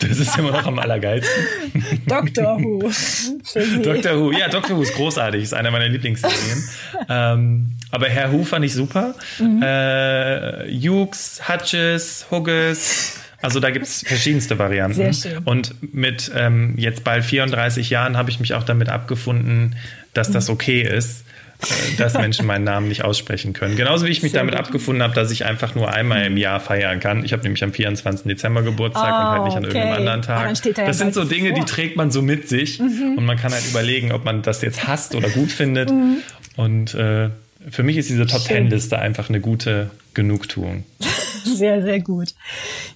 Das 0.00 0.18
ist 0.18 0.38
immer 0.38 0.52
noch 0.52 0.66
am 0.66 0.78
allergeilsten. 0.78 1.44
Doctor 2.06 2.58
Who. 2.58 2.80
Doctor 3.82 4.18
Who, 4.18 4.32
ja, 4.32 4.48
Doctor 4.48 4.76
Who 4.76 4.82
ist 4.82 4.94
großartig, 4.94 5.42
ist 5.42 5.54
einer 5.54 5.70
meiner 5.70 5.88
Lieblingsserien. 5.88 6.64
ähm, 7.08 7.72
aber 7.90 8.08
Herr 8.08 8.32
Hu 8.32 8.44
fand 8.44 8.64
ich 8.64 8.72
super. 8.72 9.14
Mhm. 9.38 9.62
Äh, 9.62 10.68
Hughes, 10.70 11.42
Hutches, 11.48 12.26
Hugges. 12.30 13.18
Also 13.42 13.60
da 13.60 13.70
gibt 13.70 13.86
es 13.86 14.02
verschiedenste 14.02 14.58
Varianten. 14.58 15.12
Sehr 15.12 15.12
schön. 15.12 15.38
Und 15.44 15.74
mit 15.94 16.30
ähm, 16.34 16.74
jetzt 16.76 17.04
bald 17.04 17.24
34 17.24 17.90
Jahren 17.90 18.16
habe 18.16 18.30
ich 18.30 18.40
mich 18.40 18.54
auch 18.54 18.64
damit 18.64 18.88
abgefunden, 18.88 19.76
dass 20.12 20.30
das 20.30 20.48
mhm. 20.48 20.54
okay 20.54 20.82
ist. 20.82 21.24
Äh, 21.62 21.96
dass 21.96 22.14
Menschen 22.14 22.46
meinen 22.46 22.64
Namen 22.64 22.88
nicht 22.88 23.04
aussprechen 23.04 23.52
können. 23.52 23.76
Genauso 23.76 24.06
wie 24.06 24.10
ich 24.10 24.22
mich 24.22 24.32
Sehr 24.32 24.40
damit 24.40 24.54
gut. 24.54 24.66
abgefunden 24.66 25.02
habe, 25.02 25.14
dass 25.14 25.30
ich 25.30 25.44
einfach 25.44 25.74
nur 25.74 25.92
einmal 25.92 26.24
im 26.24 26.36
Jahr 26.36 26.60
feiern 26.60 27.00
kann. 27.00 27.24
Ich 27.24 27.32
habe 27.32 27.42
nämlich 27.42 27.62
am 27.64 27.72
24. 27.72 28.26
Dezember 28.26 28.62
Geburtstag 28.62 29.12
oh, 29.12 29.20
und 29.20 29.30
halt 29.30 29.44
nicht 29.44 29.56
an 29.56 29.64
okay. 29.64 29.76
irgendeinem 29.78 29.98
anderen 29.98 30.22
Tag. 30.22 30.62
Da 30.74 30.86
das 30.86 30.98
sind 30.98 31.14
so 31.14 31.24
Dinge, 31.24 31.50
vor. 31.50 31.58
die 31.58 31.64
trägt 31.64 31.96
man 31.96 32.10
so 32.10 32.22
mit 32.22 32.48
sich 32.48 32.78
mhm. 32.78 33.16
und 33.18 33.24
man 33.24 33.36
kann 33.36 33.52
halt 33.52 33.66
überlegen, 33.68 34.12
ob 34.12 34.24
man 34.24 34.42
das 34.42 34.62
jetzt 34.62 34.86
hasst 34.86 35.14
oder 35.14 35.28
gut 35.28 35.50
findet. 35.50 35.90
Mhm. 35.90 36.18
Und 36.56 36.94
äh, 36.94 37.30
für 37.68 37.82
mich 37.82 37.96
ist 37.96 38.08
diese 38.08 38.26
Top 38.26 38.44
Ten 38.44 38.70
Liste 38.70 38.98
einfach 38.98 39.28
eine 39.28 39.40
gute 39.40 39.90
Genugtuung. 40.14 40.84
Sehr, 41.44 41.82
sehr 41.82 42.00
gut. 42.00 42.34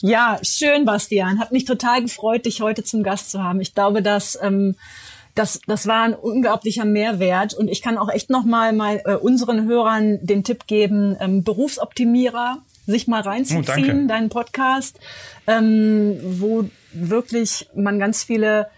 Ja, 0.02 0.38
schön, 0.42 0.84
Bastian. 0.84 1.40
Hat 1.40 1.50
mich 1.50 1.64
total 1.64 2.02
gefreut, 2.02 2.44
dich 2.44 2.60
heute 2.60 2.84
zum 2.84 3.02
Gast 3.02 3.30
zu 3.30 3.42
haben. 3.42 3.60
Ich 3.60 3.74
glaube, 3.74 4.02
dass 4.02 4.38
ähm, 4.40 4.76
das, 5.34 5.60
das 5.66 5.86
war 5.86 6.02
ein 6.02 6.14
unglaublicher 6.14 6.84
Mehrwert. 6.84 7.54
Und 7.54 7.68
ich 7.68 7.82
kann 7.82 7.98
auch 7.98 8.08
echt 8.08 8.30
nochmal 8.30 8.72
mal 8.72 9.02
äh, 9.04 9.14
unseren 9.14 9.66
Hörern 9.66 10.18
den 10.22 10.44
Tipp 10.44 10.66
geben, 10.66 11.16
ähm, 11.20 11.42
Berufsoptimierer, 11.42 12.58
sich 12.86 13.08
mal 13.08 13.22
reinzuziehen, 13.22 14.04
oh, 14.04 14.08
deinen 14.08 14.28
Podcast, 14.28 14.98
ähm, 15.46 16.18
wo 16.22 16.68
wirklich 16.92 17.68
man 17.74 17.98
ganz 17.98 18.24
viele 18.24 18.68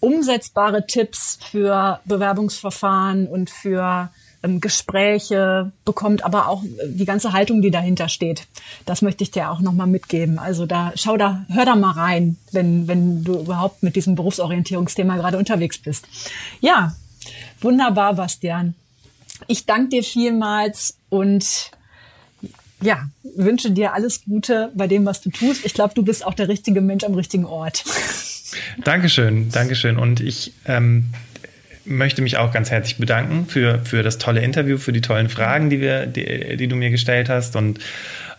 umsetzbare 0.00 0.86
Tipps 0.86 1.38
für 1.50 2.00
Bewerbungsverfahren 2.04 3.26
und 3.26 3.50
für 3.50 4.10
ähm, 4.42 4.60
Gespräche 4.60 5.72
bekommt, 5.84 6.24
aber 6.24 6.48
auch 6.48 6.62
die 6.84 7.04
ganze 7.04 7.32
Haltung, 7.32 7.62
die 7.62 7.70
dahinter 7.70 8.08
steht. 8.08 8.46
Das 8.86 9.02
möchte 9.02 9.24
ich 9.24 9.30
dir 9.30 9.50
auch 9.50 9.60
nochmal 9.60 9.86
mitgeben. 9.86 10.38
Also 10.38 10.66
da 10.66 10.92
schau 10.96 11.16
da, 11.16 11.44
hör 11.48 11.64
da 11.64 11.76
mal 11.76 11.92
rein, 11.92 12.36
wenn, 12.50 12.88
wenn 12.88 13.24
du 13.24 13.40
überhaupt 13.40 13.82
mit 13.82 13.96
diesem 13.96 14.14
Berufsorientierungsthema 14.14 15.16
gerade 15.16 15.38
unterwegs 15.38 15.78
bist. 15.78 16.06
Ja, 16.60 16.96
wunderbar, 17.60 18.14
Bastian. 18.14 18.74
Ich 19.46 19.66
danke 19.66 19.90
dir 19.90 20.04
vielmals 20.04 20.96
und 21.08 21.70
ja, 22.80 23.08
wünsche 23.36 23.70
dir 23.70 23.94
alles 23.94 24.24
Gute 24.24 24.72
bei 24.74 24.88
dem, 24.88 25.06
was 25.06 25.20
du 25.20 25.30
tust. 25.30 25.64
Ich 25.64 25.74
glaube, 25.74 25.94
du 25.94 26.02
bist 26.02 26.26
auch 26.26 26.34
der 26.34 26.48
richtige 26.48 26.80
Mensch 26.80 27.04
am 27.04 27.14
richtigen 27.14 27.44
Ort. 27.44 27.84
Dankeschön, 28.84 29.50
Dankeschön. 29.50 29.98
Und 29.98 30.20
ich 30.20 30.52
ähm, 30.66 31.06
möchte 31.84 32.22
mich 32.22 32.36
auch 32.36 32.52
ganz 32.52 32.70
herzlich 32.70 32.98
bedanken 32.98 33.46
für, 33.46 33.80
für 33.84 34.02
das 34.02 34.18
tolle 34.18 34.40
Interview, 34.40 34.78
für 34.78 34.92
die 34.92 35.00
tollen 35.00 35.28
Fragen, 35.28 35.70
die, 35.70 35.80
wir, 35.80 36.06
die, 36.06 36.56
die 36.56 36.68
du 36.68 36.76
mir 36.76 36.90
gestellt 36.90 37.28
hast 37.28 37.56
und 37.56 37.80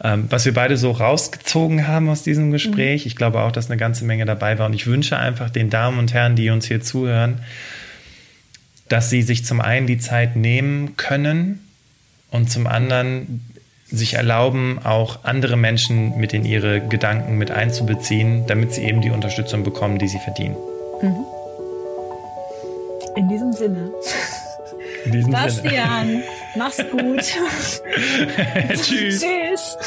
ähm, 0.03 0.25
was 0.29 0.45
wir 0.45 0.53
beide 0.53 0.77
so 0.77 0.91
rausgezogen 0.91 1.87
haben 1.87 2.09
aus 2.09 2.23
diesem 2.23 2.51
Gespräch. 2.51 3.03
Mhm. 3.03 3.07
Ich 3.07 3.15
glaube 3.15 3.41
auch, 3.41 3.51
dass 3.51 3.69
eine 3.69 3.77
ganze 3.77 4.05
Menge 4.05 4.25
dabei 4.25 4.59
war 4.59 4.67
und 4.67 4.73
ich 4.73 4.87
wünsche 4.87 5.17
einfach 5.17 5.49
den 5.49 5.69
Damen 5.69 5.99
und 5.99 6.13
Herren, 6.13 6.35
die 6.35 6.49
uns 6.49 6.67
hier 6.67 6.81
zuhören, 6.81 7.39
dass 8.89 9.09
sie 9.09 9.21
sich 9.21 9.45
zum 9.45 9.61
einen 9.61 9.87
die 9.87 9.97
Zeit 9.97 10.35
nehmen 10.35 10.97
können 10.97 11.59
und 12.31 12.51
zum 12.51 12.67
anderen 12.67 13.45
sich 13.87 14.15
erlauben, 14.15 14.79
auch 14.83 15.23
andere 15.23 15.55
Menschen 15.55 16.17
mit 16.17 16.33
in 16.33 16.45
ihre 16.45 16.81
Gedanken 16.81 17.37
mit 17.37 17.51
einzubeziehen, 17.51 18.47
damit 18.47 18.73
sie 18.73 18.83
eben 18.83 19.01
die 19.01 19.11
Unterstützung 19.11 19.63
bekommen, 19.63 19.99
die 19.99 20.07
sie 20.07 20.19
verdienen. 20.19 20.55
Mhm. 21.01 21.32
In 23.15 23.27
diesem 23.29 23.53
Sinne. 23.53 23.91
In 25.05 25.11
diesem 25.11 25.31
Bastian, 25.31 26.07
Sinne. 26.07 26.23
mach's 26.55 26.77
gut. 26.91 27.21
Tschüss. 28.81 29.21
Tschüss. 29.21 29.77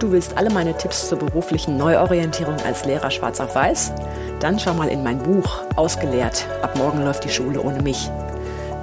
Du 0.00 0.12
willst 0.12 0.36
alle 0.36 0.50
meine 0.50 0.76
Tipps 0.76 1.08
zur 1.08 1.18
beruflichen 1.18 1.78
Neuorientierung 1.78 2.56
als 2.66 2.84
Lehrer 2.84 3.10
schwarz 3.10 3.40
auf 3.40 3.54
weiß? 3.54 3.92
Dann 4.40 4.58
schau 4.58 4.74
mal 4.74 4.88
in 4.88 5.02
mein 5.02 5.18
Buch 5.18 5.62
Ausgelehrt. 5.76 6.46
Ab 6.60 6.76
morgen 6.76 7.02
läuft 7.04 7.24
die 7.24 7.30
Schule 7.30 7.62
ohne 7.62 7.80
mich. 7.80 8.10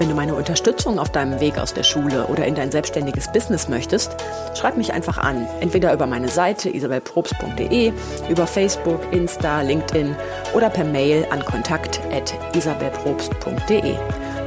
Wenn 0.01 0.09
du 0.09 0.15
meine 0.15 0.33
Unterstützung 0.33 0.97
auf 0.97 1.11
deinem 1.11 1.39
Weg 1.39 1.59
aus 1.59 1.75
der 1.75 1.83
Schule 1.83 2.25
oder 2.25 2.47
in 2.47 2.55
dein 2.55 2.71
selbstständiges 2.71 3.31
Business 3.31 3.69
möchtest, 3.69 4.15
schreib 4.55 4.75
mich 4.75 4.93
einfach 4.93 5.19
an. 5.19 5.45
Entweder 5.59 5.93
über 5.93 6.07
meine 6.07 6.27
Seite 6.27 6.71
isabelprobst.de, 6.71 7.93
über 8.27 8.47
Facebook, 8.47 8.99
Insta, 9.11 9.61
LinkedIn 9.61 10.15
oder 10.55 10.71
per 10.71 10.85
Mail 10.85 11.27
an 11.29 11.45
kontakt.isabelprobst.de. 11.45 13.95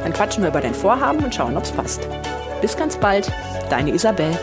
Dann 0.02 0.12
quatschen 0.12 0.42
wir 0.42 0.50
über 0.50 0.60
dein 0.60 0.74
Vorhaben 0.74 1.22
und 1.22 1.32
schauen, 1.32 1.56
ob's 1.56 1.70
passt. 1.70 2.08
Bis 2.60 2.76
ganz 2.76 2.96
bald, 2.96 3.30
deine 3.70 3.92
Isabel. 3.92 4.36